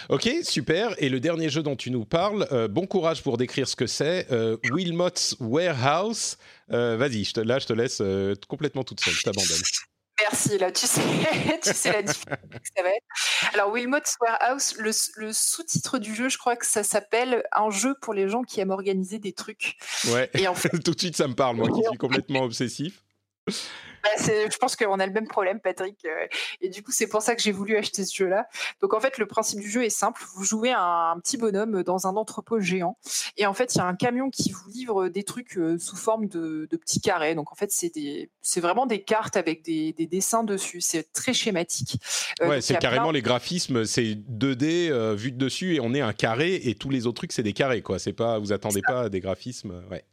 [0.09, 0.95] Ok, super.
[0.99, 3.87] Et le dernier jeu dont tu nous parles, euh, bon courage pour décrire ce que
[3.87, 4.27] c'est.
[4.31, 6.37] Euh, Wilmot's Warehouse.
[6.71, 8.01] Euh, vas-y, là, je te laisse
[8.47, 9.13] complètement toute seule.
[9.13, 9.61] Je t'abandonne.
[10.19, 11.01] Merci, là, tu sais,
[11.63, 13.53] tu sais la difficulté que ça va être.
[13.53, 14.91] Alors, Wilmot's Warehouse, le,
[15.33, 18.71] sous-titre du jeu, je crois que ça s'appelle Un jeu pour les gens qui aiment
[18.71, 19.75] organiser des trucs.
[20.07, 20.69] Ouais, et en fait...
[20.83, 23.03] tout de suite, ça me parle, moi qui suis complètement obsessif.
[24.05, 26.05] Bah, je pense qu'on a le même problème, Patrick.
[26.05, 26.27] Euh,
[26.61, 28.47] et du coup, c'est pour ça que j'ai voulu acheter ce jeu-là.
[28.81, 30.21] Donc, en fait, le principe du jeu est simple.
[30.35, 32.97] Vous jouez un, petit bonhomme dans un entrepôt géant.
[33.37, 35.95] Et en fait, il y a un camion qui vous livre des trucs euh, sous
[35.95, 37.35] forme de, petits carrés.
[37.35, 40.81] Donc, en fait, c'est vraiment des cartes avec des, dessins dessus.
[40.81, 41.99] C'est très schématique.
[42.41, 43.85] Euh, ouais, c'est carrément les graphismes.
[43.85, 47.31] C'est 2D vu de dessus et on est un carré et tous les autres trucs,
[47.31, 47.81] c'est des carrés.
[47.81, 47.97] Quoi.
[48.15, 49.83] Pas, vous attendez pas à des graphismes.
[49.89, 50.05] Ouais.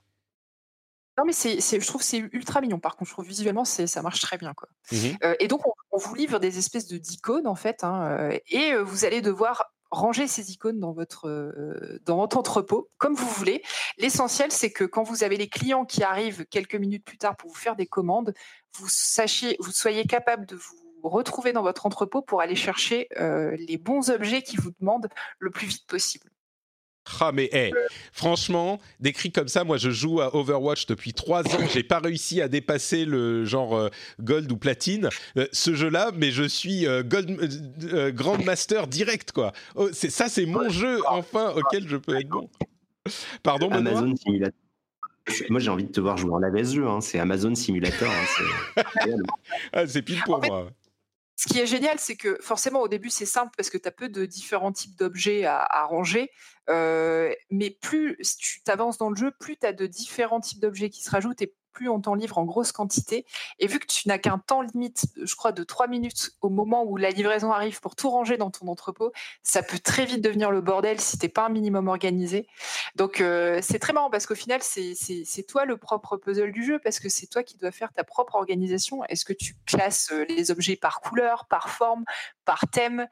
[1.19, 2.79] Non, mais c'est, je trouve c'est ultra mignon.
[2.79, 4.55] Par contre, je trouve visuellement, ça marche très bien.
[4.55, 4.69] Quoi.
[4.91, 8.39] Mmh euh, et donc, on, vous livre des espèces de d'icônes, en fait, hein, euh,
[8.49, 11.29] et euh, vous allez devoir ranger ces icônes dans votre,
[12.07, 13.63] dans votre entrepôt, comme vous voulez.
[13.99, 17.51] L'essentiel, c'est que quand vous avez les clients qui arrivent quelques minutes plus tard pour
[17.51, 18.33] vous faire des commandes,
[18.79, 23.77] vous, sachiez, vous soyez capable de vous retrouver dans votre entrepôt pour aller chercher les
[23.77, 26.32] bons objets qu'ils vous demandent le plus vite possible.
[27.21, 27.73] Ah mais hey,
[28.13, 32.41] franchement, décrit comme ça, moi je joue à Overwatch depuis trois ans, j'ai pas réussi
[32.41, 33.89] à dépasser le genre euh,
[34.21, 35.09] gold ou platine.
[35.37, 39.53] Euh, ce jeu-là, mais je suis euh, gold grandmaster direct quoi.
[39.75, 42.49] Oh, c'est ça, c'est mon jeu enfin auquel je peux être bon.
[43.43, 43.71] Pardon.
[43.71, 44.59] Amazon Simulator.
[45.51, 47.01] Moi j'ai envie de te voir jouer en la jeu, hein.
[47.01, 48.09] c'est Amazon Simulator.
[48.09, 48.83] Hein.
[49.73, 50.69] Ah, c'est pile pour moi.
[51.37, 53.91] Ce qui est génial, c'est que forcément au début c'est simple parce que tu as
[53.91, 56.31] peu de différents types d'objets à, ranger,
[56.69, 61.03] mais plus tu avances dans le jeu, plus tu as de différents types d'objets qui
[61.03, 61.43] se rajoutent
[61.73, 63.27] plus on t'en livre en grosse quantité.
[63.59, 66.85] Et vu que tu n'as qu'un temps limite, je crois, de trois minutes au moment
[66.85, 69.13] où la livraison arrive pour tout ranger dans ton entrepôt,
[69.43, 72.47] ça peut très vite devenir le bordel si t'es pas un minimum organisé.
[72.97, 76.79] Donc euh, c'est très marrant parce qu'au final, c'est toi le propre puzzle du jeu
[76.79, 79.05] parce que c'est toi qui dois faire ta propre organisation.
[79.05, 82.05] Est-ce que tu classes euh, les objets par couleur, par forme,
[82.45, 83.09] par thème?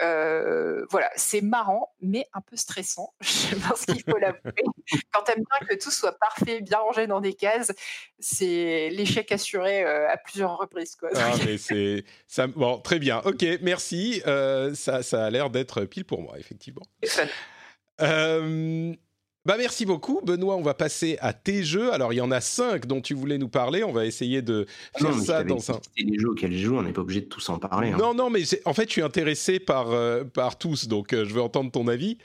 [0.00, 3.14] Euh, Voilà, c'est marrant, mais un peu stressant.
[3.20, 4.40] Je pense qu'il faut l'avouer.
[5.12, 7.72] Quand t'aimes bien que tout soit parfait, bien rangé dans des cases,
[8.18, 10.94] c'est l'échec assuré euh, à plusieurs reprises.
[10.96, 11.10] Quoi.
[11.14, 13.20] Ah, mais c'est ça, bon, très bien.
[13.24, 14.22] Ok, merci.
[14.26, 16.82] Euh, ça, ça a l'air d'être pile pour moi, effectivement.
[18.00, 18.94] Euh,
[19.44, 20.56] bah merci beaucoup, Benoît.
[20.56, 21.92] On va passer à tes jeux.
[21.92, 23.82] Alors, il y en a cinq dont tu voulais nous parler.
[23.84, 24.66] On va essayer de
[24.96, 25.80] faire ça dans un.
[25.96, 27.90] les jeux auxquels je joue, on n'est pas obligé de tous en parler.
[27.90, 27.96] Hein.
[27.98, 29.88] Non, non, mais en fait, je suis intéressé par,
[30.32, 32.18] par tous, donc je veux entendre ton avis.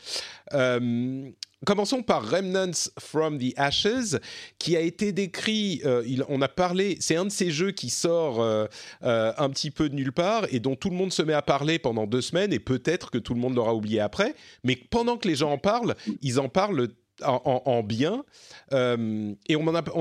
[1.66, 4.20] Commençons par Remnants from the Ashes,
[4.60, 8.40] qui a été décrit, euh, on a parlé, c'est un de ces jeux qui sort
[8.42, 8.68] euh,
[9.02, 11.42] euh, un petit peu de nulle part et dont tout le monde se met à
[11.42, 15.18] parler pendant deux semaines et peut-être que tout le monde l'aura oublié après, mais pendant
[15.18, 16.90] que les gens en parlent, ils en parlent
[17.24, 18.24] en, bien.
[18.72, 19.56] et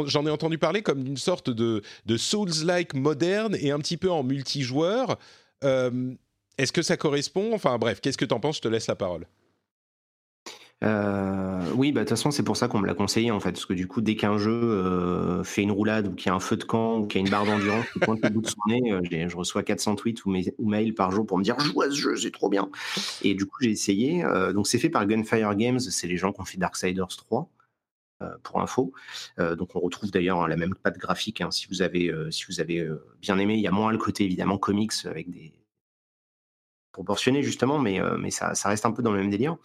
[0.05, 1.83] j'en ai entendu parler comme une sorte de,
[2.19, 5.19] Souls-like moderne et un petit peu en multijoueur.
[5.63, 7.55] Est-ce que ça correspond?
[7.55, 8.57] Enfin bref, qu'est-ce que tu en penses?
[8.57, 9.27] Je te laisse la parole.
[10.85, 13.53] Euh, oui, bah, de toute façon, c'est pour ça qu'on me l'a conseillé, en fait.
[13.53, 16.35] Parce que du coup, dès qu'un jeu euh, fait une roulade ou qu'il y a
[16.35, 18.43] un feu de camp ou qu'il y a une barre d'endurance qui pointe le bout
[18.43, 20.31] de son nez, euh, je reçois 400 tweets ou,
[20.69, 22.69] mails par jour pour me dire joue à ce jeu, c'est trop bien.
[23.23, 24.23] Et du coup, j'ai essayé.
[24.55, 27.49] donc, c'est fait par Gunfire Games, c'est les gens qui ont fait Darksiders 3.
[28.43, 28.93] pour info.
[29.39, 31.41] donc on retrouve d'ailleurs hein, la même patte graphique.
[31.41, 32.87] Hein, si vous avez, si vous avez
[33.23, 35.53] bien aimé, il y a moins le côté évidemment comics avec des,
[36.97, 39.57] proportionné justement, mais, euh, mais ça, ça, reste un peu dans le même délire.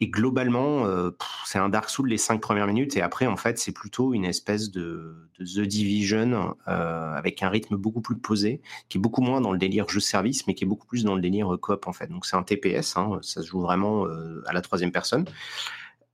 [0.00, 1.12] Et globalement, euh,
[1.44, 4.24] c'est un Dark Souls les cinq premières minutes, et après, en fait, c'est plutôt une
[4.24, 9.40] espèce de, The Division euh, avec un rythme beaucoup plus posé, qui est beaucoup moins
[9.40, 12.08] dans le délire jeu-service, mais qui est beaucoup plus dans le délire coop, en fait.
[12.08, 14.06] Donc c'est un TPS, hein, ça se joue vraiment
[14.46, 15.24] à la troisième personne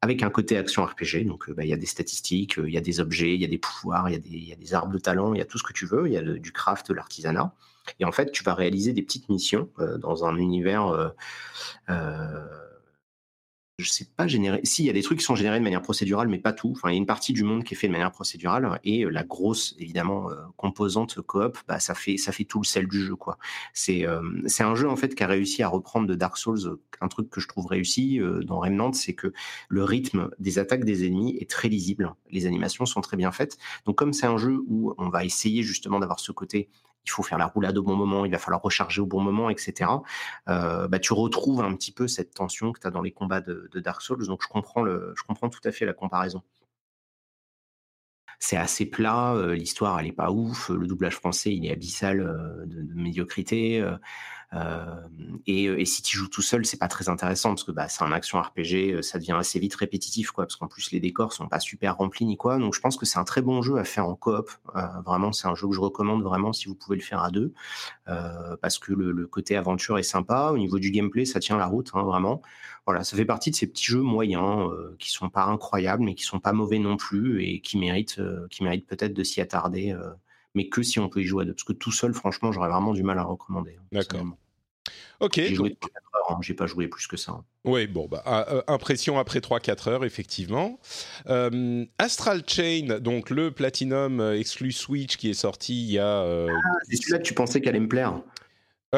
[0.03, 1.27] avec un côté action RPG.
[1.27, 3.49] Donc, bah, il y a des statistiques, il y a des objets, il y a
[3.49, 4.15] des pouvoirs, il
[4.49, 6.07] y, a des arbres de talent, il y a tout ce que tu veux.
[6.07, 7.53] Il y a du craft, de l'artisanat.
[7.99, 11.09] Et en fait, tu vas réaliser des petites missions euh, dans un univers euh,
[11.89, 12.47] euh,
[13.79, 14.61] je sais pas générer.
[14.63, 16.73] Si, il y a des trucs qui sont générés de manière procédurale, mais pas tout.
[16.77, 19.07] Enfin, il y a une partie du monde qui est fait de manière procédurale et
[19.07, 23.17] la grosse, évidemment, composante coop, bah, ça fait ça fait tout le sel du jeu,
[23.17, 23.39] quoi.
[23.73, 24.05] C'est
[24.45, 27.31] c'est un jeu en fait qui a réussi à reprendre de Dark Souls un truc
[27.31, 29.33] que je trouve réussi dans Remnant, c'est que
[29.71, 32.15] le rythme des attaques des ennemis est très lisible.
[32.31, 33.57] Les animations sont très bien faites.
[33.87, 36.69] Donc, comme c'est un jeu où on va essayer justement d'avoir ce côté
[37.05, 39.51] il faut faire la roulade au bon moment, il va falloir recharger au bon moment,
[39.51, 39.91] etc.
[40.49, 43.41] Euh, bah, tu retrouves un petit peu cette tension que tu as dans les combats
[43.41, 44.27] de, Dark Souls.
[44.27, 46.43] Donc je comprends, le, je comprends tout à fait la comparaison.
[48.39, 52.21] C'est assez plat, euh, l'histoire elle est pas ouf, le doublage français il est abyssal
[52.21, 53.85] euh, de, de, médiocrité.
[54.53, 54.85] Euh,
[55.47, 58.03] et, et, si tu joues tout seul, c'est pas très intéressant parce que bah, c'est
[58.03, 61.33] un action RPG, euh, ça devient assez vite répétitif, quoi, parce qu'en plus les décors
[61.33, 62.59] sont pas super remplis ni quoi.
[62.59, 64.51] Donc je pense que c'est un très bon jeu à faire en coop.
[64.75, 67.31] Euh, vraiment, c'est un jeu que je recommande vraiment si vous pouvez le faire à
[67.31, 67.53] deux,
[68.09, 70.51] euh, parce que le, le, côté aventure est sympa.
[70.53, 72.43] Au niveau du gameplay, ça tient la route, hein, vraiment.
[72.87, 76.15] Voilà, ça fait partie de ces petits jeux moyens euh, qui sont pas incroyables, mais
[76.15, 78.21] qui sont pas mauvais non plus et qui méritent,
[78.51, 79.97] qui méritent peut-être de s'y attarder
[80.55, 81.55] mais que si on peut y jouer à deux.
[81.55, 83.77] Parce que tout seul, franchement, j'aurais vraiment du mal à recommander.
[83.79, 84.27] Hein, D'accord.
[85.21, 85.35] Ok.
[85.37, 87.33] J'ai joué 4 heures, hein, j'ai pas joué plus que ça.
[87.33, 87.45] Hein.
[87.65, 90.81] Oui, bon, bah, ah, euh, impression après 3-4 heures, effectivement.
[91.29, 96.23] Euh, Astral Chain, donc le Platinum euh, exclu Switch qui est sorti il y a.
[96.23, 96.47] Ah,
[96.89, 98.21] c'est celui-là que tu pensais qu'elle allait me plaire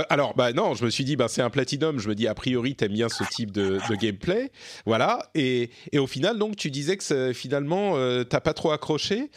[0.08, 1.98] alors, bah non, je me suis dit, bah, c'est un Platinum.
[1.98, 4.50] Je me dis, a priori, t'aimes bien ce type de, de, gameplay.
[4.86, 5.28] Voilà.
[5.34, 9.30] Et, et, au final, donc, tu disais que finalement, t'as pas trop accroché.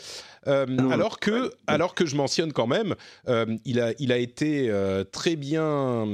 [0.48, 2.96] Euh, alors que, alors que je mentionne quand même,
[3.28, 6.06] euh, il a, il a été euh, très bien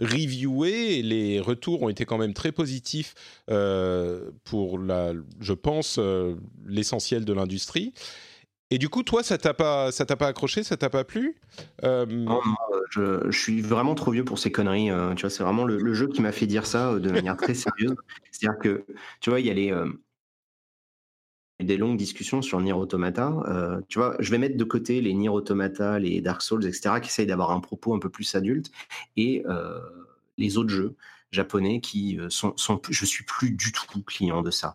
[0.00, 0.98] reviewé.
[0.98, 3.14] Et les retours ont été quand même très positifs
[4.44, 5.98] pour la, je pense,
[6.66, 7.92] l'essentiel de l'industrie.
[8.70, 11.36] Et du coup, toi, ça t'a pas, ça t'a pas accroché, ça t'a pas plu?
[11.82, 14.90] Je, je, suis vraiment trop vieux pour ces conneries.
[15.16, 17.54] tu vois, c'est vraiment le, le, jeu qui m'a fait dire ça de manière très
[17.54, 17.94] sérieuse.
[18.30, 18.84] C'est-à-dire que,
[19.20, 19.72] tu vois, il y a les,
[21.62, 23.32] des longues discussions sur Nier Automata.
[23.46, 26.96] Euh, tu vois, je vais mettre de côté les Nier Automata, les Dark Souls, etc.,
[27.00, 28.70] qui essayent d'avoir un propos un peu plus adulte,
[29.16, 29.80] et euh,
[30.38, 30.96] les autres jeux
[31.30, 34.74] japonais qui euh, sont, sont, je suis plus du tout client de ça.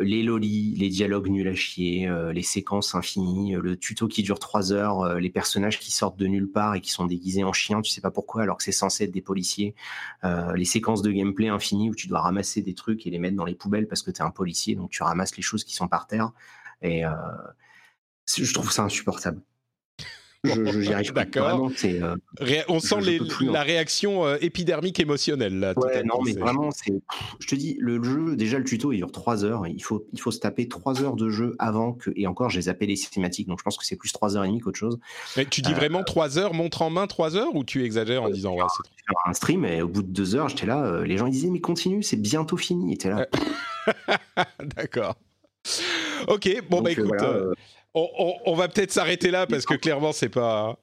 [0.00, 4.72] Les lolis, les dialogues nuls à chier, les séquences infinies, le tuto qui dure trois
[4.72, 7.90] heures, les personnages qui sortent de nulle part et qui sont déguisés en chiens, tu
[7.90, 9.74] sais pas pourquoi, alors que c'est censé être des policiers,
[10.22, 13.44] les séquences de gameplay infinies où tu dois ramasser des trucs et les mettre dans
[13.44, 15.88] les poubelles parce que tu es un policier, donc tu ramasses les choses qui sont
[15.88, 16.32] par terre.
[16.80, 17.02] Et
[18.26, 19.42] je trouve ça insupportable.
[20.44, 21.70] Je, j'y arrive D'accord.
[21.84, 22.16] Euh,
[22.68, 22.96] on sent
[23.40, 25.74] la réaction euh, épidermique émotionnelle là.
[25.76, 26.92] Ouais, non, mais vraiment, c'est.
[27.40, 29.66] Je te dis, le jeu, déjà le tuto, il dure 3 heures.
[29.66, 32.10] Il faut, il faut se taper 3 heures de jeu avant que.
[32.14, 34.48] Et encore, j'ai zappé les cinématiques, donc je pense que c'est plus 3 heures et
[34.48, 34.98] demie qu'autre chose.
[35.36, 38.30] Mais tu dis vraiment 3 heures, montre en main 3 heures, ou tu exagères en
[38.30, 38.64] disant ouais,
[39.26, 40.84] un stream et au bout de 2 heures, j'étais là.
[40.84, 42.94] Euh, les gens ils disaient mais continue, c'est bientôt fini.
[42.94, 43.26] Et là.
[44.76, 45.16] D'accord.
[46.28, 47.12] Ok, bon bah écoute
[48.46, 50.78] on, va peut-être s'arrêter là parce que clairement, c'est pas.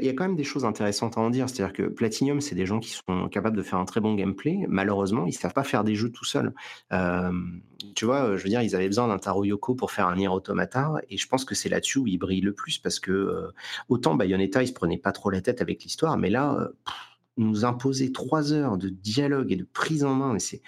[0.00, 1.48] Il y a quand même des choses intéressantes à en dire.
[1.48, 4.64] C'est-à-dire que Platinum, c'est des gens qui sont capables de faire un très bon gameplay.
[4.68, 6.54] Malheureusement, ils ne savent pas faire des jeux tout seuls.
[6.92, 7.32] Euh,
[7.96, 10.28] tu vois, je veux dire, ils avaient besoin d'un Taro Yoko pour faire un Nier
[10.28, 10.94] Automata.
[11.08, 12.78] Et je pense que c'est là-dessus où ils brillent le plus.
[12.78, 13.52] Parce que euh,
[13.88, 16.16] autant Bayonetta, ils se prenaient pas trop la tête avec l'histoire.
[16.16, 16.68] Mais là, euh,
[17.36, 20.62] nous imposer trois heures de dialogue et de prise en main, c'est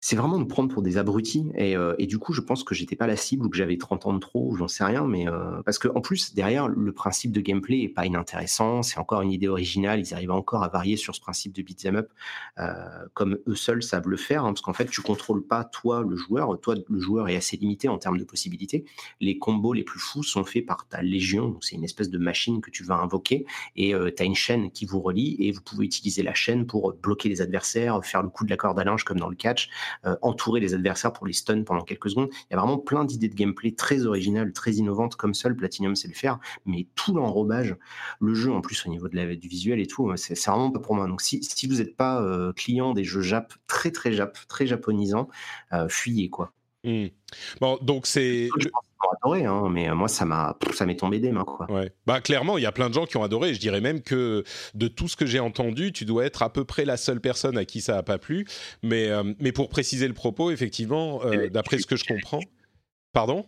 [0.00, 1.46] c'est vraiment nous prendre pour des abrutis.
[1.54, 3.76] Et, euh, et du coup, je pense que j'étais pas la cible ou que j'avais
[3.76, 5.04] 30 ans de trop, ou j'en sais rien.
[5.06, 8.82] Mais euh, parce que en plus, derrière, le principe de gameplay est pas inintéressant.
[8.82, 10.00] C'est encore une idée originale.
[10.00, 12.10] Ils arrivent encore à varier sur ce principe de beat'em up,
[12.58, 12.72] euh,
[13.12, 14.44] comme eux seuls savent le faire.
[14.44, 16.58] Hein, parce qu'en fait, tu contrôles pas toi le joueur.
[16.60, 18.86] Toi, le joueur est assez limité en termes de possibilités.
[19.20, 21.58] Les combos les plus fous sont faits par ta légion.
[21.60, 23.44] C'est une espèce de machine que tu vas invoquer
[23.76, 26.94] et tu as une chaîne qui vous relie et vous pouvez utiliser la chaîne pour
[26.94, 29.68] bloquer les adversaires, faire le coup de la corde à linge comme dans le catch
[30.04, 32.28] euh, entourer les adversaires pour les stun pendant quelques secondes.
[32.32, 35.96] Il y a vraiment plein d'idées de gameplay très originales, très innovantes, comme seul Platinum
[35.96, 37.76] sait le faire, mais tout l'enrobage,
[38.20, 40.80] le jeu en plus au niveau de la, du visuel et tout, c'est vraiment pas
[40.80, 41.06] pour moi.
[41.06, 44.66] Donc si, si vous n'êtes pas euh, client des jeux Jap, très très Jap, très
[44.66, 45.28] japonisants,
[45.72, 46.52] euh, fuyez quoi.
[46.84, 47.08] Hmm.
[47.60, 48.48] Bon, donc c'est
[49.16, 51.70] adoré, hein, mais euh, moi, ça m'a, ça m'est tombé des mains, quoi.
[51.70, 51.92] Ouais.
[52.06, 53.54] Bah, clairement, il y a plein de gens qui ont adoré.
[53.54, 54.44] Je dirais même que
[54.74, 57.56] de tout ce que j'ai entendu, tu dois être à peu près la seule personne
[57.56, 58.46] à qui ça a pas plu.
[58.82, 62.40] Mais, euh, mais pour préciser le propos, effectivement, euh, d'après ce que je comprends.
[63.12, 63.46] Pardon?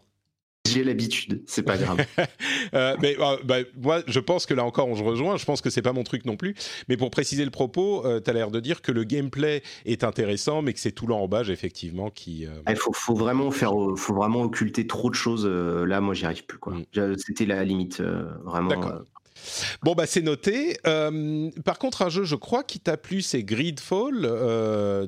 [0.68, 2.06] J'ai l'habitude, c'est pas grave.
[2.74, 5.36] euh, mais euh, bah, moi, je pense que là encore, on se rejoint.
[5.36, 6.54] Je pense que c'est pas mon truc non plus.
[6.88, 10.04] Mais pour préciser le propos, euh, tu as l'air de dire que le gameplay est
[10.04, 12.46] intéressant, mais que c'est tout l'enrobage effectivement qui.
[12.46, 15.46] Euh, il faut, faut, vraiment faire, faut vraiment occulter trop de choses.
[15.46, 16.58] là, moi, j'y arrive plus.
[16.58, 16.74] Quoi.
[16.74, 17.16] Mm.
[17.16, 18.00] C'était la limite,
[18.44, 18.68] vraiment.
[18.68, 19.02] D'accord.
[19.82, 20.76] Bon, bah, c'est noté.
[20.86, 25.06] Euh, par contre, un jeu, je crois, qui t'a plu, c'est Gridfall euh,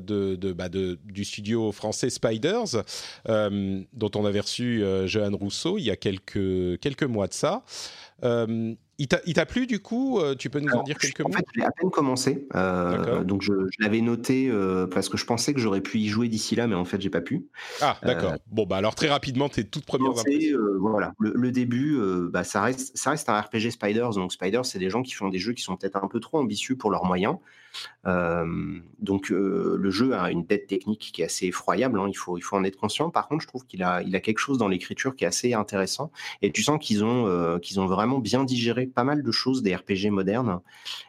[0.54, 2.82] bah, du studio français Spiders,
[3.28, 7.64] euh, dont on avait reçu Johan Rousseau il y a quelques, quelques mois de ça.
[8.98, 11.44] Il t'a plu du coup euh, Tu peux nous en dire quelques mots En fait,
[11.54, 12.46] j'ai à peine commencé.
[12.54, 16.28] Euh, donc, je, l'avais noté euh, parce que je pensais que j'aurais pu y jouer
[16.28, 17.46] d'ici là, mais en fait, j'ai pas pu.
[17.80, 18.34] Ah, d'accord.
[18.50, 20.58] bon, bah alors très rapidement, tes toutes premières impressions.
[20.78, 21.98] voilà, le, début,
[22.30, 24.10] bah, ça, reste, ça reste un RPG Spiders.
[24.10, 26.38] Donc, Spiders, c'est des gens qui font des jeux qui sont peut-être un peu trop
[26.38, 27.36] ambitieux pour leurs moyens.
[28.04, 31.98] Donc, le jeu a une dette technique qui est assez effroyable.
[31.98, 33.10] Hein, il, faut, il faut en être conscient.
[33.10, 35.54] Par contre, je trouve qu'il a, il a quelque chose dans l'écriture qui est assez
[35.54, 36.10] intéressant.
[36.42, 39.74] Et tu sens qu'ils ont, qu'ils ont vraiment bien digéré pas mal de choses des
[39.74, 40.60] RPG modernes.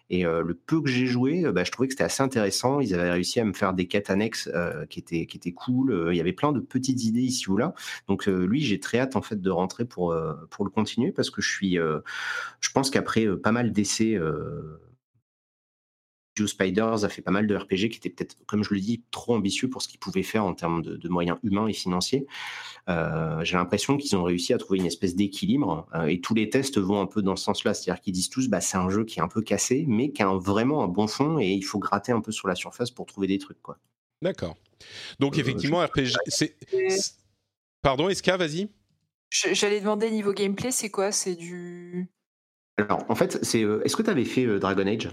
[0.10, 2.80] Et le peu que j'ai joué, bah, je trouvais que c'était assez intéressant.
[2.80, 4.50] Ils avaient réussi à me faire des quêtes annexes
[4.90, 6.10] qui, étaient, qui étaient cool.
[6.12, 7.74] Il y avait plein de petites idées ici ou là.
[8.08, 10.16] Donc lui, j'ai très hâte en fait de rentrer pour,
[10.50, 14.18] pour le continuer parce que je suis, je pense qu'après pas mal d'essais
[16.36, 19.04] Joe Spiders a fait pas mal de RPG qui étaient peut-être, comme je le dis,
[19.12, 22.28] trop ambitieux pour ce qu'ils pouvaient faire en termes de, moyens humains et financiers.
[22.90, 26.50] Euh, j'ai l'impression qu'ils ont réussi à trouver une espèce d'équilibre euh, et tous les
[26.50, 27.74] tests vont un peu dans ce sens-là.
[27.74, 30.22] C'est-à-dire qu'ils disent tous, bah, c'est un jeu qui est un peu cassé, mais qui
[30.24, 33.06] a vraiment un bon fond et il faut gratter un peu sur la surface pour
[33.06, 33.62] trouver des trucs.
[33.62, 33.78] quoi.
[34.22, 34.56] D'accord.
[35.20, 36.16] Donc, euh, effectivement, RPG.
[36.28, 36.58] C'est...
[37.82, 38.70] Pardon, Eska, vas-y.
[39.30, 41.12] J'allais demander niveau gameplay, c'est quoi?
[41.12, 42.10] C'est du.
[42.78, 43.62] Alors, en fait, c'est.
[43.62, 45.10] Est-ce que tu avais fait Dragon Age?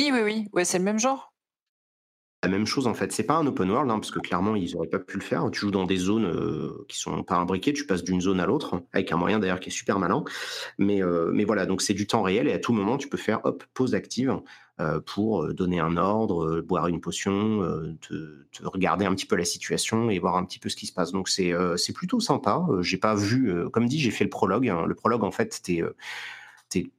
[0.00, 0.48] Oui, oui, oui.
[0.52, 1.32] Ouais, c'est le même genre.
[2.44, 4.74] La même chose en fait, c'est pas un open world, hein, parce que clairement ils
[4.74, 5.48] auraient pas pu le faire.
[5.52, 8.46] Tu joues dans des zones euh, qui sont pas imbriquées, tu passes d'une zone à
[8.46, 10.24] l'autre, avec un moyen d'ailleurs qui est super malin.
[10.76, 13.16] Mais, euh, mais voilà, donc c'est du temps réel et à tout moment tu peux
[13.16, 14.40] faire hop, pause active
[14.80, 17.60] euh, pour donner un ordre, boire une potion,
[18.00, 20.92] te, regarder un petit peu la situation et voir un petit peu ce qui se
[20.92, 21.12] passe.
[21.12, 21.54] Donc c'est
[21.94, 22.66] plutôt sympa.
[22.80, 24.68] j'ai pas vu, comme dit, j'ai fait le prologue.
[24.68, 24.84] Hein.
[24.84, 25.80] Le prologue en fait c'était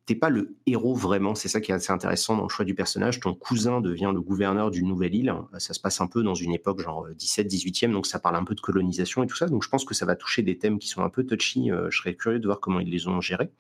[0.06, 1.36] t'es pas le héros vraiment.
[1.36, 3.20] C'est ça qui est assez intéressant dans le choix du personnage.
[3.20, 5.34] Ton cousin devient le gouverneur d'une nouvelle île.
[5.58, 8.44] Ça se passe un peu dans une époque genre 17, 18e, donc ça parle un
[8.44, 9.48] peu de colonisation et tout ça.
[9.48, 11.72] Donc je pense que ça va toucher des thèmes qui sont un peu touchy.
[11.72, 13.52] Euh, je serais curieux de voir comment ils les ont gérés.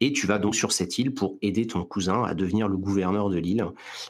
[0.00, 3.30] Et tu vas donc sur cette île pour aider ton cousin à devenir le gouverneur
[3.30, 3.64] de l'île.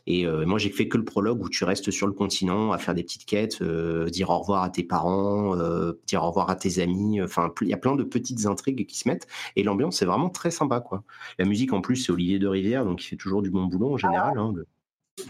[0.06, 2.78] Et euh, moi, j'ai fait que le prologue où tu restes sur le continent à
[2.78, 6.50] faire des petites quêtes, euh, dire au revoir à tes parents, euh, dire au revoir
[6.50, 7.20] à tes amis.
[7.22, 9.26] Enfin, il y a plein de petites intrigues qui se mettent.
[9.56, 11.04] Et l'ambiance, c'est vraiment très sympa, quoi.
[11.38, 13.94] La musique, en plus, c'est Olivier de Rivière, donc il fait toujours du bon boulot
[13.94, 14.38] en général.
[14.38, 14.54] Hein,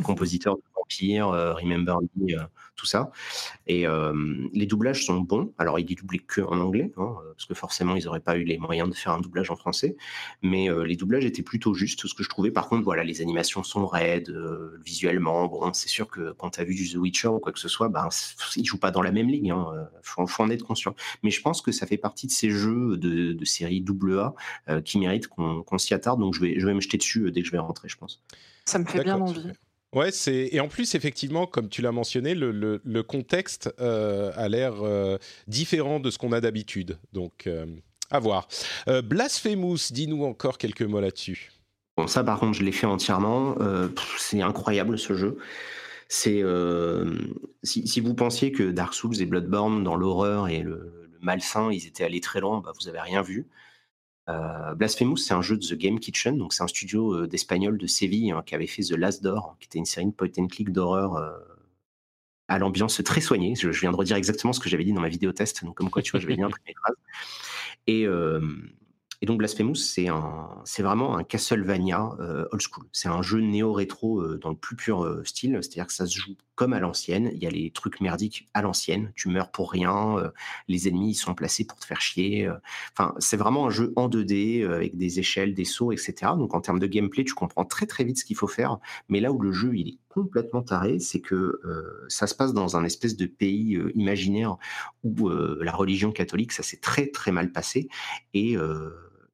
[0.04, 0.62] compositeur de
[0.92, 2.42] Vampire, euh, Remember Me, euh,
[2.76, 3.10] tout ça.
[3.66, 4.12] Et euh,
[4.52, 5.52] les doublages sont bons.
[5.58, 8.44] Alors, il est doublé que en anglais, hein, parce que forcément, ils n'auraient pas eu
[8.44, 9.96] les moyens de faire un doublage en français.
[10.42, 12.50] Mais les doublages étaient plutôt justes, ce que je trouvais.
[12.50, 14.34] Par contre, voilà, les animations sont raides,
[14.84, 15.46] visuellement.
[15.46, 17.68] Bon, c'est sûr que quand tu as vu du The Witcher ou quoi que ce
[17.68, 18.08] soit, ben,
[18.56, 19.46] ils jouent pas dans la même ligne.
[19.46, 20.94] Il hein, faut, en être conscient.
[21.22, 23.84] Mais je pense que ça fait partie de ces jeux de, de série
[24.66, 26.20] AA qui méritent qu'on s'y attarde.
[26.20, 28.22] Donc, je vais, je vais me jeter dessus dès que je vais rentrer, je pense.
[28.64, 29.52] Ça me fait bien envie.
[29.92, 34.48] Ouais, c'est et en plus effectivement, comme tu l'as mentionné, le, le, contexte euh, a
[34.48, 36.98] l'air euh, différent de ce qu'on a d'habitude.
[37.12, 37.66] Donc, euh,
[38.10, 38.48] à voir.
[39.04, 41.50] Blasphemous, dis-nous encore quelques mots là-dessus.
[41.96, 43.56] Bon, ça par contre, je l'ai fait entièrement.
[44.18, 45.38] c'est incroyable ce jeu.
[46.08, 46.42] C'est
[47.62, 51.86] si, si, vous pensiez que Dark Souls et Bloodborne dans l'horreur et le, malsain, ils
[51.86, 53.46] étaient allés très loin, bah, vous avez rien vu.
[54.28, 57.76] Euh, Blasphemous, c'est un jeu de The Game Kitchen, donc c'est un studio euh, d'espagnol
[57.76, 60.28] de Séville hein, qui avait fait The Last Door, qui était une série de point
[60.38, 61.32] and click d'horreur euh,
[62.48, 63.54] à l'ambiance très soignée.
[63.56, 65.90] Je, viens de redire exactement ce que j'avais dit dans ma vidéo test, donc comme
[65.90, 66.96] quoi tu vois, je vais bien imprimer phrases.
[67.88, 68.06] Et
[69.22, 72.84] et donc Blasphemous, c'est vraiment un Castlevania euh, old school.
[72.90, 76.18] C'est un jeu néo-rétro euh, dans le plus pur euh, style, c'est-à-dire que ça se
[76.18, 77.30] joue comme à l'ancienne.
[77.34, 79.12] Il y a les trucs merdiques à l'ancienne.
[79.16, 80.32] Tu meurs pour rien.
[80.68, 82.50] les ennemis sont placés pour te faire chier.
[82.92, 86.32] Enfin, c'est vraiment un jeu en 2D avec des échelles, des sauts, etc.
[86.36, 88.78] Donc en termes de gameplay, tu comprends très très vite ce qu'il faut faire.
[89.08, 91.60] Mais là où le jeu il est complètement taré, c'est que
[92.08, 94.56] ça se passe dans un espèce de pays imaginaire
[95.04, 97.88] où la religion catholique ça s'est très très mal passé
[98.34, 98.56] et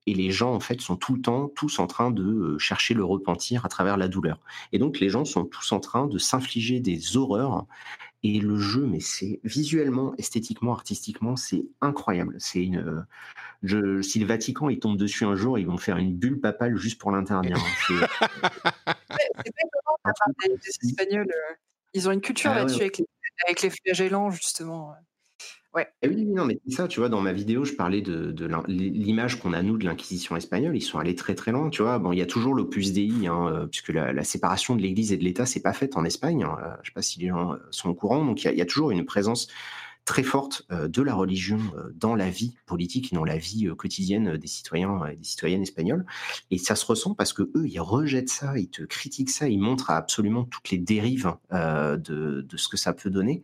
[0.08, 2.94] et les gens en fait sont tout le temps tous en train de euh, chercher
[2.94, 4.40] le repentir à travers la douleur.
[4.72, 7.66] Et donc les gens sont tous en train de s'infliger des horreurs.
[8.24, 12.34] Et le jeu, mais c'est visuellement, esthétiquement, artistiquement, c'est incroyable.
[12.38, 12.78] C'est une.
[12.78, 13.00] Euh,
[13.62, 16.76] je, si le Vatican il tombe dessus un jour, ils vont faire une bulle papale
[16.76, 17.58] juste pour l'interdire.
[17.86, 17.94] c'est
[18.84, 18.94] pas
[20.44, 21.28] des, Espagnols.
[21.28, 21.54] Euh,
[21.94, 23.06] ils ont une culture ah là-dessus avec, les,
[23.46, 24.94] avec les flagellants justement.
[25.78, 25.86] Ouais.
[26.02, 28.34] Eh oui, non, mais ça, tu vois, dans ma vidéo, je parlais de,
[28.66, 30.76] l'image qu'on a, nous, de l'Inquisition espagnole.
[30.76, 32.00] Ils sont allés très, très loin, tu vois.
[32.00, 35.16] Bon, il y a toujours l'opus Dei, hein, euh, puisque la, séparation de l'Église et
[35.16, 36.42] de l'État, c'est pas faite en Espagne.
[36.42, 38.24] Hein, euh, je sais pas si les gens euh, sont au courant.
[38.24, 39.46] Donc, il y, a toujours une présence
[40.04, 41.60] très forte de la religion
[41.94, 46.06] dans la vie politique et dans la vie quotidienne des citoyens et des citoyennes espagnoles.
[46.50, 49.60] Et ça se ressent parce que eux, ils rejettent ça, ils te critiquent ça, ils
[49.60, 53.42] montrent absolument toutes les dérives de, ce que ça peut donner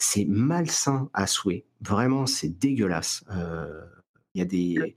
[0.00, 1.66] c'est malsain à souhait.
[1.82, 3.22] Vraiment, c'est dégueulasse.
[3.30, 3.84] Euh,
[4.34, 4.94] il y a des.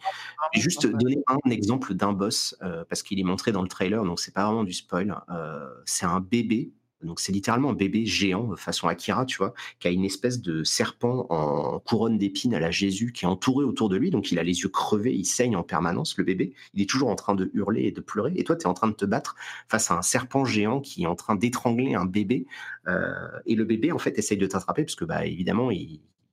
[0.53, 3.67] Je vais juste donner un exemple d'un boss euh, parce qu'il est montré dans le
[3.67, 5.15] trailer, donc c'est pas vraiment du spoil.
[5.29, 6.71] Euh, c'est un bébé
[7.03, 10.63] donc c'est littéralement un bébé géant, façon Akira, tu vois, qui a une espèce de
[10.63, 14.09] serpent en couronne d'épines à la Jésus qui est entouré autour de lui.
[14.09, 16.53] Donc il a les yeux crevés, il saigne en permanence, le bébé.
[16.73, 18.33] Il est toujours en train de hurler et de pleurer.
[18.35, 19.35] Et toi, tu es en train de te battre
[19.67, 22.45] face à un serpent géant qui est en train d'étrangler un bébé.
[22.87, 23.13] Euh,
[23.45, 25.69] et le bébé, en fait, essaye de t'attraper parce que, bah, évidemment,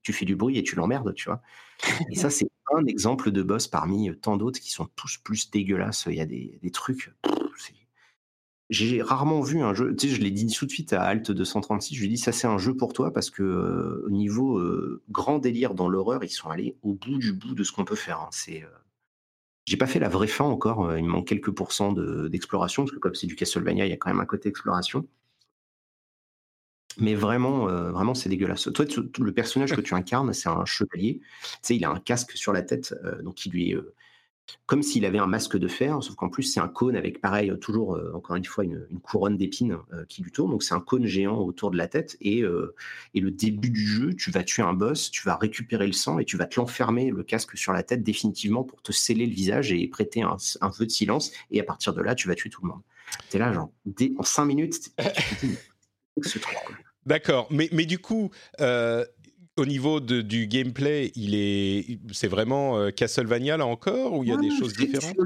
[0.02, 1.42] tu fais du bruit et tu l'emmerdes, tu vois.
[2.10, 6.06] Et ça, c'est un exemple de boss parmi tant d'autres qui sont tous plus dégueulasses.
[6.09, 7.12] Il y a des, trucs
[8.70, 11.32] j'ai rarement vu un jeu, tu sais, je l'ai dit tout de suite à Alt
[11.32, 14.10] 236, je lui ai dit ça c'est un jeu pour toi parce que euh, au
[14.10, 17.72] niveau euh, grand délire dans l'horreur, ils sont allés au bout du bout de ce
[17.72, 18.20] qu'on peut faire.
[18.20, 18.28] Hein.
[18.30, 18.68] C'est, euh,
[19.66, 23.01] j'ai pas fait la vraie fin encore, il me manque quelques pourcents d'exploration parce que
[23.01, 25.06] comme c'est du Castlevania, il y a quand même un côté exploration.
[26.98, 28.68] Mais vraiment, vraiment, c'est dégueulasse.
[28.74, 28.84] Toi,
[29.20, 31.20] le personnage que tu incarnes, c'est un chevalier.
[31.42, 33.76] Tu sais, il a un casque sur la tête, donc il lui est
[34.66, 37.52] comme s'il avait un masque de fer, sauf qu'en plus c'est un cône avec pareil,
[37.60, 40.51] toujours euh, encore une fois une, couronne d'épines euh, qui lui tourne.
[40.51, 42.74] Donc c'est un cône géant autour de la tête et, euh,
[43.14, 46.18] et le début du jeu, tu vas tuer un boss, tu vas récupérer le sang
[46.18, 49.35] et tu vas te l'enfermer le casque sur la tête définitivement pour te sceller le
[49.35, 51.32] visage et prêter un, un feu de silence.
[51.51, 52.81] Et à partir de là, tu vas tuer tout le monde.
[53.28, 53.70] T'es là genre
[54.18, 54.93] en cinq minutes,
[57.06, 58.31] D'accord, mais, mais du coup,
[59.61, 64.31] au niveau de, du gameplay, il est, c'est vraiment euh, Castlevania là encore ou il
[64.31, 65.16] y a des choses différentes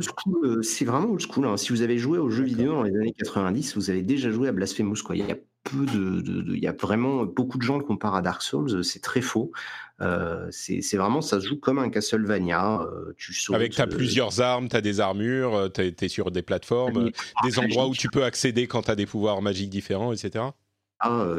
[0.42, 1.46] euh, C'est vraiment old school.
[1.46, 1.56] Hein.
[1.56, 4.48] Si vous avez joué aux jeux vidéo dans les années 90, vous avez déjà joué
[4.48, 5.02] à Blasphemous.
[5.04, 5.16] Quoi.
[5.16, 8.22] Il y a peu de, il y a vraiment beaucoup de gens le comparent à
[8.22, 8.84] Dark Souls.
[8.84, 9.52] C'est très faux.
[10.00, 12.80] Euh, c'est, vraiment, ça se joue comme un Castlevania.
[13.16, 17.12] tu Avec, tu as plusieurs armes, tu as des armures, tu es sur des plateformes,
[17.44, 20.46] des endroits où tu peux accéder quand tu as des pouvoirs magiques différents, etc.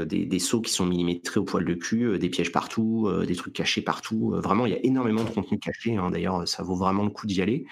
[0.07, 3.81] Des, sauts qui sont millimétrés au poil de cul, des pièges partout, des trucs cachés
[3.81, 4.35] partout.
[4.37, 5.97] vraiment, il y a énormément de contenu caché.
[5.97, 6.11] Hein.
[6.11, 7.65] D'ailleurs, ça vaut vraiment le coup d'y aller.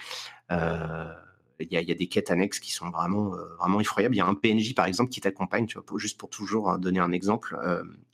[0.50, 4.16] il y, a, des quêtes annexes qui sont vraiment, vraiment effroyables.
[4.16, 7.00] Il y a un PNJ, par exemple, qui t'accompagne, tu juste pour toujours hein, donner
[7.00, 7.56] un exemple.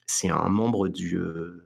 [0.06, 1.64] c'est un membre de,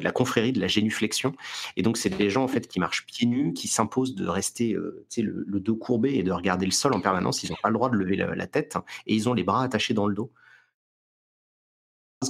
[0.00, 1.32] la confrérie de la génuflexion.
[1.76, 4.72] Et donc, c'est des gens, en fait, qui marchent pieds nus, qui s'imposent de rester
[4.72, 7.44] le, le, dos courbé et de regarder le sol en permanence.
[7.44, 8.76] Ils n'ont pas le droit de lever la, tête
[9.06, 10.32] et ils ont les bras attachés dans le dos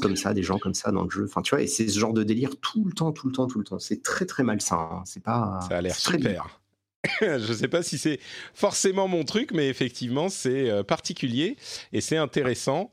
[0.00, 1.24] comme ça, des gens comme ça dans le jeu.
[1.28, 3.46] Enfin, tu vois, et c'est ce genre de délire tout le temps, tout le temps,
[3.46, 3.78] tout le temps.
[3.78, 4.88] C'est très, très malsain.
[4.92, 5.02] Hein.
[5.04, 5.60] C'est pas.
[5.68, 6.60] Ça a l'air super.
[7.20, 8.20] je ne sais pas si c'est
[8.54, 11.56] forcément mon truc, mais effectivement, c'est euh, particulier
[11.92, 12.90] et c'est intéressant.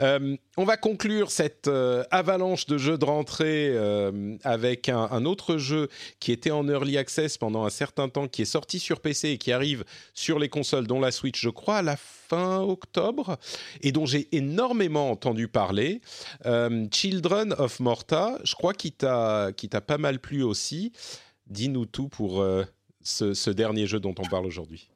[0.00, 3.76] Euh, on va conclure cette euh, avalanche de jeux de rentrée
[4.42, 5.88] avec un, autre jeu
[6.18, 9.38] qui était en early access pendant un certain temps, qui est sorti sur PC et
[9.38, 13.38] qui arrive sur les consoles, dont la Switch, je crois, à la fin octobre,
[13.82, 16.00] et dont j'ai énormément entendu parler.
[16.90, 19.52] Children of Morta, je crois qu'il t'a
[19.86, 20.92] pas mal plu aussi.
[21.46, 22.44] Dis-nous tout pour
[23.02, 24.88] ce, dernier jeu dont on parle aujourd'hui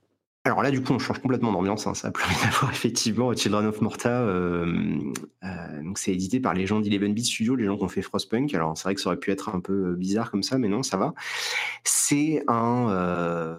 [0.46, 1.88] alors là, du coup, on change complètement d'ambiance.
[1.88, 1.94] Hein.
[1.94, 3.34] Ça a plus rien à voir, effectivement.
[3.34, 4.96] Children of Morta, euh,
[5.42, 8.00] euh, donc c'est édité par les gens d'Eleven Beat Studio, les gens qui ont fait
[8.00, 8.54] Frostpunk.
[8.54, 10.84] Alors c'est vrai que ça aurait pu être un peu bizarre comme ça, mais non,
[10.84, 11.14] ça va.
[11.82, 13.56] C'est un, euh,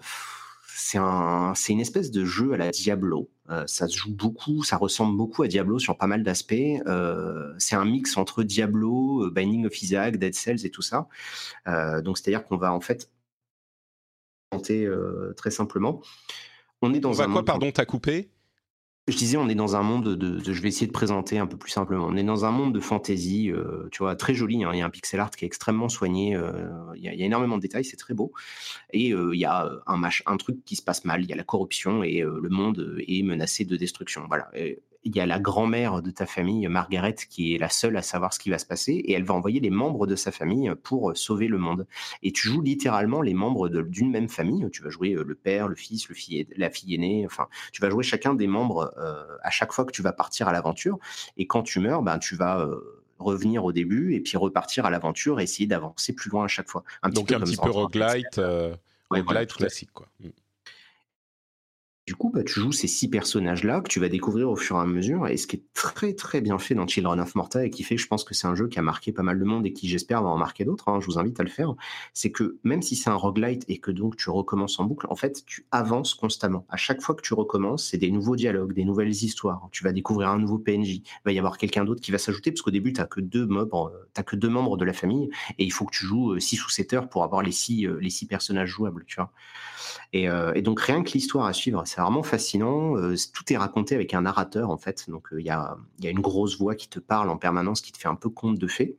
[0.66, 3.28] c'est un, c'est une espèce de jeu à la Diablo.
[3.66, 6.54] ça se joue beaucoup, ça ressemble beaucoup à Diablo sur pas mal d'aspects.
[7.58, 11.06] c'est un mix entre Diablo, Binding of Isaac, Dead Cells et tout ça.
[12.02, 13.10] donc c'est-à-dire qu'on va en fait
[14.70, 16.00] euh, très simplement.
[16.82, 18.30] On est dans un quoi, pardon, t'as coupé?
[19.08, 21.56] Je disais, on est dans un monde de, Je vais essayer de présenter un peu
[21.56, 22.04] plus simplement.
[22.06, 24.64] On est dans un monde de fantasy, euh, tu vois, très joli.
[24.64, 24.70] Hein.
[24.74, 26.36] Il y a un pixel art qui est extrêmement soigné.
[26.36, 26.52] Euh,
[26.94, 28.32] il, y a, énormément de détails, c'est très beau.
[28.92, 31.22] Et il y a un, un truc qui se passe mal.
[31.22, 34.24] Il y a la corruption et le monde est menacé de destruction.
[34.28, 34.50] Voilà
[35.04, 38.32] il y a la grand-mère de ta famille, Margaret, qui est la seule à savoir
[38.32, 41.16] ce qui va se passer, et elle va envoyer les membres de sa famille pour
[41.16, 41.86] sauver le monde.
[42.22, 44.68] Et tu joues littéralement les membres d'une même famille.
[44.72, 47.24] Tu vas jouer euh, le père, le fils, le fille, la fille aînée.
[47.26, 50.48] Enfin, tu vas jouer chacun des membres euh, à chaque fois que tu vas partir
[50.48, 50.98] à l'aventure.
[51.36, 54.90] Et quand tu meurs, ben tu vas euh, revenir au début et puis repartir à
[54.90, 56.84] l'aventure et essayer d'avancer plus loin à chaque fois.
[57.02, 58.40] Un Donc un petit peu roguelite,
[59.10, 60.08] roguelite classique, quoi.
[62.08, 64.80] Du coup, bah, tu joues ces six personnages-là que tu vas découvrir au fur et
[64.80, 65.28] à mesure.
[65.28, 67.98] Et ce qui est très très bien fait dans Children of Morta et qui fait,
[67.98, 69.90] je pense que c'est un jeu qui a marqué pas mal de monde et qui,
[69.90, 71.74] j'espère, va en marquer d'autres, hein, je vous invite à le faire,
[72.14, 75.16] c'est que même si c'est un roguelite et que donc tu recommences en boucle, en
[75.16, 76.64] fait, tu avances constamment.
[76.70, 79.68] À chaque fois que tu recommences, c'est des nouveaux dialogues, des nouvelles histoires.
[79.70, 80.88] Tu vas découvrir un nouveau PNJ.
[80.88, 83.20] Il va y avoir quelqu'un d'autre qui va s'ajouter parce qu'au début, tu n'as que,
[83.20, 83.92] deux membres,
[84.24, 85.28] que deux membres de la famille
[85.58, 87.86] et il faut que tu joues 6 euh, ou 7 heures pour avoir les six,
[87.86, 89.30] euh, les six personnages jouables, tu vois.
[90.12, 92.96] Et, euh, et donc, rien que l'histoire à suivre, c'est vraiment fascinant.
[92.96, 95.10] Euh, tout est raconté avec un narrateur, en fait.
[95.10, 97.98] Donc, euh, il y, a, une grosse voix qui te parle en permanence, qui te
[97.98, 98.96] fait un peu conte de fées.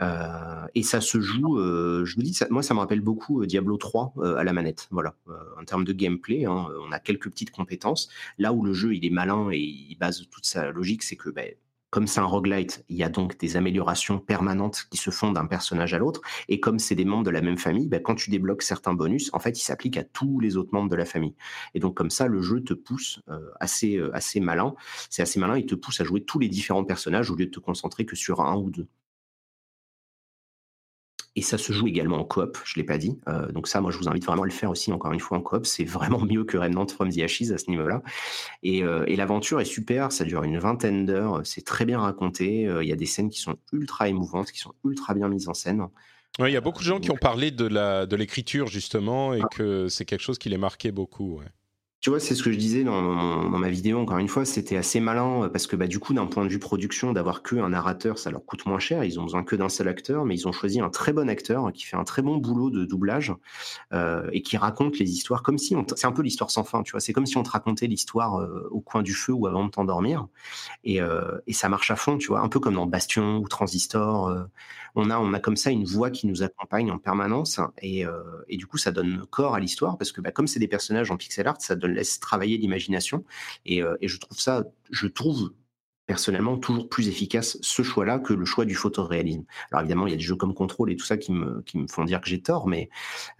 [0.00, 4.14] Euh, et ça se joue, je vous dis, moi ça me rappelle beaucoup Diablo 3
[4.38, 4.86] à la manette.
[4.92, 5.14] Voilà,
[5.60, 8.08] en termes de gameplay, hein, on a quelques petites compétences.
[8.38, 11.28] Là où le jeu il est malin et il base toute sa logique, c'est que
[11.28, 11.52] ben,
[11.90, 15.46] comme c'est un roguelite, il y a donc des améliorations permanentes qui se font d'un
[15.46, 16.20] personnage à l'autre.
[16.48, 19.30] Et comme c'est des membres de la même famille, bah, quand tu débloques certains bonus,
[19.32, 21.34] en fait, ils s'appliquent à tous les autres membres de la famille.
[21.74, 24.74] Et donc comme ça, le jeu te pousse euh, assez, euh, assez malin.
[25.10, 27.50] C'est assez malin, il te pousse à jouer tous les différents personnages au lieu de
[27.50, 28.86] te concentrer que sur un ou deux.
[31.36, 33.18] Et ça se joue également en coop, je ne l'ai pas dit.
[33.28, 35.38] Euh, donc ça, moi, je vous invite vraiment à le faire aussi, encore une fois,
[35.38, 35.64] en coop.
[35.64, 38.02] C'est vraiment mieux que Remnant from the Ashes à ce niveau-là.
[38.62, 42.66] Et, euh, et l'aventure est super, ça dure une vingtaine d'heures, c'est très bien raconté.
[42.66, 45.48] Euh, il y a des scènes qui sont ultra émouvantes, qui sont ultra bien mises
[45.48, 45.86] en scène.
[46.38, 49.48] Il y a beaucoup de gens qui ont parlé de l'écriture, de justement, et ah.
[49.50, 51.38] que c'est quelque chose qui les marquait beaucoup.
[51.38, 51.46] Ouais.
[52.00, 55.00] Tu vois, c'est ce que je disais dans, ma vidéo, encore une fois, c'était assez
[55.00, 57.68] malin euh, parce que bah, du coup, d'un point de vue production, d'avoir que un
[57.68, 59.04] narrateur, ça leur coûte moins cher.
[59.04, 61.70] Ils ont besoin que d'un seul acteur, mais ils ont choisi un très bon acteur
[61.74, 63.34] qui fait un très bon boulot de doublage
[63.92, 65.84] euh, et qui raconte les histoires comme si on.
[65.94, 67.00] C'est un peu l'histoire sans fin, tu vois.
[67.00, 69.70] C'est comme si on te racontait l'histoire euh, au coin du feu ou avant de
[69.70, 70.26] t'endormir.
[70.84, 71.00] Et,
[71.46, 72.40] et, ça marche à fond, tu vois.
[72.40, 74.34] Un peu comme dans Bastion ou Transistor.
[74.94, 78.04] On, a, on a comme ça une voix qui nous accompagne en permanence et,
[78.48, 81.10] et du coup, ça donne corps à l'histoire parce que bah, comme c'est des personnages
[81.10, 83.24] en pixel art, ça laisse travailler l'imagination.
[83.70, 85.52] Euh, et, je trouve ça, je trouve
[86.06, 89.44] personnellement toujours plus efficace ce choix-là que le choix du photoréalisme.
[89.70, 91.78] Alors évidemment, il y a des jeux comme Control et tout ça qui me, qui
[91.78, 92.90] me font dire que j'ai tort, mais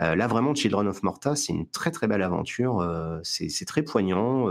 [0.01, 3.83] euh, là vraiment, Children of Morta, c'est une très très belle aventure, euh, c'est très
[3.83, 4.47] poignant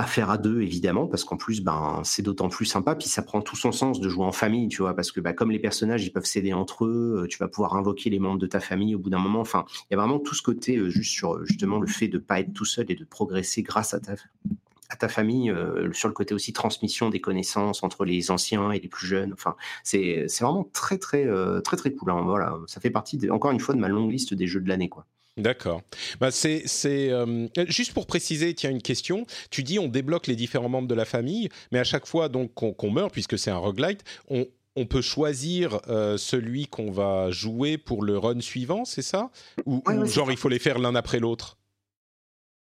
[0.00, 3.20] à faire à deux évidemment parce qu'en plus ben c'est d'autant plus sympa puis ça
[3.20, 5.58] prend tout son sens de jouer en famille tu vois parce que bah, comme les
[5.58, 8.60] personnages ils peuvent s'aider entre eux euh, tu vas pouvoir invoquer les membres de ta
[8.60, 9.40] famille au bout d'un moment.
[9.40, 12.16] Enfin il y a vraiment tout ce côté euh, juste sur justement le fait de
[12.16, 16.32] pas être tout seul et de progresser grâce à ta famille euh, sur le côté
[16.32, 19.34] aussi transmission des connaissances entre les anciens et les plus jeunes.
[19.34, 19.54] Enfin
[19.84, 21.26] c'est vraiment très très
[21.62, 22.22] très très cool hein.
[22.24, 22.56] voilà.
[22.68, 25.04] Ça fait partie encore une fois de ma longue liste des jeux de l'année quoi
[25.40, 25.82] D'accord.
[26.20, 29.26] Bah c'est euh, juste pour préciser, tiens une question.
[29.50, 32.52] Tu dis on débloque les différents membres de la famille, mais à chaque fois donc
[32.54, 34.46] qu'on meurt, puisque c'est un roguelite, on,
[34.76, 39.30] on peut choisir euh, celui qu'on va jouer pour le run suivant, c'est ça?
[39.66, 41.56] Ou, genre il faut les faire l'un après l'autre?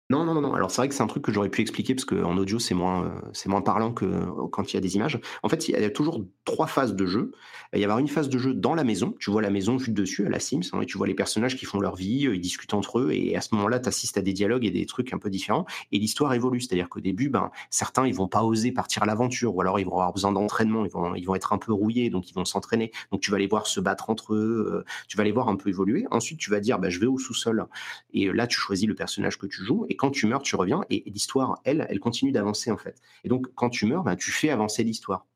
[0.08, 2.04] Non, non, non, Alors c'est vrai que c'est un truc que j'aurais pu expliquer parce
[2.04, 5.18] qu'en audio c'est moins, euh, moins parlant que euh, quand il y a des images.
[5.42, 7.32] En fait, il y a toujours trois phases de jeu.
[7.72, 9.16] Il y avoir une phase de jeu dans la maison.
[9.18, 10.60] Tu vois la maison vue dessus à la Sims.
[10.72, 13.10] Hein, et tu vois les personnages qui font leur vie, euh, ils discutent entre eux
[13.10, 15.66] et à ce moment-là, tu assistes à des dialogues et des trucs un peu différents.
[15.90, 16.60] Et l'histoire évolue.
[16.60, 19.86] C'est-à-dire qu'au début, ben certains ils vont pas oser partir à l'aventure ou alors ils
[19.86, 20.84] vont avoir besoin d'entraînement.
[20.84, 22.92] Ils vont, ils vont être un peu rouillés, donc ils vont s'entraîner.
[23.10, 24.84] Donc tu vas les voir se battre entre eux.
[25.08, 26.06] tu vas les voir un peu évoluer.
[26.12, 27.66] Ensuite, tu vas dire, bah, je vais au sous-sol.
[28.14, 29.84] Et là, tu choisis le personnage que tu joues.
[29.96, 32.96] Quand tu meurs, tu reviens et, l'histoire, elle, elle continue d'avancer en fait.
[33.24, 35.26] Et donc, quand tu meurs, ben, tu fais avancer l'histoire.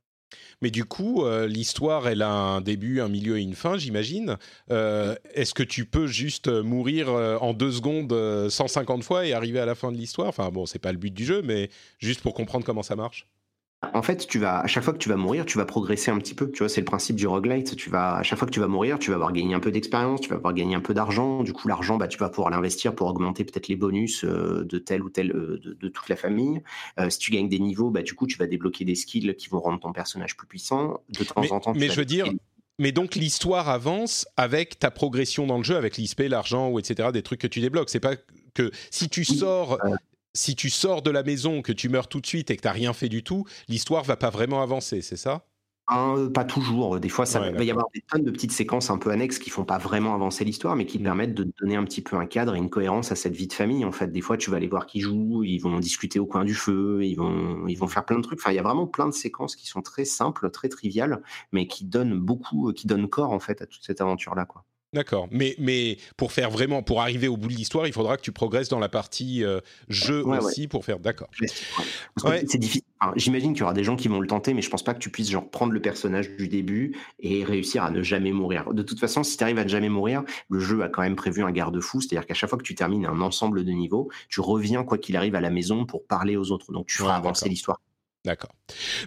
[0.62, 4.36] Mais du coup, euh, l'histoire, elle a un début, un milieu et une fin, j'imagine.
[4.70, 8.14] Euh, est-ce que tu peux juste mourir euh, en deux secondes
[8.48, 10.28] 150 fois et arriver à la fin de l'histoire?
[10.28, 13.26] Enfin bon, c'est pas le but du jeu, mais juste pour comprendre comment ça marche.
[13.94, 16.18] En fait, tu vas, à chaque fois que tu vas mourir, tu vas progresser un
[16.18, 16.50] petit peu.
[16.50, 17.76] Tu vois, c'est le principe du roguelite.
[17.76, 19.70] Tu vas, à chaque fois que tu vas mourir, tu vas avoir gagné un peu
[19.70, 21.42] d'expérience, tu vas avoir gagné un peu d'argent.
[21.42, 24.78] Du coup, l'argent, bah, tu vas pouvoir l'investir pour augmenter peut-être les bonus euh, de
[24.78, 26.62] tel ou tel euh, de, toute la famille.
[26.98, 29.48] Euh, si tu gagnes des niveaux, bah, du coup, tu vas débloquer des skills qui
[29.48, 31.00] vont rendre ton personnage plus puissant.
[31.08, 32.26] De temps en temps, mais je veux dire.
[32.78, 37.10] Mais donc l'histoire avance avec ta progression dans le jeu, avec l'ISP, l'argent ou etc.
[37.12, 37.90] Des trucs que tu débloques.
[37.90, 38.16] C'est pas
[38.54, 39.78] que si tu sors
[40.34, 42.68] si tu sors de la maison, que tu meurs tout de suite et que tu
[42.68, 45.44] n'as rien fait du tout, l'histoire va pas vraiment avancer, c'est ça?
[45.92, 47.00] Hein, pas toujours.
[47.00, 49.50] Des fois, ça va y avoir des tonnes de petites séquences un peu annexes qui
[49.50, 51.02] font pas vraiment avancer l'histoire, mais qui mmh.
[51.02, 53.52] permettent de donner un petit peu un cadre et une cohérence à cette vie de
[53.52, 53.84] famille.
[53.84, 56.44] En fait, des fois, tu vas aller voir qui jouent, ils vont discuter au coin
[56.44, 58.38] du feu, ils vont, ils vont faire plein de trucs.
[58.38, 61.66] Enfin, il y a vraiment plein de séquences qui sont très simples, très triviales, mais
[61.66, 64.64] qui donnent beaucoup, qui donnent corps en fait à toute cette aventure-là, quoi.
[64.92, 68.22] D'accord, mais, mais pour faire vraiment, pour arriver au bout de l'histoire, il faudra que
[68.22, 70.98] tu progresses dans la partie euh, jeu aussi pour faire.
[70.98, 71.28] D'accord.
[72.16, 72.82] C'est difficile.
[73.14, 74.98] J'imagine qu'il y aura des gens qui vont le tenter, mais je pense pas que
[74.98, 78.74] tu puisses genre prendre le personnage du début et réussir à ne jamais mourir.
[78.74, 81.16] De toute façon, si tu arrives à ne jamais mourir, le jeu a quand même
[81.16, 84.40] prévu un garde-fou, c'est-à-dire qu'à chaque fois que tu termines un ensemble de niveaux, tu
[84.40, 86.72] reviens quoi qu'il arrive à la maison pour parler aux autres.
[86.72, 87.80] Donc tu feras avancer l'histoire
[88.26, 88.50] D'accord.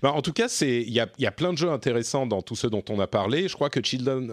[0.01, 2.83] Ben, en tout cas, il y a, plein de jeux intéressants dans tout ce dont
[2.89, 3.47] on a parlé.
[3.47, 4.31] Je crois que Children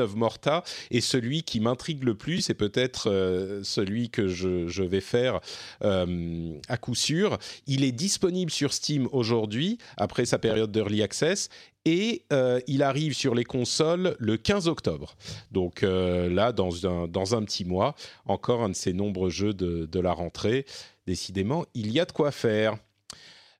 [0.00, 5.02] of, Morta est celui qui m'intrigue le plus et peut-être euh, celui que je, vais
[5.02, 5.40] faire
[5.84, 7.38] euh, à coup sûr.
[7.66, 11.50] Il est disponible sur Steam aujourd'hui, après sa période d'Early Access,
[11.84, 15.16] et euh, il arrive sur les consoles le 15 octobre.
[15.50, 17.94] Donc là, dans un, petit mois,
[18.24, 20.64] encore un de ces nombreux jeux de la rentrée.
[21.06, 22.78] Décidément, il y a de quoi faire.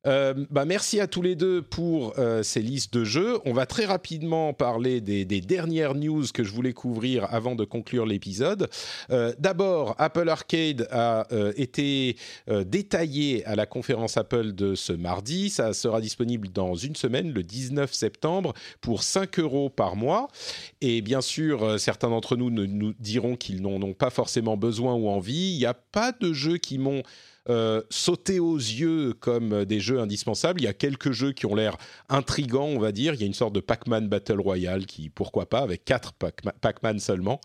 [0.07, 3.39] Euh, bah merci à tous les deux pour euh, ces listes de jeux.
[3.45, 8.07] On va très rapidement parler des, dernières news que je voulais couvrir avant de conclure
[8.07, 8.69] l'épisode.
[9.11, 11.27] Euh, d'abord, Apple Arcade a
[11.57, 12.17] été
[12.49, 15.51] détaillé à la conférence Apple de ce mardi.
[15.51, 20.29] Ça sera disponible dans une semaine, le 19 septembre, pour 5 euros par mois.
[20.81, 25.09] Et bien sûr, certains d'entre nous nous diront qu'ils n'en ont pas forcément besoin ou
[25.09, 25.53] envie.
[25.55, 27.03] Il n'y a pas de jeux qui m'ont
[27.49, 30.61] euh, sauter aux yeux comme des jeux indispensables.
[30.61, 31.77] Il y a quelques jeux qui ont l'air
[32.09, 33.15] intrigants, on va dire.
[33.15, 37.01] Il y a une sorte de Pac-Man Battle Royale qui, pourquoi pas, avec quatre Pac-Man
[37.01, 37.41] seulement.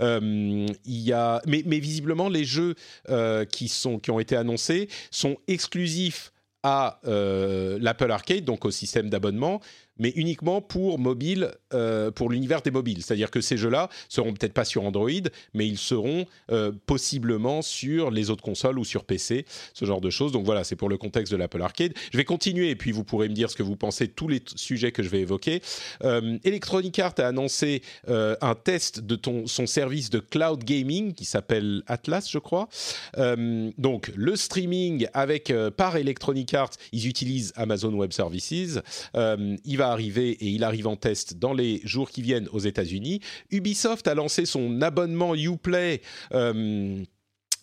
[0.00, 2.74] Euh, il y a, mais, mais, visiblement, les jeux
[3.08, 6.32] euh, qui, sont, qui ont été annoncés sont exclusifs
[6.62, 9.62] à l'Apple Arcade, donc au système d'abonnement,
[10.00, 13.02] mais uniquement pour mobile, euh, pour l'univers des mobiles.
[13.02, 15.10] C'est-à-dire que ces jeux-là seront peut-être pas sur Android,
[15.54, 19.44] mais ils seront euh, possiblement sur les autres consoles ou sur PC,
[19.74, 20.32] ce genre de choses.
[20.32, 21.92] Donc voilà, c'est pour le contexte de l'Apple Arcade.
[22.10, 24.26] Je vais continuer et puis vous pourrez me dire ce que vous pensez de tous
[24.26, 25.60] les sujets que je vais évoquer.
[26.02, 31.82] Euh, Electronic Arts a annoncé un test de son service de cloud gaming qui s'appelle
[31.86, 32.68] Atlas, je crois.
[33.16, 38.78] donc le streaming avec par Electronic Arts, ils utilisent Amazon Web Services.
[39.14, 43.20] il va arriver et il arrive en test dans les jours qui viennent aux États-Unis.
[43.50, 46.00] Ubisoft a lancé son abonnement Uplay.
[46.32, 47.02] Euh,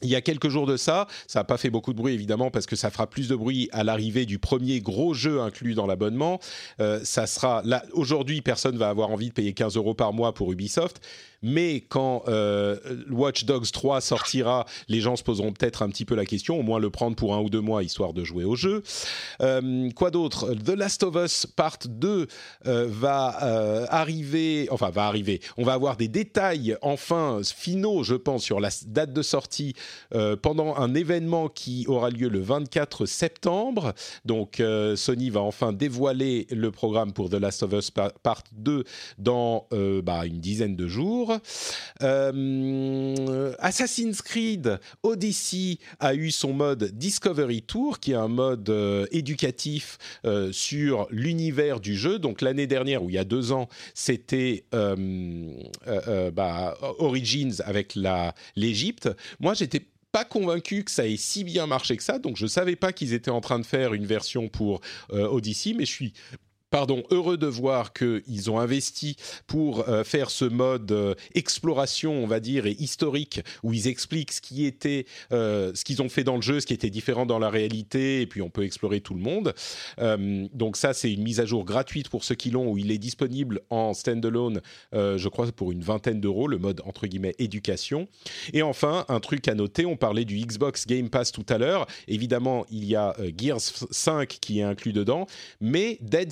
[0.02, 2.52] il y a quelques jours de ça, ça n'a pas fait beaucoup de bruit évidemment
[2.52, 5.88] parce que ça fera plus de bruit à l'arrivée du premier gros jeu inclus dans
[5.88, 6.40] l'abonnement.
[6.80, 7.64] Euh, ça sera
[7.94, 11.02] aujourd'hui, personne va avoir envie de payer 15 euros par mois pour Ubisoft,
[11.42, 12.78] mais quand euh,
[13.10, 16.64] Watch Dogs 3 sortira, les gens se poseront peut-être un petit peu la question, au
[16.64, 18.84] moins le prendre pour un ou deux mois histoire de jouer au jeu.
[19.42, 20.54] Euh, quoi d'autre?
[20.54, 22.28] The Last of Us Part 2
[22.66, 28.44] euh, va arriver, enfin va arriver, on va avoir des détails enfin finaux, je pense,
[28.44, 29.74] sur la date de sortie
[30.42, 33.94] pendant un événement qui aura lieu le 24 septembre.
[34.26, 34.62] Donc
[34.96, 38.84] Sony va enfin dévoiler le programme pour The Last of Us Part 2
[39.18, 39.68] dans
[40.04, 41.38] bah, une dizaine de jours.
[43.60, 48.72] Assassin's Creed Odyssey a eu son mode Discovery Tour, qui est un mode
[49.12, 49.98] éducatif
[50.52, 52.20] sur l'univers du jeu.
[52.20, 54.96] Donc l'année dernière, ou il y a deux ans, c'était euh,
[55.88, 57.98] euh, euh, bah, Origins avec
[58.56, 59.10] l'Égypte.
[59.40, 59.77] Moi, j'étais
[60.26, 63.32] convaincu que ça ait si bien marché que ça, donc je savais pas qu'ils étaient
[63.32, 66.14] en train de faire une version pour Odyssey, mais je suis
[66.70, 69.16] pardon, heureux de voir qu'ils ont investi
[69.48, 74.34] pour euh, faire ce mode euh, exploration, on va dire, et historique, où ils expliquent
[74.34, 77.26] ce qui était, euh, ce qu'ils ont fait dans le jeu, ce qui était différent
[77.26, 79.54] dans la réalité, et puis on peut explorer tout le monde.
[80.54, 82.98] donc ça, c'est une mise à jour gratuite pour ceux qui l'ont, où il est
[82.98, 84.62] disponible en standalone,
[84.94, 88.08] je crois, pour une vingtaine d'euros, le mode entre guillemets éducation.
[88.54, 91.88] Et enfin, un truc à noter, on parlait du Xbox Game Pass tout à l'heure.
[92.08, 93.62] Évidemment, il y a Gears
[93.92, 95.28] 5 qui est inclus dedans,
[95.62, 96.32] mais Dead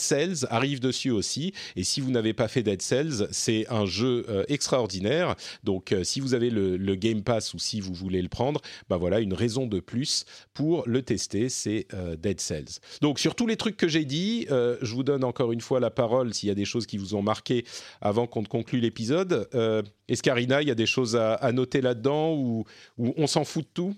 [0.49, 1.53] Arrive dessus aussi.
[1.75, 5.35] Et si vous n'avez pas fait Dead Cells, c'est un jeu euh, extraordinaire.
[5.63, 8.97] Donc, euh, si vous avez le, Game Pass ou si vous voulez le prendre, bah
[8.97, 12.79] voilà, une raison de plus pour le tester, c'est euh, Dead Cells.
[13.01, 15.89] Donc, sur tous les trucs que j'ai dit, je vous donne encore une fois la
[15.89, 17.65] parole s'il y a des choses qui vous ont marqué
[18.01, 19.49] avant qu'on conclue l'épisode.
[20.07, 22.65] Escarina, il y a des choses à, noter là-dedans ou
[22.97, 23.95] on s'en fout de tout?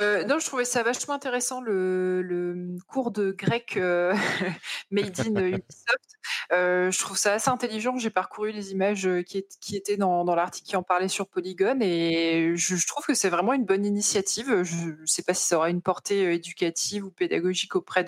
[0.00, 4.12] Euh, non, je trouvais ça vachement intéressant le cours de grec, euh,
[4.90, 6.18] made in Ubisoft.
[6.52, 7.96] Euh, je trouve ça assez intelligent.
[7.96, 12.86] J'ai parcouru les images, qui étaient dans l'article qui en parlait sur Polygon et je
[12.86, 14.64] trouve que c'est vraiment une bonne initiative.
[14.64, 18.04] Je ne sais pas si ça aura une portée, éducative ou pédagogique auprès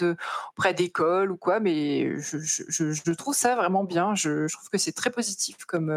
[0.74, 4.16] d'écoles ou quoi, mais je trouve ça vraiment bien.
[4.16, 5.96] Je trouve que c'est très positif comme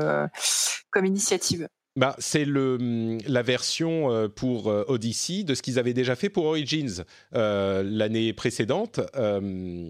[1.04, 1.68] initiative.
[2.00, 6.30] Bah, c'est hum, la version euh, pour euh, Odyssey de ce qu'ils avaient déjà fait
[6.30, 7.04] pour Origins
[7.36, 9.02] euh, l'année précédente,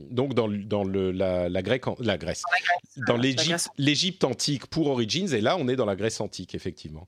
[0.09, 2.41] donc dans, dans le, la, la, Grèce, la Grèce,
[3.05, 3.15] dans
[3.77, 7.07] l'Égypte antique pour Origins, et là on est dans la Grèce antique, effectivement.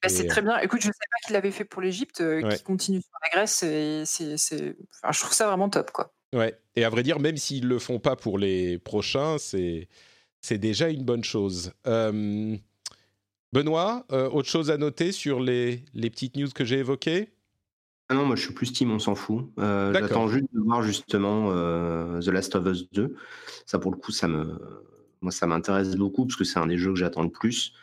[0.00, 0.56] Bah, c'est très bien.
[0.60, 3.64] Écoute, je ne sais pas qu'il l'avait fait pour l'Égypte, qui continue sur la Grèce,
[3.64, 5.90] et enfin, je trouve ça vraiment top.
[5.90, 6.14] Quoi.
[6.32, 9.88] Ouais, et à vrai dire, même s'ils ne le font pas pour les prochains, c'est,
[10.40, 11.72] c'est déjà une bonne chose.
[13.52, 17.30] Benoît, euh, autre chose à noter sur les, les petites news que j'ai évoquées?
[18.10, 19.50] Ah non, moi je suis plus team, on s'en fout.
[19.58, 23.14] Euh, j'attends juste de voir justement euh, The Last of Us 2.
[23.66, 24.58] Ça pour le coup, ça me,
[25.20, 27.74] moi ça m'intéresse beaucoup parce que c'est un des jeux que j'attends le plus.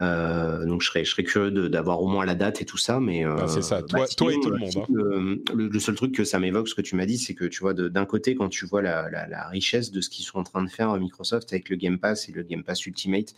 [0.00, 3.00] Euh, donc je serais, je serais curieux d'avoir au moins la date et tout ça,
[3.00, 3.82] mais euh, c'est ça.
[3.82, 4.76] Toi, bah, toi, et tout le monde.
[4.76, 5.54] Hein.
[5.54, 7.74] Le, seul truc que ça m'évoque, ce que tu m'as dit, c'est que tu vois
[7.74, 10.62] d'un côté quand tu vois la, la, la richesse de ce qu'ils sont en train
[10.62, 13.34] de faire Microsoft avec le Game Pass et le Game Pass Ultimate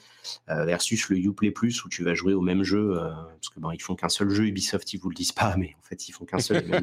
[0.51, 3.71] euh, versus le Uplay Plus où tu vas jouer au même jeu parce que bon
[3.71, 6.13] ils font qu'un seul jeu Ubisoft, ils vous le disent pas, mais en fait ils
[6.13, 6.65] font qu'un seul.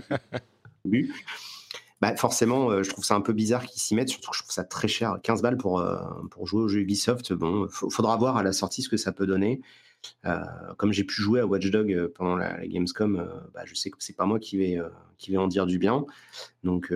[2.01, 4.43] bah forcément, euh, je trouve ça un peu bizarre qu'ils s'y mettent, surtout que je
[4.43, 5.19] trouve ça très cher.
[5.23, 5.97] 15 balles pour, euh,
[6.29, 9.25] pour jouer au jeu Ubisoft, bon, faudra voir à la sortie ce que ça peut
[9.25, 9.61] donner.
[10.25, 10.39] Euh,
[10.77, 14.15] comme j'ai pu jouer à Watch Dog pendant la, Gamescom, bah, je sais que c'est
[14.15, 14.79] pas moi qui vais,
[15.17, 16.05] qui vais en dire du bien.
[16.63, 16.93] Donc.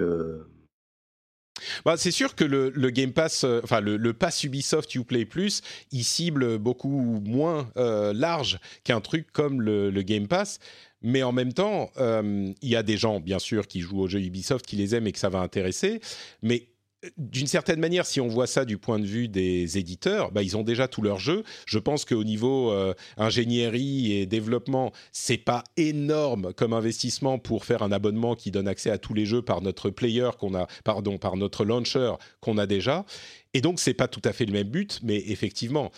[1.86, 5.62] Bah, c'est sûr que le, Game Pass, enfin le, Pass Ubisoft Uplay Plus,
[5.92, 10.60] il cible beaucoup moins large qu'un truc comme le, Game Pass.
[11.02, 14.08] Mais en même temps, euh, il y a des gens, bien sûr, qui jouent aux
[14.08, 16.00] jeux Ubisoft, qui les aiment et que ça va intéresser.
[16.44, 16.71] Mais euh,
[17.18, 20.56] d'une certaine manière, si on voit ça du point de vue des éditeurs, bah, ils
[20.56, 21.44] ont déjà tous leurs jeux.
[21.66, 27.82] Je pense qu'au niveau euh, ingénierie et développement, c'est pas énorme comme investissement pour faire
[27.82, 31.18] un abonnement qui donne accès à tous les jeux par notre player qu'on a, pardon,
[31.18, 33.06] par notre launcher qu'on a déjà.
[33.54, 35.92] Et donc, c'est pas tout à fait le même but, mais effectivement,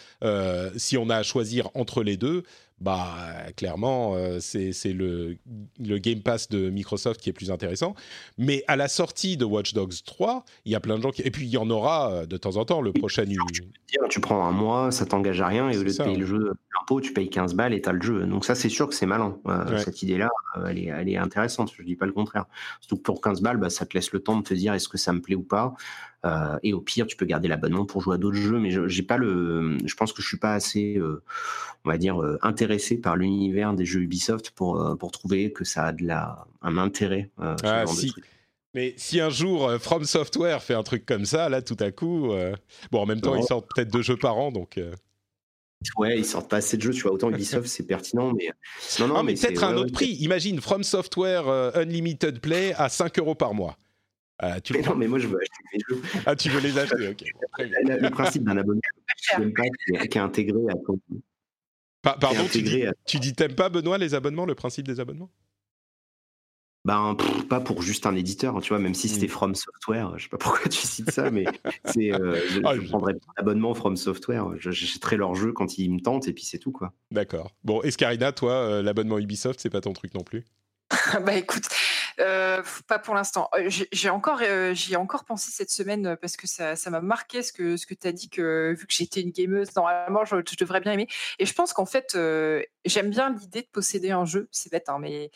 [0.75, 2.43] si on a à choisir entre les deux,
[2.83, 3.15] bah
[3.55, 5.37] clairement euh, c'est le,
[5.79, 7.95] le Game Pass de Microsoft qui est plus intéressant.
[8.37, 11.21] Mais à la sortie de Watch Dogs 3, il y a plein de gens qui...
[11.21, 13.23] Et puis il y en aura euh, de temps en temps, le prochain...
[13.25, 13.63] Tu,
[14.09, 16.51] tu prends un mois, ça t'engage à rien, et au lieu de payer le jeu
[16.83, 18.25] l'impôt, tu payes 15 balles et tu as le jeu.
[18.25, 19.37] Donc ça c'est sûr que c'est malin.
[19.47, 20.29] Euh, cette idée-là,
[20.67, 22.45] elle, est, elle est intéressante, je dis pas le contraire.
[22.81, 24.89] Surtout que pour 15 balles, bah, ça te laisse le temps de te dire est-ce
[24.89, 25.73] que ça me plaît ou pas.
[26.25, 28.59] Euh, et au pire, tu peux garder l'abonnement pour jouer à d'autres jeux.
[28.59, 31.21] Mais je, j'ai pas le, je pense que je suis pas assez, euh,
[31.83, 35.85] on va dire, euh, intéressé par l'univers des jeux Ubisoft pour pour trouver que ça
[35.85, 37.29] a de la un intérêt.
[37.37, 38.13] Ah, si.
[38.75, 42.31] Mais si un jour From Software fait un truc comme ça, là, tout à coup,
[42.91, 44.79] bon, en même temps, ils sortent peut-être deux jeux par an, donc.
[45.97, 47.11] Ouais, ils sortent pas assez de jeux, tu vois.
[47.11, 48.49] Autant Ubisoft, c'est pertinent, mais.
[48.99, 50.13] Non, non, ah, mais, peut-être un autre prix.
[50.21, 53.77] Imagine From Software Unlimited Play à 5 euros par mois.
[54.41, 56.01] Euh, tu mais non, mais moi je veux acheter mes jeux.
[56.25, 57.23] Ah, tu veux les acheter, ok.
[57.59, 58.81] le, principe d'un abonnement
[60.09, 60.99] qui est intégré à ton,
[62.01, 65.29] pardon, tu dis, tu dis t'aimes pas Benoît les abonnements, le principe des abonnements?
[66.85, 67.15] Ben,
[67.49, 69.29] pas pour juste un éditeur, tu vois, même si c'était mmh.
[69.29, 71.45] From Software, je sais pas pourquoi tu cites ça, mais
[71.85, 76.01] c'est, euh, je, ah, prendrais un abonnement From Software, j'achèterai leur jeu quand ils me
[76.01, 76.91] tentent et puis c'est tout, quoi.
[77.09, 77.55] D'accord.
[77.63, 80.43] Bon, Escarina, toi, euh, l'abonnement Ubisoft, c'est pas ton truc non plus?
[81.25, 81.63] Bah écoute,
[82.17, 83.49] pas pour l'instant.
[83.55, 87.01] Euh, j'ai encore, euh, j'y ai encore pensé cette semaine parce que ça, ça m'a
[87.01, 90.25] marqué ce que ce que tu as dit que vu que j'étais une gameuse, normalement
[90.25, 91.07] je, je, devrais bien aimer.
[91.39, 92.17] Et je pense qu'en fait,
[92.85, 94.47] j'aime bien l'idée de posséder un jeu.
[94.51, 95.31] C'est bête, hein, mais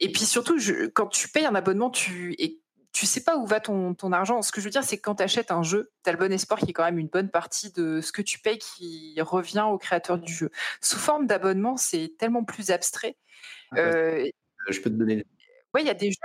[0.00, 2.60] et puis surtout, je, quand tu payes un abonnement, tu et
[2.92, 4.42] tu sais pas où va ton, ton argent.
[4.42, 6.18] Ce que je veux dire, c'est que quand tu achètes un jeu, tu as le
[6.18, 9.16] bon espoir qui est quand même une bonne partie de ce que tu payes qui
[9.20, 10.50] revient au créateur du jeu.
[10.82, 13.16] Sous forme d'abonnement, c'est tellement plus abstrait.
[13.74, 13.90] Ah
[14.68, 15.26] je peux te donner.
[15.74, 16.16] Oui, il y a des jeux.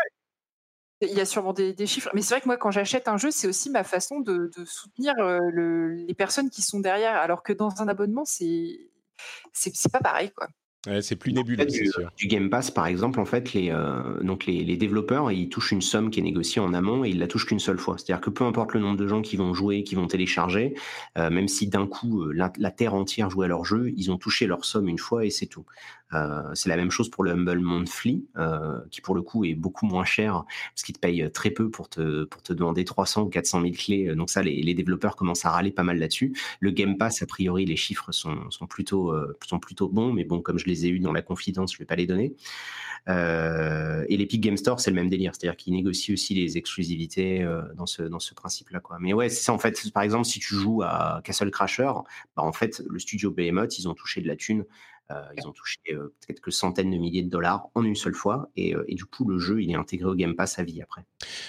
[1.02, 3.30] Il y a sûrement des, chiffres, mais c'est vrai que moi, quand j'achète un jeu,
[3.30, 5.14] c'est aussi ma façon de, soutenir
[5.54, 8.80] les personnes qui sont derrière, alors que dans un abonnement, c'est
[9.54, 10.48] c'est pas pareil, quoi
[11.02, 11.66] c'est plus nébuleux.
[11.66, 15.72] du, du, Game Pass, par exemple, en fait, les, euh, donc les, développeurs, ils touchent
[15.72, 17.98] une somme qui est négociée en amont et ils la touchent qu'une seule fois.
[17.98, 20.76] C'est-à-dire que peu importe le nombre de gens qui vont jouer, qui vont télécharger,
[21.18, 24.18] euh, même si d'un coup euh, la, terre entière jouait à leur jeu, ils ont
[24.18, 25.66] touché leur somme une fois et c'est tout.
[26.54, 28.26] C'est la même chose pour le Humble Monthly,
[28.92, 30.44] qui pour le coup est beaucoup moins cher
[30.74, 33.74] parce qu'ils te payent très peu pour te, pour te demander 300 ou 400 000
[33.74, 34.16] clés.
[34.16, 36.38] Donc ça, les, développeurs commencent à râler pas mal là-dessus.
[36.60, 39.14] Le Game Pass, a priori, les chiffres sont, sont, plutôt,
[39.46, 41.86] sont plutôt bons, mais bon, comme je les ai eu dans la confidence, je vais
[41.86, 42.36] pas les donner.
[43.10, 47.42] Euh, et l'Epic Game Store, c'est le même délire, c'est-à-dire qu'ils négocient aussi les exclusivités
[47.42, 48.82] euh, dans ce, dans ce principe-là.
[49.00, 49.92] Mais ouais, c'est ça en fait.
[49.94, 51.92] Par exemple, si tu joues à Castle Crasher,
[52.36, 54.66] bah, en fait, le studio Behemoth, ils ont touché de la thune euh,
[55.38, 58.50] ils ont touché euh, quelques centaines de milliers de dollars en une seule fois.
[58.58, 60.82] Et, euh, et, du coup, le jeu, il est intégré au Game Pass à vie
[60.82, 61.04] après.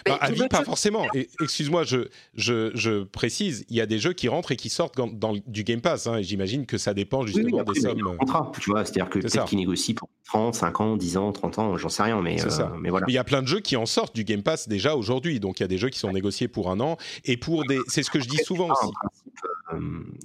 [0.06, 1.04] Bah, à vie, pas forcément.
[1.40, 4.96] Excuse-moi, je, je, je, précise, il y a des jeux qui rentrent et qui sortent
[4.96, 6.06] dans, du Game Pass.
[6.06, 8.16] Hein, J'imagine que ça dépend justement des sommes.
[8.18, 11.58] Contrat, tu vois, c'est-à-dire que peut-être qu'ils négocient pour 30, 5 ans, 10 ans, 30
[11.58, 12.36] ans, j'en sais rien, mais,
[12.80, 13.06] mais voilà.
[13.08, 15.40] Il y a plein de jeux qui en sortent du Game Pass déjà aujourd'hui.
[15.40, 16.96] Donc il y a des jeux qui sont négociés pour un an.
[17.24, 17.80] Et pour des.
[17.88, 18.92] C'est ce que je dis souvent aussi.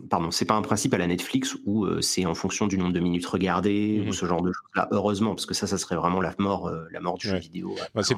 [0.09, 2.99] Pardon, c'est pas un principe à la Netflix où c'est en fonction du nombre de
[2.99, 4.87] minutes regardées ou mmh ce genre de choses-là.
[4.91, 7.75] Heureusement, parce que ça, ça serait vraiment la mort, euh, la mort du jeu vidéo.
[7.93, 8.15] Bah, c'est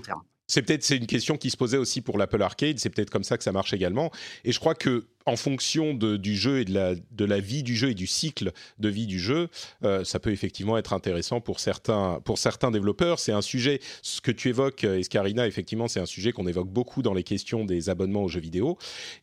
[0.48, 2.80] peut-être c'est une question qui se posait aussi pour l'Apple Arcade.
[2.80, 4.12] C'est peut-être comme ça que ça marche également.
[4.44, 7.64] Et je crois que en fonction de, du jeu et de la, de la vie
[7.64, 9.50] du jeu et du cycle de vie du jeu,
[9.84, 13.20] euh, ça peut effectivement être intéressant pour certains, pour certains développeurs.
[13.20, 16.70] C'est un sujet, ce que tu évoques, euh, Escarina, effectivement, c'est un sujet qu'on évoque
[16.70, 18.78] beaucoup dans les questions des abonnements aux jeux vidéo.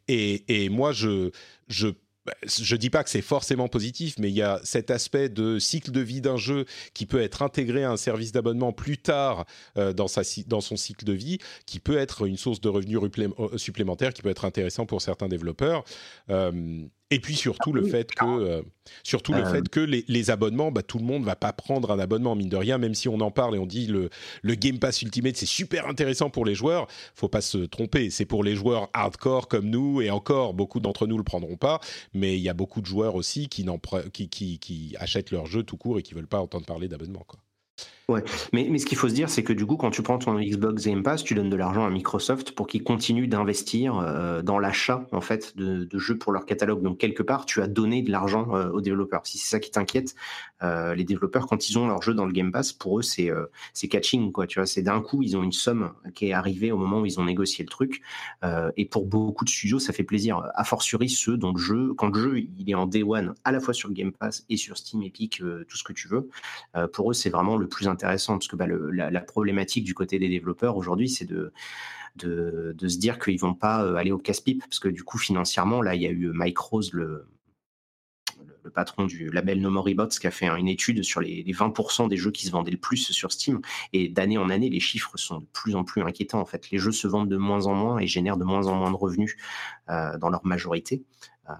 [0.09, 1.31] Et, et moi, je,
[1.69, 1.89] je
[2.47, 5.91] je dis pas que c'est forcément positif, mais il y a cet aspect de cycle
[5.91, 9.45] de vie d'un jeu qui peut être intégré à un service d'abonnement plus tard
[9.77, 14.13] euh, dans, son cycle de vie, qui peut être une source de revenus euh, supplémentaire,
[14.13, 15.85] qui peut être intéressant pour certains développeurs.
[16.31, 18.63] Euh, et puis surtout le fait que, euh,
[19.03, 19.51] surtout le euh.
[19.53, 22.57] fait que les, abonnements, bah, tout le monde va pas prendre un abonnement mine de
[22.57, 24.09] rien, même si on en parle et on dit le,
[24.41, 26.87] le Game Pass Ultimate c'est super intéressant pour les joueurs.
[27.15, 31.07] Faut pas se tromper, c'est pour les joueurs hardcore comme nous et encore beaucoup d'entre
[31.07, 31.81] nous le prendront pas,
[32.15, 33.67] mais il y a beaucoup de joueurs aussi qui,
[34.13, 37.25] qui, qui, qui achètent leur jeu tout court et qui veulent pas entendre parler d'abonnement
[37.27, 37.39] quoi.
[38.09, 40.19] Ouais, mais, mais ce qu'il faut se dire, c'est que du coup, quand tu prends
[40.19, 44.43] ton Xbox Game Pass, tu donnes de l'argent à Microsoft pour qu'ils continuent d'investir euh,
[44.43, 46.83] dans l'achat en fait de, jeux pour leur catalogue.
[46.83, 49.25] Donc quelque part, tu as donné de l'argent euh, aux développeurs.
[49.25, 50.17] Si c'est ça qui t'inquiète,
[50.63, 53.31] euh, les développeurs quand ils ont leur jeu dans le Game Pass, pour eux c'est
[53.73, 54.47] c'est catching quoi.
[54.47, 57.07] Tu vois, c'est d'un coup ils ont une somme qui est arrivée au moment où
[57.07, 58.03] ils ont négocié le truc.
[58.77, 60.43] et pour beaucoup de studios, ça fait plaisir.
[60.55, 63.53] A fortiori ceux dont le jeu, quand le jeu il est en day one, à
[63.53, 65.39] la fois sur Game Pass et sur Steam, Epic,
[65.69, 66.29] tout ce que tu veux.
[66.93, 70.29] pour eux, c'est vraiment le plus intéressant parce que bah, la, problématique du côté des
[70.29, 71.53] développeurs aujourd'hui, c'est de,
[72.19, 75.95] se dire qu'ils vont pas euh, aller au casse-pipe parce que du coup, financièrement, là,
[75.95, 77.27] il y a eu Mike Rose, le,
[78.75, 82.31] patron du label No More qui a fait une étude sur les, 20% des jeux
[82.31, 83.61] qui se vendaient le plus sur Steam.
[83.93, 86.41] Et d'année en année, les chiffres sont de plus en plus inquiétants.
[86.41, 88.75] En fait, les jeux se vendent de moins en moins et génèrent de moins en
[88.75, 89.37] moins de revenus
[89.91, 91.05] euh, dans leur majorité.
[91.51, 91.55] Euh,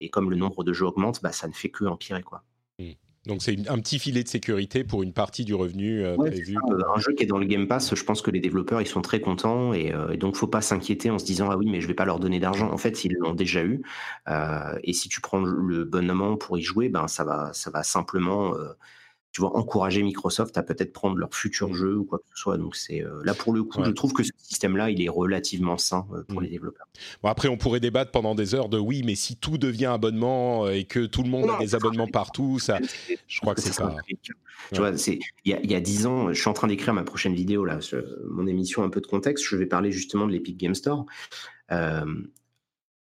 [0.00, 2.44] et comme le nombre de jeux augmente, bah, ça ne fait que empirer, quoi.
[3.26, 6.56] Donc c'est un petit filet de sécurité pour une partie du revenu euh, prévu.
[6.94, 9.00] Un jeu qui est dans le Game Pass, je pense que les développeurs ils sont
[9.00, 11.80] très contents et, euh, et donc faut pas s'inquiéter en se disant ah oui mais
[11.80, 12.72] je vais pas leur donner d'argent.
[12.72, 13.82] En fait ils l'ont déjà eu
[14.28, 17.70] euh, et si tu prends le bon moment pour y jouer, ben ça va ça
[17.70, 18.72] va simplement euh,
[19.32, 22.58] tu vois, encourager Microsoft à peut-être prendre leur futur jeu ou quoi que ce soit.
[22.58, 25.78] Donc c'est euh, là pour le coup, je trouve que ce système-là, il est relativement
[25.78, 26.44] sain euh, pour mm.
[26.44, 26.86] les développeurs.
[27.22, 30.66] Bon, après, on pourrait débattre pendant des heures de oui, mais si tout devient abonnement
[30.66, 32.78] euh, et que tout le monde a des abonnements partout, ça,
[33.26, 33.96] je crois que c'est pas.
[34.72, 37.34] Tu vois, c'est il y a dix ans, je suis en train d'écrire ma prochaine
[37.34, 37.78] vidéo là,
[38.30, 39.44] mon émission un peu de contexte.
[39.46, 41.06] Je vais parler justement de l'Epic Game Store.
[41.72, 42.04] Euh,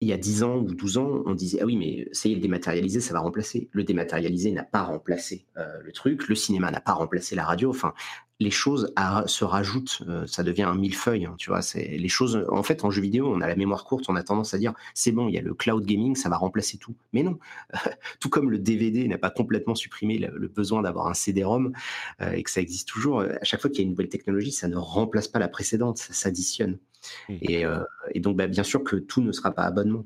[0.06, 2.34] il y a 10 ans ou 12 ans, on disait Ah oui, mais ça y
[2.34, 3.70] est, le dématérialisé, ça va remplacer.
[3.72, 7.72] Le dématérialisé n'a pas remplacé euh, le truc, le cinéma n'a pas remplacé la radio.
[7.72, 7.96] Enfin,
[8.40, 8.94] les choses
[9.28, 11.62] se rajoutent, euh, ça devient un millefeuille, hein, tu vois.
[11.62, 12.46] C'est les choses.
[12.50, 14.74] En fait, en jeu vidéo, on a la mémoire courte, on a tendance à dire
[14.94, 16.96] c'est bon, il y a le cloud gaming, ça va remplacer tout.
[17.14, 17.40] Mais non,
[18.20, 21.74] tout comme le DVD n'a pas complètement supprimé le, besoin d'avoir un CD-ROM
[22.22, 23.22] euh, et que ça existe toujours.
[23.22, 25.98] À chaque fois qu'il y a une nouvelle technologie, ça ne remplace pas la précédente,
[25.98, 26.78] ça s'additionne.
[27.30, 27.34] Mmh.
[27.50, 27.84] Euh,
[28.14, 30.06] et, donc, bah, bien sûr que tout ne sera pas abonnement.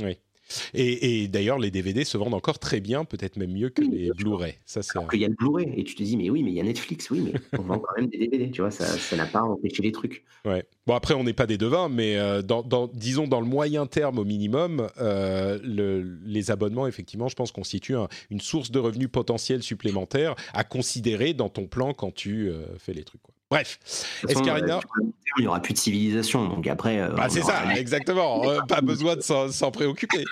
[0.00, 0.18] Oui.
[0.74, 4.54] Et, d'ailleurs, les DVD se vendent encore très bien, peut-être même mieux que les Blu-ray.
[4.64, 4.98] Ça, c'est.
[5.12, 6.64] Il y a le Blu-ray et tu te dis, mais oui, mais il y a
[6.64, 9.82] Netflix, oui, mais on vend quand même des DVD, tu vois, ça n'a pas empêché
[9.82, 10.24] les trucs.
[10.44, 10.64] Ouais.
[10.86, 14.18] Bon, après, on n'est pas des devins, mais euh, dans, disons dans le moyen terme
[14.18, 15.58] au minimum, euh,
[16.24, 17.96] les abonnements, effectivement, je pense, constituent
[18.30, 23.04] une source de revenus potentiels supplémentaires à considérer dans ton plan quand tu fais les
[23.04, 23.22] trucs.
[23.22, 23.34] Quoi.
[23.50, 23.78] Bref,
[24.28, 24.76] Escarina.
[24.76, 25.04] Euh,
[25.38, 27.00] il n'y aura plus de civilisation, donc après.
[27.00, 28.42] Euh, bah, c'est ça, exactement.
[28.48, 30.24] Euh, pas besoin de s'en préoccuper.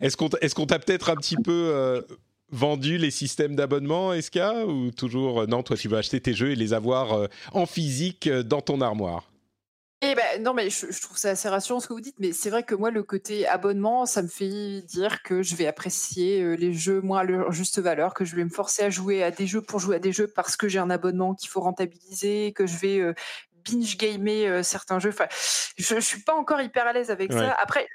[0.00, 2.02] Est-ce qu'on est t'a peut-être un petit peu
[2.50, 5.46] vendu les systèmes d'abonnement, Esca Ou toujours.
[5.46, 9.24] non, toi, tu veux acheter tes jeux et les avoir en physique dans ton armoire?
[10.02, 12.50] Eh ben, non, mais je, trouve ça assez rassurant ce que vous dites, mais c'est
[12.50, 16.74] vrai que moi, le côté abonnement, ça me fait dire que je vais apprécier les
[16.74, 19.46] jeux moins à leur juste valeur, que je vais me forcer à jouer à des
[19.46, 22.66] jeux pour jouer à des jeux parce que j'ai un abonnement qu'il faut rentabiliser, que
[22.66, 23.14] je vais euh,
[23.64, 25.10] binge gamer euh, certains jeux.
[25.10, 25.28] Enfin,
[25.78, 27.56] je, ne suis pas encore hyper à l'aise avec ça.
[27.62, 27.88] Après,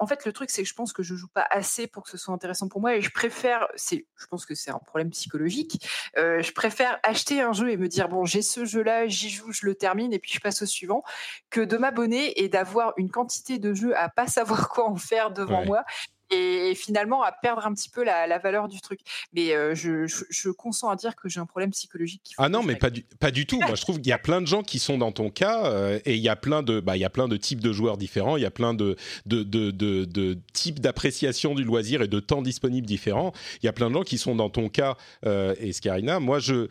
[0.00, 2.10] en fait, le truc, c'est que je pense que je joue pas assez pour que
[2.10, 5.10] ce soit intéressant pour moi et je préfère, c'est, je pense que c'est un problème
[5.10, 5.86] psychologique,
[6.16, 9.52] euh, je préfère acheter un jeu et me dire, bon, j'ai ce jeu-là, j'y joue,
[9.52, 11.02] je le termine et puis je passe au suivant,
[11.50, 15.30] que de m'abonner et d'avoir une quantité de jeux à pas savoir quoi en faire
[15.30, 15.84] devant moi
[16.30, 19.00] et finalement à perdre un petit peu la, valeur du truc.
[19.32, 22.34] Mais euh, je, consens à dire que j'ai un problème psychologique.
[22.38, 23.58] Ah non, mais pas du, pas du tout.
[23.60, 25.98] Moi, je trouve qu'il y a plein de gens qui sont dans ton cas euh,
[26.04, 27.96] et il y a plein de, bah, il y a plein de types de joueurs
[27.96, 28.36] différents.
[28.36, 28.96] Il y a plein de,
[29.26, 33.32] de, de, de, types d'appréciation du loisir et de temps disponibles différents.
[33.62, 34.96] Il y a plein de gens qui sont dans ton cas,
[35.26, 36.20] euh, Escarina.
[36.20, 36.68] Moi, je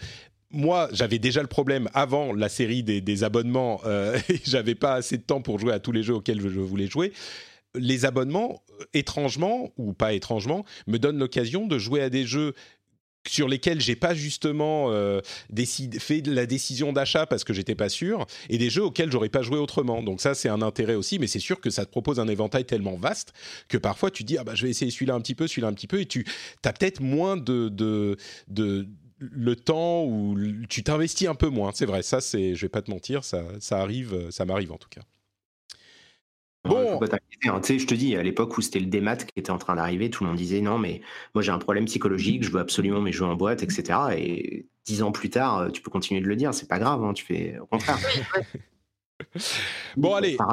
[0.50, 3.82] moi, j'avais déjà le problème avant la série des, des abonnements.
[3.86, 6.88] Euh, j'avais pas assez de temps pour jouer à tous les jeux auxquels je voulais
[6.88, 7.12] jouer
[7.76, 12.54] les abonnements, euh, étrangement ou pas étrangement, me donnent l'occasion de jouer à des jeux
[13.28, 15.22] sur lesquels j'ai pas justement euh,
[16.00, 19.42] fait la décision d'achat parce que j'étais pas sûr, et des jeux auxquels j'aurais pas
[19.42, 20.02] joué autrement.
[20.02, 22.66] Donc ça, c'est un intérêt aussi, mais c'est sûr que ça te propose un éventail
[22.66, 23.34] tellement vaste
[23.68, 25.74] que parfois tu dis ah bah je vais essayer celui-là un petit peu, celui-là un
[25.74, 26.26] petit peu, et tu
[26.64, 28.88] as peut-être moins de, de,
[29.20, 30.38] le temps où
[30.70, 31.72] tu t'investis un peu moins.
[31.74, 34.78] C'est vrai, ça c'est, je vais pas te mentir, ça, ça arrive, ça m'arrive en
[34.78, 35.02] tout cas.
[36.66, 37.00] Bon.
[37.02, 37.60] Hein.
[37.62, 39.76] Tu sais, je te dis, à l'époque où c'était le démat qui était en train
[39.76, 41.02] d'arriver, tout le monde disait non, mais
[41.34, 44.00] moi j'ai un problème psychologique, je veux absolument mes jeux en boîte, etc.
[44.18, 47.14] Et dix ans plus tard, tu peux continuer de le dire, c'est pas grave, hein,
[47.14, 47.98] tu fais au contraire.
[49.98, 50.38] bon, allez.
[50.40, 50.48] un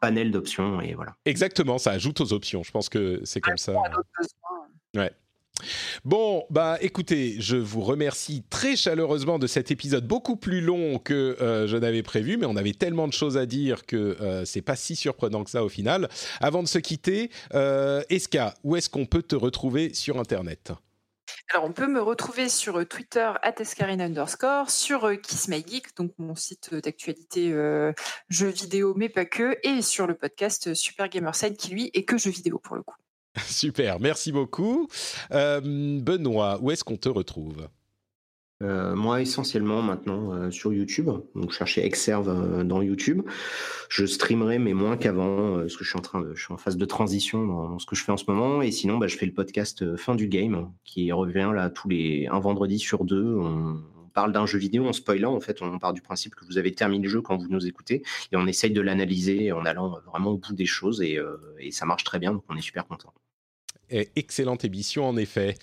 [0.00, 1.16] panel d'options et voilà.
[1.24, 2.62] Exactement, ça ajoute aux options.
[2.62, 3.74] Je pense que c'est comme ça.
[4.94, 5.12] Ouais.
[6.04, 11.36] Bon, bah écoutez, je vous remercie très chaleureusement de cet épisode beaucoup plus long que
[11.40, 14.62] euh, je n'avais prévu, mais on avait tellement de choses à dire que euh, c'est
[14.62, 16.08] pas si surprenant que ça au final.
[16.40, 20.72] Avant de se quitter, euh, Eska, où est-ce qu'on peut te retrouver sur Internet?
[21.52, 26.74] Alors, on peut me retrouver sur Twitter, escarina underscore, sur Kiss Geek, donc mon site
[26.74, 27.52] d'actualité
[28.28, 32.16] jeux vidéo, mais pas que, et sur le podcast Super Gamerside, qui lui est que
[32.16, 32.96] jeux vidéo pour le coup.
[33.46, 34.88] Super, merci beaucoup.
[35.32, 35.60] Euh,
[36.00, 37.68] Benoît, où est-ce qu'on te retrouve?
[38.60, 41.10] Euh, moi, essentiellement maintenant euh, sur YouTube.
[41.36, 43.22] Donc, cherchez Exerve dans YouTube.
[43.88, 46.56] Je streamerai, mais moins qu'avant, parce que je suis en train de, je suis en
[46.56, 48.62] phase de transition dans, ce que je fais en ce moment.
[48.62, 52.26] Et sinon, bah, je fais le podcast Fin du Game, qui revient là tous les
[52.30, 53.36] un vendredi sur deux.
[53.36, 53.80] On,
[54.14, 55.32] parle d'un jeu vidéo en spoilant.
[55.32, 57.68] En fait, on part du principe que vous avez terminé le jeu quand vous nous
[57.68, 58.02] écoutez,
[58.32, 61.02] et on essaye de l'analyser en allant vraiment au bout des choses.
[61.02, 61.20] Et,
[61.60, 63.14] et ça marche très bien, donc on est super content
[63.90, 65.56] excellente émission en effet.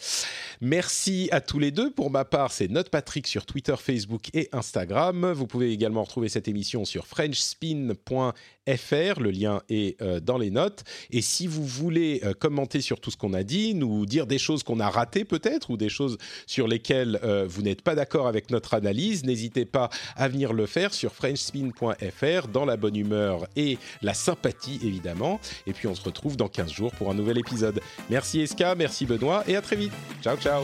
[0.62, 1.92] Merci à tous les deux.
[1.92, 5.32] Pour ma part, c'est Note Patrick sur Twitter, Facebook et Instagram.
[5.32, 9.20] Vous pouvez également retrouver cette émission sur frenchspin.fr.
[9.20, 10.84] Le lien est euh, dans les notes.
[11.12, 14.40] Et si vous voulez euh, commenter sur tout ce qu'on a dit, nous dire des
[14.40, 18.28] choses qu'on a ratées peut-être ou des choses sur lesquelles euh, vous n'êtes pas d'accord
[18.28, 23.48] avec notre analyse, n'hésitez pas à venir le faire sur frenchspin.fr dans la bonne humeur
[23.56, 25.40] et la sympathie évidemment.
[25.68, 27.82] Et puis on se retrouve dans 15 jours pour un nouvel épisode.
[28.10, 29.94] Merci Eska, merci Benoît et à très vite.
[30.22, 30.64] Ciao ciao.